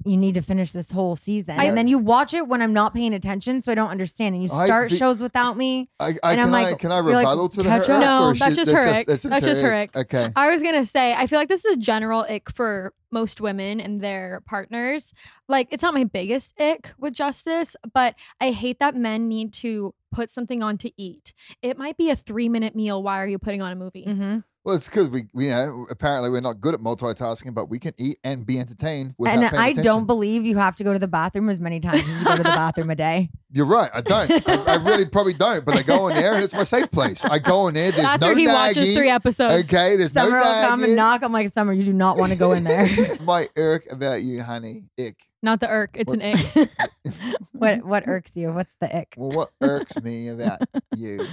you 0.05 0.17
need 0.17 0.35
to 0.35 0.43
finish 0.43 0.73
this 0.73 0.91
whole 0.91 1.17
season. 1.17 1.59
I- 1.59 1.65
and 1.65 1.77
then 1.77 1.89
you 1.89 1.99
watch 1.99 2.35
it 2.35 2.47
when 2.47 2.61
I'm 2.63 2.73
not 2.73 2.93
paying 2.95 3.15
attention, 3.15 3.63
so 3.63 3.73
I 3.73 3.75
don't 3.75 3.91
understand. 3.91 4.35
And 4.35 4.43
you 4.43 4.49
start 4.49 4.91
be- 4.91 4.97
shows 4.97 5.21
without 5.21 5.57
me. 5.57 5.89
I, 5.99 6.15
I, 6.23 6.33
and 6.33 6.41
I'm 6.41 6.51
like, 6.51 6.79
can 6.79 6.93
I 6.93 6.97
you're 6.97 7.13
like, 7.13 7.19
rebuttal 7.27 7.49
to 7.51 7.63
the 7.63 7.71
her 7.71 7.99
No, 8.01 8.33
that's 8.35 8.55
she- 8.55 8.65
just 8.65 8.71
her 8.71 8.89
ick. 8.89 9.07
That's, 9.07 9.23
That's 9.23 9.45
just 9.45 9.63
her 9.63 9.75
ick. 9.75 9.97
Okay. 9.97 10.31
I 10.37 10.51
was 10.51 10.63
gonna 10.63 10.85
say, 10.87 11.15
I 11.15 11.27
feel 11.27 11.39
like 11.39 11.49
this 11.49 11.65
is 11.65 11.77
a 11.77 11.79
general 11.79 12.23
ick 12.29 12.51
for 12.51 12.93
most 13.11 13.41
women 13.41 13.81
and 13.81 14.01
their 14.01 14.43
partners. 14.47 15.15
Like, 15.49 15.69
it's 15.71 15.83
not 15.83 15.95
my 15.95 16.05
biggest 16.05 16.61
ick 16.61 16.93
with 16.99 17.15
Justice, 17.15 17.77
but 17.93 18.15
I 18.41 18.51
hate 18.51 18.81
that 18.81 18.95
men 18.97 19.29
need 19.29 19.53
to 19.55 19.95
put 20.13 20.31
something 20.31 20.63
on 20.63 20.79
to 20.79 20.93
eat. 21.01 21.33
It 21.63 21.79
might 21.79 21.97
be 21.97 22.11
a 22.11 22.17
three 22.17 22.49
minute 22.49 22.75
meal. 22.77 23.03
Why 23.03 23.21
are 23.23 23.27
you 23.29 23.39
putting 23.39 23.63
on 23.63 23.73
a 23.73 23.77
movie? 23.77 24.05
hmm 24.05 24.39
Well, 24.65 24.75
it's 24.77 24.89
because 24.89 25.11
we, 25.11 25.25
we, 25.35 25.45
you 25.47 25.51
know, 25.51 25.87
apparently 25.91 26.31
we're 26.31 26.41
not 26.41 26.59
good 26.59 26.73
at 26.73 26.81
multitasking, 26.81 27.53
but 27.55 27.67
we 27.69 27.79
can 27.79 27.93
eat 27.99 28.17
and 28.25 28.47
be 28.47 28.59
entertained 28.59 29.15
without 29.19 29.37
And 29.39 29.43
paying 29.51 29.61
I 29.63 29.67
attention. 29.67 29.85
don't 29.85 30.07
believe 30.07 30.47
you 30.47 30.57
have 30.57 30.75
to 30.77 30.85
go 30.85 30.95
to 30.95 30.99
the 30.99 31.07
bathroom 31.07 31.51
as 31.51 31.61
many 31.61 31.81
times 31.81 32.01
as 32.01 32.09
you 32.19 32.25
go 32.25 32.31
to 32.37 32.43
the 32.43 32.49
bathroom 32.49 32.89
a 32.89 32.95
day. 32.95 33.29
You're 33.53 33.67
right. 33.67 33.91
I 33.95 34.01
don't. 34.01 34.49
I, 34.49 34.55
I 34.55 34.75
really 34.77 35.05
probably 35.05 35.35
don't. 35.35 35.67
But 35.67 35.77
I 35.77 35.83
go 35.83 36.09
in 36.09 36.17
there 36.17 36.33
and 36.35 36.43
it's 36.43 36.55
my 36.55 36.63
safe 36.65 36.91
place. 36.91 37.25
I 37.27 37.39
go 37.39 37.69
in 37.69 37.75
there. 37.75 37.91
There's 37.93 38.03
That's 38.05 38.23
no 38.23 38.29
where 38.29 38.37
he 38.39 38.47
nagging. 38.47 38.81
watches 38.83 38.97
three 38.97 39.11
episodes. 39.11 39.69
Okay. 39.73 39.97
There's 39.97 40.13
Summer 40.13 40.31
no 40.31 40.37
will 40.39 40.43
come 40.63 40.73
and 40.73 40.81
nagging. 40.81 40.97
knock. 40.97 41.23
I'm 41.23 41.33
like, 41.33 41.53
Summer, 41.53 41.73
you 41.75 41.85
do 41.85 41.93
not 41.93 42.17
want 42.17 42.33
to 42.33 42.39
go 42.39 42.53
in 42.53 42.65
there. 42.65 42.89
my 43.23 43.47
irk 43.57 43.85
about 43.93 44.23
you, 44.23 44.43
honey. 44.43 44.85
Ick. 44.99 45.17
Not 45.43 45.61
the 45.61 45.69
irk. 45.69 45.91
It's 45.95 46.09
What- 46.09 46.21
an 46.23 46.39
ick. 46.57 46.71
what 47.53 47.85
what 47.85 48.09
irks 48.09 48.35
you? 48.35 48.51
What's 48.51 48.75
the 48.81 48.97
ick? 48.97 49.15
Well, 49.19 49.31
what 49.31 49.51
irks 49.61 50.01
me 50.03 50.29
about 50.29 50.63
you? 50.97 51.27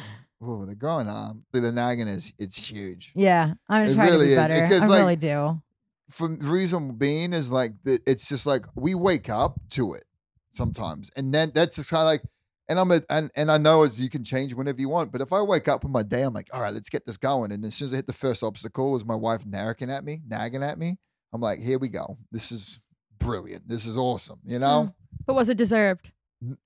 Oh, 0.44 0.66
the 0.66 0.76
growing 0.76 1.08
arm, 1.08 1.46
the, 1.52 1.60
the 1.60 1.72
nagging 1.72 2.08
is 2.08 2.34
it's 2.40 2.58
huge. 2.58 3.12
Yeah, 3.16 3.54
I'm 3.70 3.90
It 3.90 3.94
trying 3.94 4.08
to 4.08 4.14
really 4.14 4.26
be 4.28 4.32
is. 4.32 4.38
better. 4.38 4.62
Because, 4.62 4.82
I 4.82 4.88
like, 4.88 5.00
really 5.00 5.16
do. 5.16 5.62
For 6.10 6.28
the 6.28 6.46
reason 6.46 6.94
being 6.96 7.32
is 7.32 7.52
like 7.52 7.74
it's 7.86 8.28
just 8.28 8.46
like 8.48 8.66
we 8.76 8.96
wake 8.96 9.30
up 9.30 9.60
to 9.72 9.94
it 9.94 10.06
sometimes, 10.50 11.10
and 11.16 11.34
then 11.34 11.52
that's 11.54 11.76
just 11.76 11.90
kind 11.90 12.02
of 12.02 12.08
like. 12.08 12.24
And 12.70 12.80
I'm 12.80 12.90
a, 12.90 13.02
and, 13.10 13.30
and 13.36 13.52
I 13.52 13.58
know 13.58 13.84
as 13.84 14.00
you 14.00 14.10
can 14.10 14.24
change 14.24 14.54
whenever 14.54 14.80
you 14.80 14.88
want, 14.88 15.12
but 15.12 15.20
if 15.20 15.34
I 15.34 15.42
wake 15.42 15.68
up 15.68 15.84
in 15.84 15.92
my 15.92 16.04
day, 16.04 16.22
I'm 16.22 16.34
like, 16.34 16.48
all 16.54 16.62
right, 16.62 16.74
let's 16.74 16.88
get 16.88 17.06
this 17.06 17.18
going. 17.18 17.52
And 17.52 17.66
as 17.66 17.76
soon 17.76 17.88
as 17.88 17.94
I 17.94 17.98
hit 17.98 18.08
the 18.08 18.14
first 18.14 18.44
obstacle, 18.44 18.96
is 18.96 19.04
my 19.04 19.16
wife 19.16 19.46
nagging 19.46 19.90
at 19.92 20.06
me, 20.06 20.22
nagging 20.26 20.64
at 20.64 20.80
me. 20.80 20.98
I'm 21.34 21.42
like, 21.42 21.60
here 21.60 21.78
we 21.78 21.90
go. 21.90 22.18
This 22.32 22.50
is 22.50 22.80
brilliant. 23.20 23.68
This 23.68 23.86
is 23.86 23.98
awesome. 23.98 24.40
You 24.46 24.60
know, 24.60 24.88
mm, 24.88 24.94
but 25.26 25.34
was 25.34 25.50
it 25.50 25.58
deserved? 25.58 26.14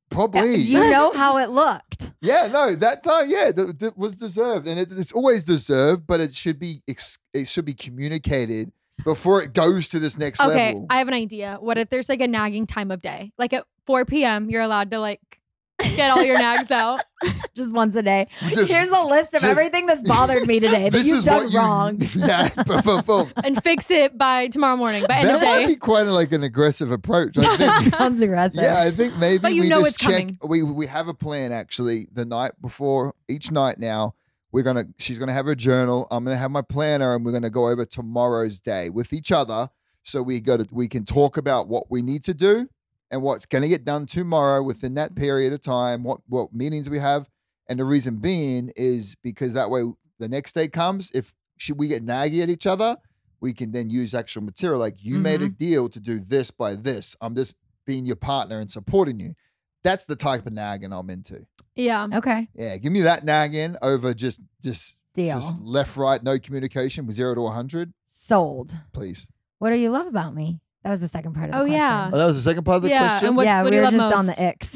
Probably. 0.09 0.55
You 0.55 0.89
know 0.89 1.11
how 1.11 1.37
it 1.37 1.49
looked. 1.49 2.11
Yeah, 2.21 2.47
no, 2.47 2.75
that 2.75 3.03
time, 3.03 3.25
yeah, 3.27 3.51
that, 3.51 3.79
that 3.79 3.97
was 3.97 4.15
deserved, 4.15 4.67
and 4.67 4.79
it, 4.79 4.89
it's 4.91 5.11
always 5.11 5.43
deserved, 5.43 6.07
but 6.07 6.19
it 6.19 6.33
should 6.33 6.59
be 6.59 6.81
ex- 6.87 7.19
it 7.33 7.47
should 7.47 7.65
be 7.65 7.73
communicated 7.73 8.71
before 9.03 9.43
it 9.43 9.53
goes 9.53 9.87
to 9.89 9.99
this 9.99 10.17
next 10.17 10.39
Okay, 10.39 10.49
level. 10.49 10.79
Okay, 10.81 10.87
I 10.89 10.97
have 10.99 11.07
an 11.07 11.13
idea. 11.13 11.57
What 11.59 11.77
if 11.77 11.89
there's 11.89 12.09
like 12.09 12.21
a 12.21 12.27
nagging 12.27 12.65
time 12.67 12.91
of 12.91 13.01
day? 13.01 13.31
Like 13.37 13.53
at 13.53 13.65
4 13.85 14.05
p.m., 14.05 14.49
you're 14.49 14.61
allowed 14.61 14.91
to 14.91 14.99
like 14.99 15.39
get 15.79 16.11
all 16.11 16.23
your 16.23 16.37
nags 16.37 16.71
out. 16.71 17.03
Just 17.55 17.71
once 17.71 17.95
a 17.95 18.03
day. 18.03 18.27
Just- 18.49 18.71
Here's 18.71 18.89
a 18.89 19.03
list 19.03 19.33
of 19.33 19.41
just- 19.41 19.45
everything 19.45 19.85
that's 19.85 20.01
bothered 20.07 20.45
me 20.45 20.59
today 20.59 20.83
that 20.83 20.91
this 20.91 21.07
you've 21.07 21.19
is 21.19 21.23
done 21.23 21.43
what 21.45 21.51
you 21.53 21.59
wrong. 21.59 22.01
Nah, 22.15 22.49
boom, 22.65 22.81
boom, 22.81 23.01
boom. 23.01 23.31
and 23.43 23.61
fix 23.63 23.89
it 23.89 24.17
by 24.17 24.47
tomorrow 24.49 24.75
morning, 24.75 25.05
by 25.07 25.15
end 25.19 25.29
That 25.29 25.35
of 25.35 25.41
might 25.41 25.59
day. 25.61 25.67
be 25.67 25.75
quite 25.77 26.03
like 26.03 26.31
an 26.33 26.43
aggressive 26.43 26.91
approach. 26.91 27.37
I 27.37 27.55
think. 27.57 27.95
Sounds 27.95 28.21
aggressive. 28.21 28.61
yeah, 28.61 28.81
I 28.81 28.91
think 28.91 29.15
maybe 29.17 29.39
But 29.41 29.53
you 29.53 29.61
we 29.61 29.69
know 29.69 29.79
just 29.83 29.91
it's 29.91 29.97
check. 29.99 30.19
coming. 30.19 30.37
We 30.45 30.63
we 30.63 30.85
have 30.87 31.07
a 31.07 31.13
plan 31.13 31.51
actually. 31.53 32.07
The 32.13 32.25
night 32.25 32.51
before 32.61 33.13
each 33.29 33.51
night 33.51 33.79
now, 33.79 34.15
we're 34.51 34.63
gonna. 34.63 34.85
She's 34.97 35.17
gonna 35.19 35.33
have 35.33 35.45
her 35.45 35.55
journal. 35.55 36.07
I'm 36.11 36.23
gonna 36.25 36.35
have 36.37 36.51
my 36.51 36.61
planner, 36.61 37.15
and 37.15 37.25
we're 37.25 37.31
gonna 37.31 37.49
go 37.49 37.69
over 37.69 37.85
tomorrow's 37.85 38.59
day 38.59 38.89
with 38.89 39.13
each 39.13 39.31
other. 39.31 39.69
So 40.03 40.21
we 40.21 40.39
go 40.41 40.57
to 40.57 40.67
we 40.71 40.87
can 40.89 41.05
talk 41.05 41.37
about 41.37 41.67
what 41.69 41.89
we 41.89 42.01
need 42.01 42.23
to 42.25 42.33
do 42.33 42.67
and 43.11 43.21
what's 43.21 43.45
gonna 43.45 43.67
get 43.67 43.85
done 43.85 44.05
tomorrow 44.05 44.61
within 44.61 44.95
that 44.95 45.15
period 45.15 45.53
of 45.53 45.61
time. 45.61 46.03
What 46.03 46.19
what 46.27 46.53
meetings 46.53 46.89
we 46.89 46.99
have, 46.99 47.29
and 47.67 47.79
the 47.79 47.85
reason 47.85 48.17
being 48.17 48.71
is 48.75 49.15
because 49.23 49.53
that 49.53 49.69
way 49.69 49.83
the 50.19 50.27
next 50.29 50.53
day 50.53 50.67
comes. 50.67 51.11
If 51.13 51.33
should 51.57 51.77
we 51.77 51.87
get 51.87 52.05
naggy 52.05 52.41
at 52.41 52.49
each 52.49 52.67
other, 52.67 52.97
we 53.39 53.53
can 53.53 53.71
then 53.71 53.89
use 53.89 54.13
actual 54.13 54.43
material. 54.43 54.79
Like 54.79 55.03
you 55.03 55.19
made 55.19 55.41
a 55.41 55.45
mm-hmm. 55.45 55.55
deal 55.55 55.89
to 55.89 55.99
do 55.99 56.19
this 56.19 56.51
by 56.51 56.75
this. 56.75 57.15
I'm 57.21 57.35
just 57.35 57.55
being 57.85 58.05
your 58.05 58.15
partner 58.15 58.59
and 58.59 58.69
supporting 58.69 59.19
you. 59.19 59.35
That's 59.83 60.05
the 60.05 60.15
type 60.15 60.47
of 60.47 60.53
nagging 60.53 60.91
I'm 60.91 61.09
into. 61.09 61.45
Yeah. 61.75 62.07
Okay. 62.11 62.47
Yeah, 62.55 62.77
give 62.77 62.91
me 62.91 63.01
that 63.01 63.23
nagging 63.23 63.75
over 63.81 64.13
just 64.13 64.41
just 64.63 64.99
Deal. 65.13 65.39
just 65.39 65.57
left 65.61 65.95
right 65.95 66.21
no 66.21 66.37
communication 66.37 67.05
with 67.05 67.15
zero 67.15 67.35
to 67.35 67.47
hundred, 67.47 67.93
Sold. 68.07 68.75
please. 68.91 69.27
What 69.59 69.69
do 69.69 69.77
you 69.77 69.89
love 69.89 70.07
about 70.07 70.35
me? 70.35 70.59
That 70.85 70.91
was 70.91 70.99
the 70.99 71.07
second 71.07 71.33
part 71.33 71.49
of 71.49 71.51
the 71.53 71.57
oh, 71.57 71.65
question. 71.65 71.73
Oh, 71.75 71.79
question. 71.79 71.99
yeah. 71.99 72.09
Oh, 72.13 72.17
that 72.19 72.25
was 72.27 72.35
the 72.35 72.49
second 72.49 72.63
part 72.63 72.75
of 72.77 72.81
the 72.83 72.89
Yeah, 72.89 73.07
question. 73.07 73.27
and 73.29 73.35
what- 73.37 73.45
yeah, 73.47 73.63
do 73.63 73.69
we 73.71 73.75
you 73.75 73.81
were 73.81 73.89
love 73.91 73.93
just 74.13 74.19
on 74.19 74.25
most? 74.27 74.37
the 74.37 74.43
icks. 74.45 74.75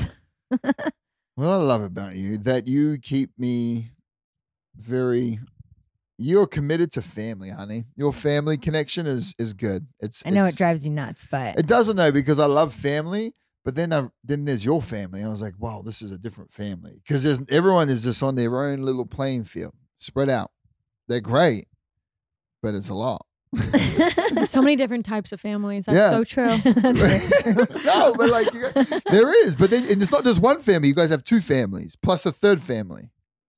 what 1.36 1.48
I 1.48 1.56
love 1.58 1.84
about 1.84 2.16
you 2.16 2.40
that 2.40 2.68
you 2.68 2.98
keep 2.98 3.30
me 3.38 3.92
very. 4.76 5.40
You're 6.18 6.48
committed 6.48 6.92
to 6.94 7.04
family, 7.04 7.52
honey. 7.52 7.86
Your 7.96 8.12
family 8.12 8.58
connection 8.58 9.06
is 9.06 9.36
is 9.38 9.54
good. 9.54 9.86
It's. 10.00 10.24
I 10.26 10.32
know 10.32 10.42
it's- 10.42 10.56
it 10.56 10.58
drives 10.58 10.84
you 10.84 10.92
nuts, 10.92 11.28
but 11.30 11.60
It 11.60 11.68
doesn't 11.68 11.96
know 11.96 12.12
because 12.12 12.40
I 12.40 12.48
love 12.48 12.74
family, 12.74 13.36
but 13.64 13.76
then 13.76 13.94
I, 13.94 14.08
then 14.24 14.46
there's 14.46 14.66
your 14.66 14.82
family. 14.82 15.24
I 15.24 15.28
was 15.28 15.44
like, 15.44 15.54
wow, 15.60 15.84
this 15.86 16.02
is 16.02 16.12
a 16.12 16.18
different 16.18 16.52
family 16.52 17.02
because 17.04 17.22
there's 17.22 17.40
everyone 17.50 17.88
is 17.88 18.04
just 18.04 18.24
on 18.24 18.34
their 18.34 18.64
own 18.64 18.82
little 18.82 19.06
playing 19.06 19.44
field, 19.44 19.76
spread 19.98 20.28
out. 20.30 20.50
They're 21.08 21.22
great, 21.22 21.68
but 22.64 22.74
it's 22.74 22.90
a 22.90 22.96
lot. 22.96 23.28
There's 23.52 24.50
so 24.50 24.62
many 24.62 24.76
different 24.76 25.06
types 25.06 25.32
of 25.32 25.42
families. 25.42 25.86
That's 25.86 25.96
Yeah. 25.96 26.10
so 26.12 26.24
true. 26.24 26.58
no, 27.86 28.14
but 28.16 28.30
like 28.30 28.54
you 28.54 28.70
got- 28.72 29.04
there 29.12 29.46
is, 29.46 29.56
but 29.56 29.70
then 29.70 29.84
and 29.84 30.02
it's 30.02 30.12
not 30.12 30.24
just 30.24 30.42
one 30.42 30.60
family. 30.60 30.88
You 30.88 30.96
guys 30.96 31.10
have 31.10 31.24
two 31.24 31.42
families 31.42 31.96
plus 32.02 32.26
a 32.26 32.32
third 32.32 32.62
family. 32.62 33.10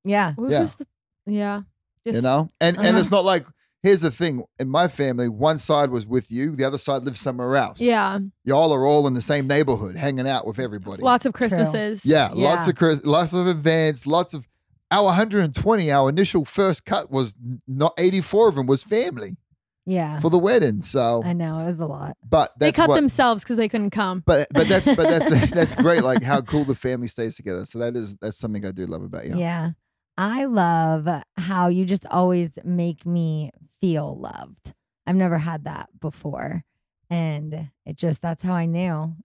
yeah. 0.04 0.34
What 0.36 0.52
Yeah. 0.52 0.60
just 0.60 0.80
the- 0.80 0.88
yeah. 1.26 1.62
Just, 2.06 2.16
you 2.18 2.22
know, 2.24 2.52
and 2.60 2.78
and 2.78 2.88
Uh-huh. 2.88 2.98
it's 2.98 3.12
not 3.12 3.24
like 3.26 3.46
here's 3.84 4.02
the 4.02 4.12
thing. 4.12 4.44
In 4.60 4.70
my 4.70 4.88
family, 4.88 5.28
one 5.30 5.58
side 5.58 5.90
was 5.92 6.06
with 6.08 6.32
you, 6.32 6.56
the 6.56 6.64
other 6.64 6.78
side 6.78 7.04
lives 7.04 7.20
somewhere 7.20 7.56
else. 7.56 7.80
Yeah. 7.82 8.20
y'all 8.44 8.72
are 8.74 8.86
all 8.86 9.06
in 9.08 9.14
the 9.14 9.22
same 9.22 9.46
neighborhood, 9.48 9.96
hanging 9.98 10.28
out 10.28 10.48
with 10.48 10.58
everybody. 10.60 11.04
Lots 11.04 11.26
of 11.26 11.34
Christmases. 11.34 12.06
Yeah, 12.06 12.32
Yeah. 12.34 12.50
lots 12.50 12.68
of 12.68 12.76
Chris, 12.76 13.06
lots 13.06 13.34
of 13.34 13.48
events, 13.48 14.08
lots 14.08 14.34
of 14.34 14.48
our 14.90 15.06
120. 15.06 15.92
Our 15.92 16.10
initial 16.10 16.44
first 16.44 16.86
cut 16.86 17.12
was 17.12 17.34
n- 17.44 17.62
not 17.68 17.94
84 17.98 18.50
of 18.50 18.56
them 18.56 18.66
was 18.68 18.84
family 18.84 19.38
Yeah. 19.86 20.20
for 20.20 20.30
the 20.30 20.38
wedding. 20.38 20.82
So, 20.82 21.22
I 21.26 21.34
know. 21.34 21.60
It 21.60 21.65
was 21.65 21.80
a 21.80 21.86
lot. 21.86 22.17
but 22.28 22.52
They 22.60 22.67
that's 22.67 22.80
cut 22.80 22.89
what, 22.89 22.96
themselves 22.96 23.44
because 23.44 23.58
they 23.58 23.67
couldn't 23.70 23.89
come. 23.91 24.24
But 24.26 24.48
but 24.54 24.67
that's 24.67 24.86
but 24.86 24.98
that's 24.98 25.50
that's 25.52 25.76
great. 25.76 26.04
Like 26.04 26.24
how 26.24 26.41
cool 26.41 26.65
the 26.65 26.76
family 26.76 27.08
stays 27.08 27.36
together. 27.36 27.65
So 27.65 27.80
that 27.80 27.96
is 27.96 28.15
that's 28.17 28.38
something 28.38 28.65
I 28.65 28.72
do 28.72 28.86
love 28.86 29.04
about 29.04 29.26
you. 29.26 29.38
Yeah. 29.38 29.72
I 30.17 30.46
love 30.46 31.08
how 31.38 31.70
you 31.70 31.86
just 31.86 32.06
always 32.08 32.60
make 32.63 33.06
me 33.06 33.52
feel 33.80 34.17
loved. 34.17 34.74
I've 35.08 35.15
never 35.15 35.39
had 35.39 35.63
that 35.63 35.89
before. 36.00 36.63
And 37.10 37.72
it 37.86 37.98
just, 37.98 38.22
that's 38.22 38.44
how 38.44 38.54
I 38.54 38.65
knew 38.65 39.15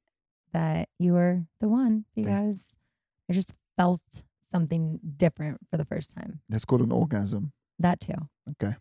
that 0.53 0.89
you 0.99 1.13
were 1.13 1.45
the 1.61 1.69
one 1.69 2.05
because 2.15 2.75
I 3.29 3.35
just 3.35 3.53
felt 3.77 4.01
something 4.51 4.99
different 5.17 5.59
for 5.71 5.77
the 5.77 5.85
first 5.85 6.15
time. 6.17 6.41
That's 6.49 6.65
called 6.65 6.81
an 6.81 6.93
orgasm. 6.93 7.53
That 7.79 8.01
too. 8.01 8.15
Okay. 8.53 8.77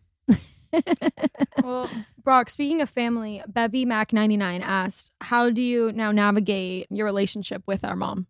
Well, 1.62 1.90
Brock, 2.22 2.50
speaking 2.50 2.80
of 2.80 2.90
family, 2.90 3.42
Bevy 3.48 3.84
Mac 3.84 4.12
99 4.12 4.62
asked, 4.62 5.12
How 5.20 5.50
do 5.50 5.60
you 5.60 5.92
now 5.92 6.12
navigate 6.12 6.86
your 6.90 7.04
relationship 7.04 7.62
with 7.66 7.84
our 7.84 7.96
mom? 7.96 8.26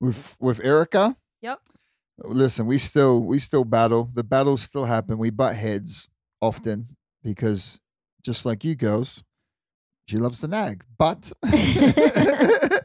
With 0.00 0.36
with 0.38 0.62
Erica. 0.62 1.16
Yep. 1.40 1.60
Listen, 2.18 2.66
we 2.66 2.78
still 2.78 3.24
we 3.24 3.38
still 3.38 3.64
battle. 3.64 4.10
The 4.12 4.24
battles 4.24 4.62
still 4.62 4.84
happen. 4.84 5.18
We 5.18 5.30
butt 5.30 5.56
heads 5.56 6.10
often 6.40 6.96
because 7.22 7.80
just 8.22 8.44
like 8.44 8.64
you 8.64 8.74
girls, 8.74 9.24
she 10.06 10.18
loves 10.18 10.40
to 10.40 10.48
nag. 10.48 10.84
But 10.98 11.32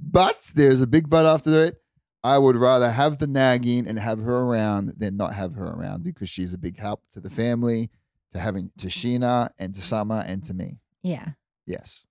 but 0.00 0.50
there's 0.54 0.80
a 0.80 0.86
big 0.86 1.08
but 1.08 1.26
after 1.26 1.64
it. 1.64 1.76
I 2.24 2.36
would 2.36 2.56
rather 2.56 2.90
have 2.90 3.18
the 3.18 3.28
nagging 3.28 3.86
and 3.86 3.98
have 3.98 4.20
her 4.20 4.40
around 4.40 4.94
than 4.98 5.16
not 5.16 5.34
have 5.34 5.54
her 5.54 5.68
around 5.68 6.02
because 6.02 6.28
she's 6.28 6.52
a 6.52 6.58
big 6.58 6.76
help 6.76 7.02
to 7.12 7.20
the 7.20 7.30
family, 7.30 7.90
to 8.32 8.38
having 8.38 8.70
to 8.78 8.86
mm-hmm. 8.86 9.22
Scheana 9.24 9.50
and 9.58 9.74
to 9.74 9.82
Summer 9.82 10.22
and 10.26 10.44
to 10.44 10.54
me. 10.54 10.80
Yeah. 11.02 11.30
Yes. 11.66 12.06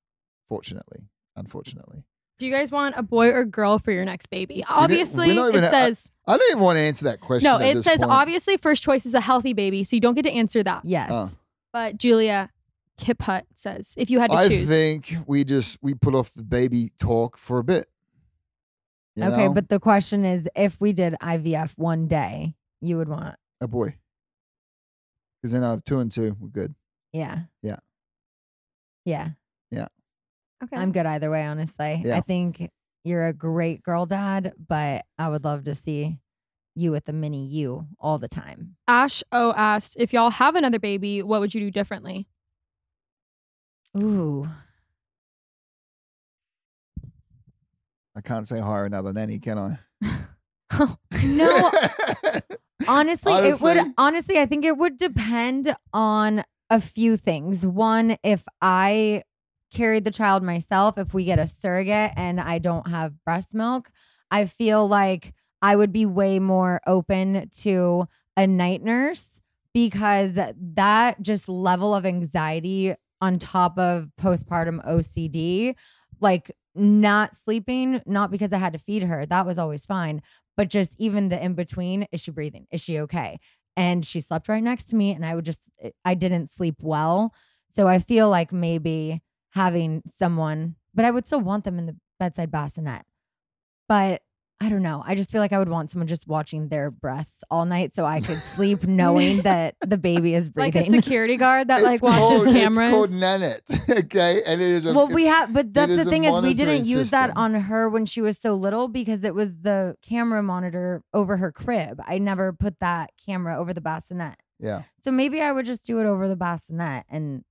Fortunately. 0.48 1.10
Unfortunately. 1.36 2.06
Do 2.40 2.46
you 2.46 2.52
guys 2.52 2.72
want 2.72 2.96
a 2.98 3.02
boy 3.02 3.32
or 3.32 3.46
girl 3.46 3.80
for 3.80 3.92
your 3.92 4.06
next 4.06 4.28
baby? 4.28 4.64
Obviously, 4.70 5.36
we're 5.36 5.50
even- 5.50 5.64
it 5.64 5.70
says 5.70 6.12
I 6.28 6.38
don't 6.38 6.52
even 6.52 6.64
want 6.64 6.78
to 6.78 6.82
answer 6.82 7.06
that 7.06 7.20
question. 7.20 7.50
no. 7.50 7.56
at 7.56 7.72
It 7.72 7.76
this 7.76 7.86
says 7.86 8.00
point. 8.00 8.12
obviously 8.12 8.58
first 8.58 8.84
choice 8.84 9.06
is 9.06 9.16
a 9.16 9.22
healthy 9.22 9.54
baby, 9.54 9.84
so 9.84 9.96
you 9.96 10.02
don't 10.02 10.14
get 10.14 10.24
to 10.24 10.32
answer 10.32 10.62
that. 10.64 10.84
Yes. 10.86 11.10
Oh. 11.12 11.32
But 11.74 11.98
Julia 11.98 12.52
Kiphut 13.00 13.44
says 13.56 13.94
if 13.98 14.10
you 14.10 14.20
had 14.20 14.30
to 14.30 14.38
I 14.38 14.48
choose, 14.48 14.70
I 14.70 14.74
think 14.74 15.16
we 15.26 15.44
just 15.44 15.80
we 15.82 15.96
put 15.96 16.14
off 16.14 16.32
the 16.34 16.44
baby 16.44 16.92
talk 17.00 17.38
for 17.38 17.58
a 17.58 17.64
bit. 17.64 17.88
You 19.16 19.24
okay. 19.24 19.48
know? 19.48 19.54
But 19.54 19.70
the 19.70 19.80
question 19.80 20.24
is 20.26 20.48
if 20.56 20.80
we 20.80 20.94
did 20.94 21.16
IVF 21.22 21.74
one 21.78 22.08
day, 22.08 22.54
you 22.82 22.98
would 22.98 23.10
want, 23.10 23.36
a 23.62 23.68
boy. 23.68 23.96
Because 25.48 25.62
then 25.62 25.64
I 25.64 25.72
have 25.72 25.86
two 25.86 26.00
and 26.00 26.12
two. 26.12 26.36
We're 26.42 26.50
good. 26.50 26.76
yeah. 27.14 27.44
Yeah. 27.62 27.78
Yeah. 29.06 29.30
Yeah. 29.72 29.88
Okay. 30.62 30.76
I'm 30.76 30.92
good 30.92 31.06
either 31.06 31.32
way, 31.32 31.46
honestly. 31.46 32.02
Yeah. 32.04 32.18
I 32.18 32.20
think 32.20 32.70
you're 33.06 33.28
a 33.28 33.32
great 33.32 33.82
girl 33.82 34.06
dad, 34.06 34.52
but 34.68 35.06
I 35.18 35.30
would 35.30 35.46
love 35.46 35.64
to 35.64 35.74
see 35.74 36.20
you 36.76 36.92
with 36.92 37.06
the 37.06 37.14
mini 37.14 37.46
you 37.46 37.88
all 37.98 38.18
the 38.18 38.28
time. 38.28 38.76
Ash 38.90 39.24
O 39.32 39.54
asked 39.54 39.96
if 39.98 40.12
y'all 40.12 40.32
have 40.32 40.58
another 40.58 40.80
baby, 40.80 41.24
what 41.24 41.40
would 41.40 41.54
you 41.54 41.62
do 41.62 41.72
differently? 41.72 42.28
Ooh. 43.98 44.50
I 48.18 48.20
can't 48.22 48.46
say 48.46 48.60
hire 48.60 48.84
another 48.84 49.14
nanny, 49.14 49.40
can 49.40 49.58
I? 49.58 49.80
No, 51.24 51.72
honestly, 52.88 53.34
it 53.34 53.62
would 53.62 53.94
honestly, 53.98 54.40
I 54.40 54.46
think 54.46 54.66
it 54.66 54.78
would 54.78 54.98
depend 54.98 55.76
on 55.94 56.44
a 56.70 56.82
few 56.82 57.18
things. 57.18 57.66
One, 57.66 58.18
if 58.24 58.44
I 58.62 59.24
carried 59.74 60.04
the 60.06 60.12
child 60.12 60.44
myself, 60.44 60.98
if 60.98 61.14
we 61.14 61.26
get 61.26 61.40
a 61.40 61.48
surrogate 61.48 62.12
and 62.16 62.40
I 62.40 62.60
don't 62.60 62.88
have 62.90 63.24
breast 63.26 63.54
milk, 63.54 63.90
I 64.32 64.46
feel 64.46 64.88
like 64.88 65.34
I 65.62 65.76
would 65.76 65.92
be 65.92 66.06
way 66.06 66.40
more 66.40 66.82
open 66.86 67.50
to 67.60 68.08
a 68.36 68.46
night 68.46 68.84
nurse 68.84 69.42
because 69.74 70.34
that 70.34 71.22
just 71.22 71.50
level 71.50 71.96
of 71.96 72.06
anxiety 72.06 72.96
on 73.22 73.40
top 73.40 73.78
of 73.78 74.10
postpartum 74.20 74.86
OCD, 74.88 75.76
like 76.20 76.52
not 76.76 77.36
sleeping, 77.36 78.02
not 78.06 78.30
because 78.32 78.54
I 78.54 78.58
had 78.58 78.74
to 78.74 78.80
feed 78.80 79.04
her, 79.04 79.26
that 79.26 79.46
was 79.46 79.58
always 79.58 79.86
fine, 79.86 80.22
but 80.58 80.70
just 80.70 80.96
even 80.98 81.30
the 81.30 81.42
in 81.42 81.54
between, 81.54 82.08
is 82.12 82.20
she 82.22 82.32
breathing? 82.32 82.68
Is 82.72 82.82
she 82.82 83.00
okay? 83.02 83.40
And 83.78 84.04
she 84.04 84.20
slept 84.22 84.50
right 84.50 84.64
next 84.64 84.86
to 84.86 84.96
me, 84.96 85.14
and 85.14 85.26
I 85.26 85.36
would 85.36 85.46
just, 85.46 85.62
eh, 85.82 85.92
I 86.04 86.16
didn't 86.16 86.52
sleep 86.52 86.76
well. 86.80 87.34
So 87.70 87.88
I 87.88 88.00
feel 88.00 88.30
like 88.30 88.52
maybe 88.52 89.22
having 89.52 90.02
someone, 90.08 90.76
but 90.94 91.06
I 91.06 91.12
would 91.12 91.28
still 91.28 91.42
want 91.42 91.64
them 91.64 91.78
in 91.80 91.86
the 91.86 91.96
bedside 92.20 92.52
bassinet. 92.52 93.04
But 93.88 94.22
I 94.60 94.70
don't 94.70 94.82
know. 94.82 95.04
I 95.06 95.14
just 95.14 95.30
feel 95.30 95.40
like 95.40 95.54
I 95.54 95.60
would 95.60 95.70
want 95.70 95.92
someone 95.92 96.08
just 96.08 96.26
watching 96.28 96.70
their 96.70 96.90
breaths 96.90 97.44
all 97.52 97.66
night 97.66 97.94
so 97.94 98.06
I 98.06 98.22
could 98.22 98.38
sleep 98.40 98.84
knowing 98.88 99.42
that 99.44 99.76
the 99.82 99.98
baby 100.00 100.34
is 100.34 100.50
breathing. 100.50 100.74
Like 100.74 100.74
breathing. 100.86 101.00
a 101.00 101.04
security 101.04 101.38
guard 101.38 101.68
that 101.68 101.84
like 101.84 102.02
watches 102.02 102.44
called- 102.44 102.56
cameras. 102.56 102.88
It's 102.90 102.96
called 102.96 103.10
Nanit. 103.12 104.00
Okay, 104.06 104.42
and 104.48 104.60
it 104.62 104.68
is 104.68 104.86
a. 104.88 104.94
well, 104.94 105.06
it's- 105.06 105.16
we 105.16 105.26
have, 105.26 105.54
but 105.54 105.74
that's 105.74 105.96
the 105.96 106.06
thing 106.06 106.24
is 106.24 106.32
we 106.42 106.54
didn't 106.56 106.74
monitoring 106.76 106.86
use 106.86 107.12
that 107.12 107.32
on 107.36 107.54
her 107.54 107.88
when 107.90 108.06
she 108.08 108.20
was 108.22 108.38
so 108.40 108.56
little 108.56 108.88
because 108.88 109.24
it 109.24 109.36
was 109.36 109.54
the 109.62 109.96
camera 110.02 110.42
monitor 110.42 111.04
over 111.14 111.38
her 111.38 111.52
crib. 111.52 112.02
I 112.06 112.18
never 112.18 112.52
put 112.52 112.80
that 112.80 113.12
camera 113.24 113.58
over 113.58 113.74
the 113.74 113.82
bassinet. 113.82 114.36
yeah, 114.60 114.84
So 115.04 115.12
maybe 115.12 115.40
I 115.42 115.52
would 115.52 115.66
just 115.68 115.86
do 115.86 116.00
it 116.00 116.06
over 116.06 116.28
the 116.28 116.36
bassinet 116.36 117.06
and 117.10 117.44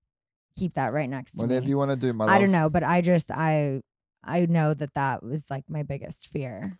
keep 0.59 0.75
that 0.75 0.92
right 0.92 1.09
next 1.09 1.33
to 1.33 1.38
me. 1.38 1.42
whatever 1.42 1.64
me. 1.64 1.69
you 1.71 1.79
want 1.79 1.90
to 1.92 1.97
do, 1.97 2.12
my 2.12 2.25
love. 2.25 2.35
I 2.35 2.40
don't 2.40 2.51
know, 2.53 2.69
but 2.69 2.83
I 2.83 3.01
just 3.01 3.31
I 3.31 3.83
I 4.25 4.47
know 4.47 4.75
that 4.75 4.95
that 4.95 5.23
was 5.23 5.45
like 5.49 5.64
my 5.69 5.83
biggest 5.85 6.29
fear 6.29 6.79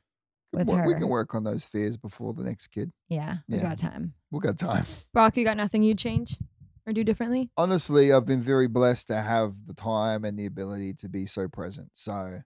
with 0.53 0.67
Well, 0.69 0.87
We 0.87 0.93
her. 0.95 0.99
can 0.99 1.09
work 1.09 1.35
on 1.35 1.45
those 1.45 1.65
fears 1.65 1.97
before 1.97 2.33
the 2.33 2.43
next 2.45 2.69
kid. 2.69 2.93
Yeah, 3.09 3.39
we 3.49 3.57
Yeah. 3.57 3.63
got 3.63 3.79
time. 3.79 4.15
We'll 4.31 4.41
got 4.41 4.59
time. 4.59 4.85
Brock, 5.13 5.37
you 5.37 5.45
got 5.45 5.57
nothing 5.57 5.83
you'd 5.83 5.99
change 5.99 6.39
or 6.87 6.93
do 6.93 7.05
differently? 7.05 7.51
Honestly, 7.57 8.13
I've 8.13 8.27
been 8.27 8.43
very 8.43 8.69
blessed 8.69 9.09
to 9.09 9.17
have 9.17 9.55
the 9.67 9.75
time 9.75 10.25
and 10.25 10.39
the 10.39 10.47
ability 10.47 10.95
to 10.95 11.09
be 11.09 11.27
so 11.27 11.49
present. 11.49 11.91
So, 11.95 12.41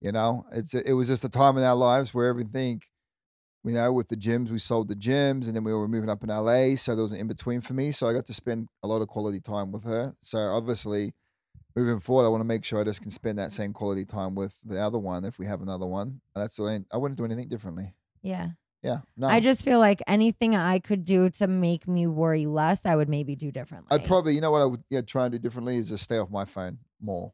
you 0.00 0.12
know, 0.12 0.44
it's 0.52 0.74
it 0.74 0.92
was 0.92 1.08
just 1.08 1.24
a 1.24 1.28
time 1.28 1.56
in 1.56 1.64
our 1.64 1.74
lives 1.74 2.12
where 2.14 2.28
everything, 2.28 2.82
you 3.64 3.72
know, 3.72 3.92
with 3.92 4.08
the 4.08 4.16
gyms, 4.16 4.50
we 4.50 4.58
sold 4.58 4.88
the 4.88 4.94
gyms, 4.96 5.46
and 5.46 5.56
then 5.56 5.64
we 5.64 5.72
were 5.72 5.88
moving 5.88 6.10
up 6.10 6.22
in 6.22 6.28
LA, 6.28 6.76
so 6.76 6.94
there 6.94 7.02
was 7.02 7.12
an 7.12 7.20
in 7.20 7.26
between 7.28 7.60
for 7.60 7.72
me. 7.74 7.90
So 7.90 8.06
I 8.06 8.12
got 8.12 8.26
to 8.26 8.34
spend 8.34 8.68
a 8.82 8.86
lot 8.88 9.00
of 9.02 9.08
quality 9.08 9.40
time 9.40 9.72
with 9.72 9.84
her. 9.84 10.14
So 10.20 10.38
obviously, 10.38 11.14
moving 11.76 12.00
forward, 12.00 12.26
I 12.26 12.28
want 12.28 12.40
to 12.40 12.46
make 12.46 12.64
sure 12.64 12.80
I 12.80 12.84
just 12.84 13.02
can 13.02 13.10
spend 13.10 13.38
that 13.38 13.52
same 13.52 13.72
quality 13.72 14.04
time 14.04 14.34
with 14.34 14.56
the 14.64 14.80
other 14.80 14.98
one 14.98 15.24
if 15.24 15.38
we 15.38 15.46
have 15.46 15.60
another 15.60 15.86
one. 15.86 16.20
That's 16.34 16.56
the 16.56 16.62
only, 16.64 16.84
I 16.92 16.96
wouldn't 16.96 17.18
do 17.18 17.24
anything 17.24 17.48
differently. 17.48 17.94
Yeah. 18.22 18.50
Yeah, 18.82 18.98
no. 19.16 19.28
I 19.28 19.40
just 19.40 19.62
feel 19.62 19.78
like 19.78 20.02
anything 20.06 20.54
I 20.54 20.78
could 20.78 21.06
do 21.06 21.30
to 21.30 21.46
make 21.46 21.88
me 21.88 22.06
worry 22.06 22.44
less, 22.44 22.84
I 22.84 22.94
would 22.94 23.08
maybe 23.08 23.34
do 23.34 23.50
differently. 23.50 23.88
I'd 23.90 24.04
probably, 24.04 24.34
you 24.34 24.42
know 24.42 24.50
what 24.50 24.60
I 24.60 24.66
would 24.66 24.84
yeah, 24.90 25.00
try 25.00 25.24
and 25.24 25.32
do 25.32 25.38
differently 25.38 25.78
is 25.78 25.88
just 25.88 26.04
stay 26.04 26.18
off 26.18 26.30
my 26.30 26.44
phone 26.44 26.76
more. 27.00 27.32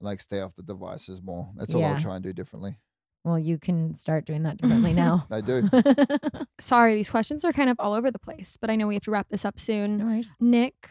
Like 0.00 0.20
stay 0.20 0.40
off 0.40 0.54
the 0.54 0.62
devices 0.62 1.20
more. 1.20 1.50
That's 1.56 1.74
all 1.74 1.84
I'll 1.84 2.00
try 2.00 2.14
and 2.14 2.22
do 2.22 2.32
differently. 2.32 2.78
Well, 3.24 3.40
you 3.40 3.58
can 3.58 3.96
start 3.96 4.24
doing 4.24 4.44
that 4.44 4.58
differently 4.58 4.92
now. 4.94 5.26
I 5.32 5.40
do. 5.40 5.68
Sorry, 6.60 6.94
these 6.94 7.10
questions 7.10 7.44
are 7.44 7.52
kind 7.52 7.68
of 7.68 7.76
all 7.80 7.94
over 7.94 8.12
the 8.12 8.18
place, 8.20 8.56
but 8.60 8.70
I 8.70 8.76
know 8.76 8.86
we 8.86 8.94
have 8.94 9.02
to 9.04 9.10
wrap 9.10 9.28
this 9.30 9.44
up 9.44 9.58
soon. 9.58 10.04
worries. 10.04 10.30
Nick, 10.38 10.88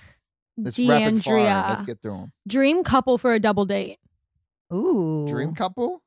Let's 0.58 0.78
rapid 0.80 0.90
fire. 0.90 1.12
D'Andrea, 1.12 1.66
Let's 1.70 1.84
get 1.84 2.02
through 2.02 2.12
them. 2.12 2.32
dream 2.48 2.84
couple 2.84 3.18
for 3.18 3.34
a 3.34 3.40
double 3.40 3.66
date. 3.66 3.98
Ooh. 4.74 5.26
Dream 5.28 5.54
couple? 5.56 6.02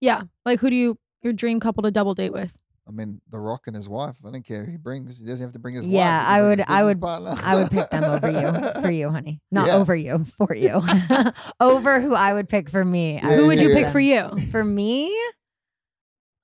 Yeah, 0.00 0.22
like 0.46 0.60
who 0.60 0.70
do 0.70 0.76
you 0.76 0.98
your 1.22 1.32
dream 1.32 1.60
couple 1.60 1.82
to 1.82 1.90
double 1.90 2.14
date 2.14 2.32
with? 2.32 2.54
I 2.88 2.92
mean, 2.92 3.20
The 3.30 3.38
Rock 3.38 3.66
and 3.66 3.76
his 3.76 3.88
wife. 3.88 4.16
I 4.26 4.30
don't 4.32 4.44
care. 4.44 4.64
He 4.64 4.76
brings. 4.76 5.20
He 5.20 5.26
doesn't 5.26 5.44
have 5.44 5.52
to 5.52 5.58
bring 5.60 5.74
his 5.76 5.84
wife. 5.84 5.92
Yeah, 5.92 6.24
I 6.26 6.42
would 6.42 6.60
I 6.66 6.82
would 6.82 7.00
partner. 7.00 7.34
I 7.44 7.54
would 7.54 7.70
pick 7.70 7.88
them 7.90 8.02
over 8.04 8.30
you. 8.30 8.50
For 8.82 8.90
you, 8.90 9.10
honey. 9.10 9.40
Not 9.52 9.68
Yeah. 9.68 9.76
over 9.76 9.94
you, 9.94 10.24
for 10.38 10.54
you. 10.54 10.80
over 11.60 12.00
who 12.00 12.14
I 12.14 12.32
would 12.32 12.48
pick 12.48 12.68
for 12.70 12.84
me. 12.84 13.14
Yeah, 13.22 13.36
who 13.36 13.46
would 13.46 13.60
you 13.60 13.68
yeah, 13.68 13.74
pick 13.74 13.84
yeah. 13.84 13.92
for 13.92 14.00
you? 14.00 14.50
For 14.50 14.64
me? 14.64 15.06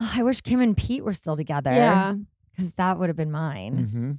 Oh, 0.00 0.12
I 0.14 0.22
wish 0.22 0.42
Kim 0.42 0.60
and 0.60 0.76
Pete 0.76 1.02
were 1.04 1.14
still 1.14 1.36
together. 1.36 1.72
Yeah, 1.72 2.14
Because 2.54 2.70
that 2.74 2.98
would 2.98 3.08
have 3.08 3.16
been 3.16 3.32
mine. 3.32 3.86
Mhm. 3.88 4.18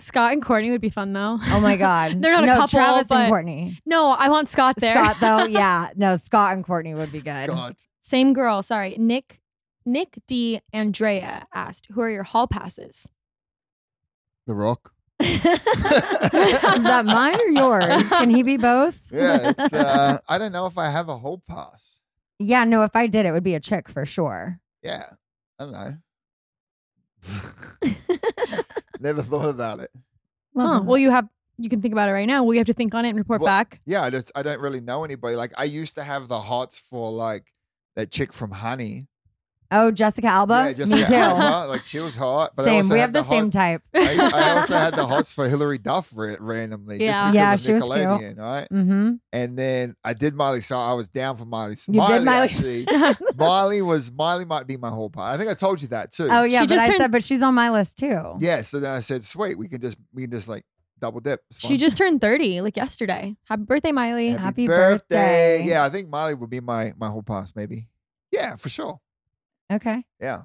Scott 0.00 0.32
and 0.32 0.42
Kourtney 0.42 0.70
would 0.70 0.80
be 0.80 0.90
fun 0.90 1.12
though. 1.12 1.38
Oh 1.40 1.60
my 1.60 1.76
God. 1.78 2.20
They're 2.20 2.32
not 2.32 2.42
a 2.44 2.46
no, 2.46 2.54
couple, 2.54 2.78
Travis 2.78 3.08
but- 3.08 3.16
and 3.16 3.32
Kourtney. 3.32 3.76
No, 3.86 4.10
I 4.10 4.28
want 4.28 4.48
Scott 4.48 4.76
there. 4.78 4.92
Scott, 4.94 5.16
though. 5.20 5.44
Yeah. 5.50 5.90
No, 5.96 6.16
Scott 6.16 6.54
and 6.54 6.64
Kourtney 6.66 6.96
would 6.96 7.12
be 7.12 7.20
good. 7.20 7.48
God. 7.48 7.76
Same 8.02 8.32
girl. 8.32 8.62
Sorry, 8.62 8.96
Nick. 8.98 9.40
Nick 9.86 10.18
D. 10.26 10.60
Andrea 10.72 11.46
asked, 11.52 11.88
"Who 11.92 12.00
are 12.00 12.10
your 12.10 12.22
hall 12.22 12.46
passes?" 12.46 13.10
The 14.46 14.54
Rock. 14.54 14.92
Is 15.20 15.42
that 15.42 17.04
mine 17.06 17.38
or 17.40 17.48
yours? 17.48 18.08
Can 18.08 18.30
he 18.30 18.42
be 18.42 18.56
both? 18.56 19.00
Yeah, 19.12 19.52
it's. 19.56 19.72
Uh, 19.72 20.18
I 20.28 20.38
don't 20.38 20.52
know 20.52 20.66
if 20.66 20.76
I 20.78 20.88
have 20.90 21.08
a 21.08 21.16
whole 21.18 21.42
pass. 21.46 22.00
Yeah, 22.38 22.64
no, 22.64 22.82
if 22.82 22.96
I 22.96 23.06
did, 23.06 23.26
it 23.26 23.32
would 23.32 23.44
be 23.44 23.54
a 23.54 23.60
chick 23.60 23.88
for 23.88 24.04
sure. 24.06 24.58
Yeah, 24.82 25.04
I 25.60 25.64
don't 25.64 25.72
know. 25.72 25.94
Never 29.04 29.22
thought 29.22 29.50
about 29.50 29.80
it. 29.80 29.90
Huh. 30.56 30.80
Well, 30.82 30.96
you 30.96 31.10
have. 31.10 31.28
You 31.58 31.68
can 31.68 31.82
think 31.82 31.92
about 31.92 32.08
it 32.08 32.12
right 32.12 32.26
now. 32.26 32.42
Well, 32.42 32.54
you 32.54 32.58
have 32.58 32.66
to 32.66 32.72
think 32.72 32.94
on 32.94 33.04
it 33.04 33.10
and 33.10 33.18
report 33.18 33.42
Well, 33.42 33.46
back. 33.46 33.80
Yeah, 33.84 34.02
I 34.02 34.10
just 34.10 34.32
I 34.34 34.42
don't 34.42 34.60
really 34.60 34.80
know 34.80 35.04
anybody. 35.04 35.36
Like 35.36 35.52
I 35.56 35.64
used 35.64 35.94
to 35.96 36.02
have 36.02 36.26
the 36.26 36.40
hots 36.40 36.78
for 36.78 37.12
like 37.12 37.52
that 37.94 38.10
chick 38.10 38.32
from 38.32 38.50
Honey. 38.50 39.06
Oh, 39.70 39.90
Jessica 39.90 40.26
Alba? 40.28 40.64
yeah, 40.66 40.72
Jessica 40.72 41.00
Me 41.00 41.06
too. 41.06 41.14
Alba, 41.14 41.66
like 41.70 41.82
she 41.82 41.98
was 41.98 42.14
hot. 42.14 42.52
But 42.54 42.62
I 42.62 42.66
same. 42.66 42.74
also 42.76 42.94
We 42.94 43.00
have 43.00 43.12
the, 43.12 43.24
same 43.24 43.44
hots- 43.44 43.54
type. 43.54 43.82
I, 43.94 44.30
I 44.32 44.50
also 44.58 44.74
had 44.76 44.94
the 44.94 45.06
hots 45.06 45.32
for 45.32 45.48
Hilary 45.48 45.78
Duff 45.78 46.10
ra- 46.14 46.36
randomly, 46.38 46.98
just 46.98 47.20
Yeah. 47.20 47.30
because 47.30 47.34
Yeah, 47.34 47.54
of 47.54 47.60
she 47.60 47.72
was 47.72 47.82
cute. 47.82 47.94
Nickelodeon, 47.94 48.38
right? 48.38 48.68
mm-hmm. 48.70 49.12
And 49.32 49.58
then 49.58 49.96
I 50.04 50.12
did 50.14 50.34
Miley, 50.34 50.60
so 50.60 50.78
I 50.78 50.92
was 50.92 51.08
down 51.08 51.36
for 51.36 51.44
Miley. 51.44 51.76
You 51.88 51.94
Miley, 52.00 52.12
did 52.18 52.24
Miley. 52.24 52.44
actually. 52.86 52.86
Miley 53.36 53.82
was 53.82 54.12
Miley 54.12 54.44
might 54.44 54.66
be 54.66 54.76
my 54.76 54.90
whole 54.90 55.10
part. 55.10 55.34
I 55.34 55.38
think 55.38 55.50
I 55.50 55.54
told 55.54 55.82
you 55.82 55.88
that 55.88 56.12
too. 56.12 56.28
Oh 56.30 56.42
yeah, 56.44 56.60
She 56.60 56.66
but 56.66 56.74
just 56.74 56.84
I 56.84 56.86
turned- 56.88 56.98
said, 56.98 57.12
but 57.12 57.24
she's 57.24 57.42
on 57.42 57.54
my 57.54 57.70
list 57.70 57.96
too. 57.98 58.34
Yeah. 58.38 58.62
So 58.62 58.80
then 58.80 58.92
I 58.92 59.00
said, 59.00 59.24
sweet, 59.24 59.56
we 59.58 59.68
can 59.68 59.80
just 59.80 59.96
we 60.12 60.22
can 60.22 60.30
just 60.30 60.48
like 60.48 60.64
double 61.00 61.20
dip. 61.20 61.40
She 61.58 61.76
just 61.76 61.96
turned 61.96 62.20
thirty, 62.20 62.60
like 62.60 62.76
yesterday. 62.76 63.34
Happy 63.48 63.62
birthday, 63.64 63.92
Miley! 63.92 64.28
Happy 64.30 64.66
birthday. 64.66 65.64
Yeah, 65.64 65.84
I 65.84 65.90
think 65.90 66.08
Miley 66.08 66.34
would 66.34 66.50
be 66.50 66.60
my 66.60 66.92
my 66.96 67.08
whole 67.08 67.22
pass, 67.22 67.52
maybe. 67.56 67.88
Yeah, 68.30 68.56
for 68.56 68.68
sure. 68.68 69.00
Okay. 69.72 70.04
Yeah. 70.20 70.42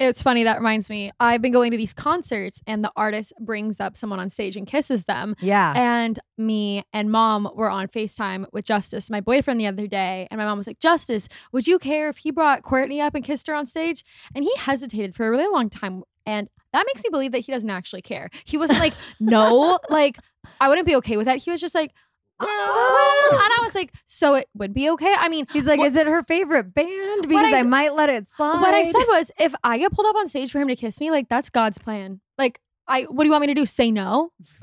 It's 0.00 0.22
funny. 0.22 0.42
That 0.42 0.58
reminds 0.58 0.90
me. 0.90 1.12
I've 1.20 1.40
been 1.40 1.52
going 1.52 1.70
to 1.70 1.76
these 1.76 1.94
concerts, 1.94 2.60
and 2.66 2.82
the 2.82 2.90
artist 2.96 3.32
brings 3.40 3.78
up 3.78 3.96
someone 3.96 4.18
on 4.18 4.28
stage 4.28 4.56
and 4.56 4.66
kisses 4.66 5.04
them. 5.04 5.36
Yeah. 5.40 5.72
And 5.76 6.18
me 6.36 6.82
and 6.92 7.12
mom 7.12 7.48
were 7.54 7.70
on 7.70 7.86
FaceTime 7.86 8.46
with 8.52 8.64
Justice, 8.64 9.08
my 9.08 9.20
boyfriend, 9.20 9.60
the 9.60 9.68
other 9.68 9.86
day. 9.86 10.26
And 10.30 10.38
my 10.38 10.44
mom 10.44 10.58
was 10.58 10.66
like, 10.66 10.80
Justice, 10.80 11.28
would 11.52 11.68
you 11.68 11.78
care 11.78 12.08
if 12.08 12.18
he 12.18 12.32
brought 12.32 12.62
Cortney 12.62 13.00
up 13.00 13.14
and 13.14 13.24
kissed 13.24 13.46
her 13.46 13.54
on 13.54 13.66
stage? 13.66 14.04
And 14.34 14.42
he 14.44 14.52
hesitated 14.56 15.14
for 15.14 15.28
a 15.28 15.30
really 15.30 15.50
long 15.50 15.70
time. 15.70 16.02
And 16.26 16.48
that 16.72 16.86
makes 16.86 17.04
me 17.04 17.10
believe 17.10 17.30
that 17.32 17.40
he 17.40 17.52
doesn't 17.52 17.70
actually 17.70 18.02
care. 18.02 18.30
He 18.44 18.56
wasn't 18.56 18.80
like, 18.80 18.94
no, 19.20 19.78
like, 19.90 20.18
I 20.60 20.68
wouldn't 20.68 20.86
be 20.86 20.96
okay 20.96 21.16
with 21.16 21.26
that. 21.26 21.38
He 21.38 21.50
was 21.50 21.60
just 21.60 21.74
like, 21.74 21.92
"Oh, 21.94 21.96
well," 22.40 23.30
and 23.32 23.40
I 23.40 23.58
was 23.62 23.74
like, 23.74 23.92
so 24.06 24.34
it 24.34 24.48
would 24.54 24.72
be 24.74 24.90
okay. 24.90 25.14
I 25.16 25.28
mean, 25.28 25.46
He's 25.52 25.64
like, 25.64 25.78
what- 25.78 25.88
is 25.88 25.96
it 25.96 26.06
her 26.06 26.22
favorite 26.24 26.74
band? 26.74 27.28
Because 27.28 27.52
I 27.52 27.62
might 27.62 27.94
let 27.94 28.08
it 28.10 28.26
slide. 28.36 28.60
what 28.60 28.74
I 28.74 28.84
said 28.90 29.04
was, 29.08 29.30
if 29.38 29.54
I 29.64 29.78
get 29.78 29.92
pulled 29.92 30.06
up 30.08 30.16
on 30.16 30.28
stage 30.28 30.50
for 30.52 30.60
him 30.60 30.68
to 30.68 30.76
kiss 30.76 31.00
me, 31.00 31.10
like, 31.10 31.28
that's 31.28 31.50
God's 31.50 31.78
plan. 31.78 32.20
Like, 32.38 32.60
I, 32.86 33.02
what 33.04 33.22
do 33.24 33.28
you 33.28 33.30
want 33.30 33.40
me 33.42 33.46
to 33.48 33.54
do? 33.54 33.64
Say 33.66 33.90
no? 33.90 34.30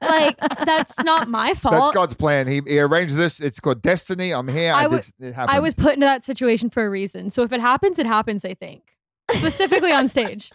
Like, 0.00 0.38
that's 0.64 0.98
not 1.02 1.28
my 1.28 1.54
fault. 1.54 1.74
That's. 1.74 1.94
God's 1.94 2.14
plan. 2.14 2.46
He, 2.46 2.60
he 2.66 2.78
arranged 2.80 3.14
this. 3.14 3.40
It's 3.40 3.60
called 3.60 3.82
destiny. 3.82 4.32
I'm 4.32 4.48
here. 4.48 4.72
I 4.72 4.84
I, 4.84 4.86
wa- 4.86 4.96
just. 4.96 5.12
I 5.36 5.60
was 5.60 5.74
put 5.74 5.94
into 5.94 6.06
that 6.06 6.24
situation 6.24 6.70
for 6.70 6.84
a 6.86 6.90
reason. 6.90 7.30
So 7.30 7.42
if 7.42 7.52
it 7.52 7.60
happens, 7.60 7.98
it 7.98 8.06
happens, 8.06 8.44
I 8.44 8.54
think. 8.54 8.82
Specifically 9.32 9.92
on 9.92 10.08
stage. 10.08 10.50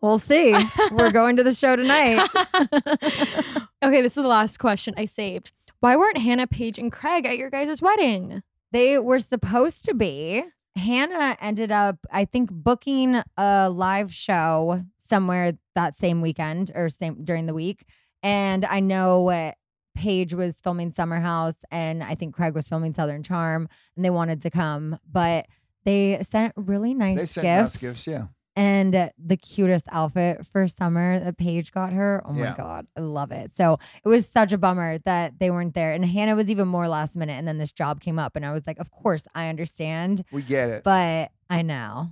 We'll 0.00 0.18
see. 0.18 0.54
We're 0.92 1.10
going 1.10 1.36
to 1.36 1.42
the 1.44 1.54
show 1.54 1.76
tonight. 1.76 2.26
okay, 3.82 4.02
this 4.02 4.16
is 4.16 4.22
the 4.22 4.28
last 4.28 4.58
question 4.58 4.94
I 4.96 5.06
saved. 5.06 5.52
Why 5.80 5.96
weren't 5.96 6.18
Hannah, 6.18 6.46
Paige, 6.46 6.78
and 6.78 6.90
Craig 6.90 7.24
at 7.26 7.38
your 7.38 7.50
guys' 7.50 7.80
wedding? 7.80 8.42
They 8.72 8.98
were 8.98 9.20
supposed 9.20 9.84
to 9.86 9.94
be. 9.94 10.44
Hannah 10.76 11.36
ended 11.40 11.72
up, 11.72 11.98
I 12.10 12.24
think, 12.24 12.50
booking 12.52 13.20
a 13.36 13.70
live 13.70 14.12
show 14.12 14.82
somewhere 14.98 15.54
that 15.74 15.94
same 15.96 16.20
weekend 16.20 16.70
or 16.74 16.88
same 16.88 17.24
during 17.24 17.46
the 17.46 17.54
week. 17.54 17.84
And 18.22 18.64
I 18.64 18.80
know 18.80 19.28
uh, 19.30 19.52
Paige 19.94 20.34
was 20.34 20.60
filming 20.60 20.90
Summer 20.90 21.20
House, 21.20 21.56
and 21.70 22.02
I 22.02 22.14
think 22.14 22.34
Craig 22.34 22.54
was 22.54 22.68
filming 22.68 22.94
Southern 22.94 23.22
Charm, 23.22 23.68
and 23.96 24.04
they 24.04 24.10
wanted 24.10 24.42
to 24.42 24.50
come, 24.50 24.98
but 25.10 25.46
they 25.84 26.20
sent 26.28 26.52
really 26.56 26.94
nice 26.94 27.18
They 27.18 27.26
sent 27.26 27.44
gifts. 27.44 27.74
nice 27.74 27.80
gifts, 27.80 28.06
yeah. 28.06 28.26
And 28.58 29.12
the 29.16 29.36
cutest 29.36 29.86
outfit 29.92 30.44
for 30.52 30.66
Summer 30.66 31.20
that 31.20 31.36
Paige 31.38 31.70
got 31.70 31.92
her. 31.92 32.20
Oh 32.24 32.32
my 32.32 32.40
Yeah. 32.40 32.54
God. 32.56 32.88
I 32.96 33.00
love 33.00 33.30
it. 33.30 33.54
So 33.56 33.78
it 34.04 34.08
was 34.08 34.26
such 34.26 34.52
a 34.52 34.58
bummer 34.58 34.98
that 35.04 35.38
they 35.38 35.48
weren't 35.52 35.74
there. 35.74 35.92
And 35.92 36.04
Hannah 36.04 36.34
was 36.34 36.50
even 36.50 36.66
more 36.66 36.88
last 36.88 37.14
minute. 37.14 37.34
And 37.34 37.46
then 37.46 37.58
this 37.58 37.70
job 37.70 38.00
came 38.00 38.18
up. 38.18 38.34
And 38.34 38.44
I 38.44 38.52
was 38.52 38.66
like, 38.66 38.78
of 38.80 38.90
course, 38.90 39.22
I 39.32 39.48
understand. 39.48 40.24
We 40.32 40.42
get 40.42 40.70
it. 40.70 40.82
But 40.82 41.30
I 41.48 41.62
know 41.62 42.10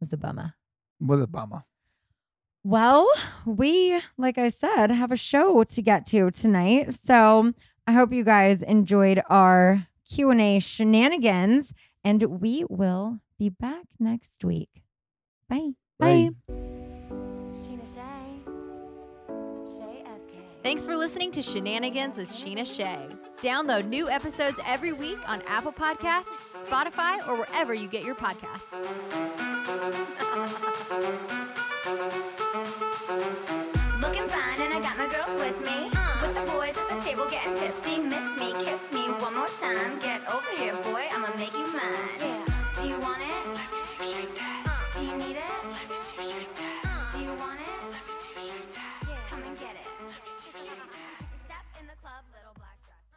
it 0.00 0.04
was 0.04 0.12
a 0.12 0.18
bummer. 0.18 0.54
What 0.98 1.20
a 1.20 1.26
bummer. 1.26 1.64
Well, 2.64 3.08
we, 3.46 3.98
like 4.18 4.36
I 4.36 4.50
said, 4.50 4.90
have 4.90 5.10
a 5.10 5.16
show 5.16 5.64
to 5.64 5.82
get 5.82 6.04
to 6.08 6.30
tonight. 6.30 6.92
So 6.94 7.54
I 7.86 7.92
hope 7.92 8.12
you 8.12 8.24
guys 8.24 8.60
enjoyed 8.60 9.22
our 9.30 9.86
Q&A 10.06 10.58
shenanigans. 10.58 11.72
And 12.04 12.22
we 12.42 12.64
will 12.68 13.20
be 13.38 13.48
back 13.48 13.84
next 13.98 14.44
week. 14.44 14.82
Bye. 15.48 15.70
Bye. 15.98 16.30
Scheana 17.56 17.86
Shay. 17.94 18.42
Shay 19.64 20.04
FK. 20.04 20.34
Thanks 20.62 20.84
for 20.84 20.94
listening 20.96 21.30
to 21.32 21.40
Scheananigans 21.40 22.18
with 22.18 22.30
Scheana 22.30 22.66
Shay. 22.66 23.06
Download 23.40 23.86
new 23.86 24.10
episodes 24.10 24.60
every 24.66 24.92
week 24.92 25.18
on 25.26 25.40
Apple 25.46 25.72
Podcasts, 25.72 26.44
Spotify, 26.54 27.26
or 27.26 27.36
wherever 27.36 27.72
you 27.72 27.88
get 27.88 28.04
your 28.04 28.14
podcasts. 28.14 28.64
Looking 34.00 34.28
fine, 34.28 34.60
and 34.60 34.74
I 34.74 34.80
got 34.80 34.98
my 34.98 35.08
girls 35.08 35.40
with 35.40 35.58
me. 35.64 35.88
Uh-huh. 35.88 36.26
With 36.26 36.34
the 36.34 36.44
boys 36.52 36.76
at 36.76 36.88
the 36.88 37.00
table 37.04 37.26
getting 37.30 37.54
tipsy. 37.56 37.98
Miss 37.98 38.37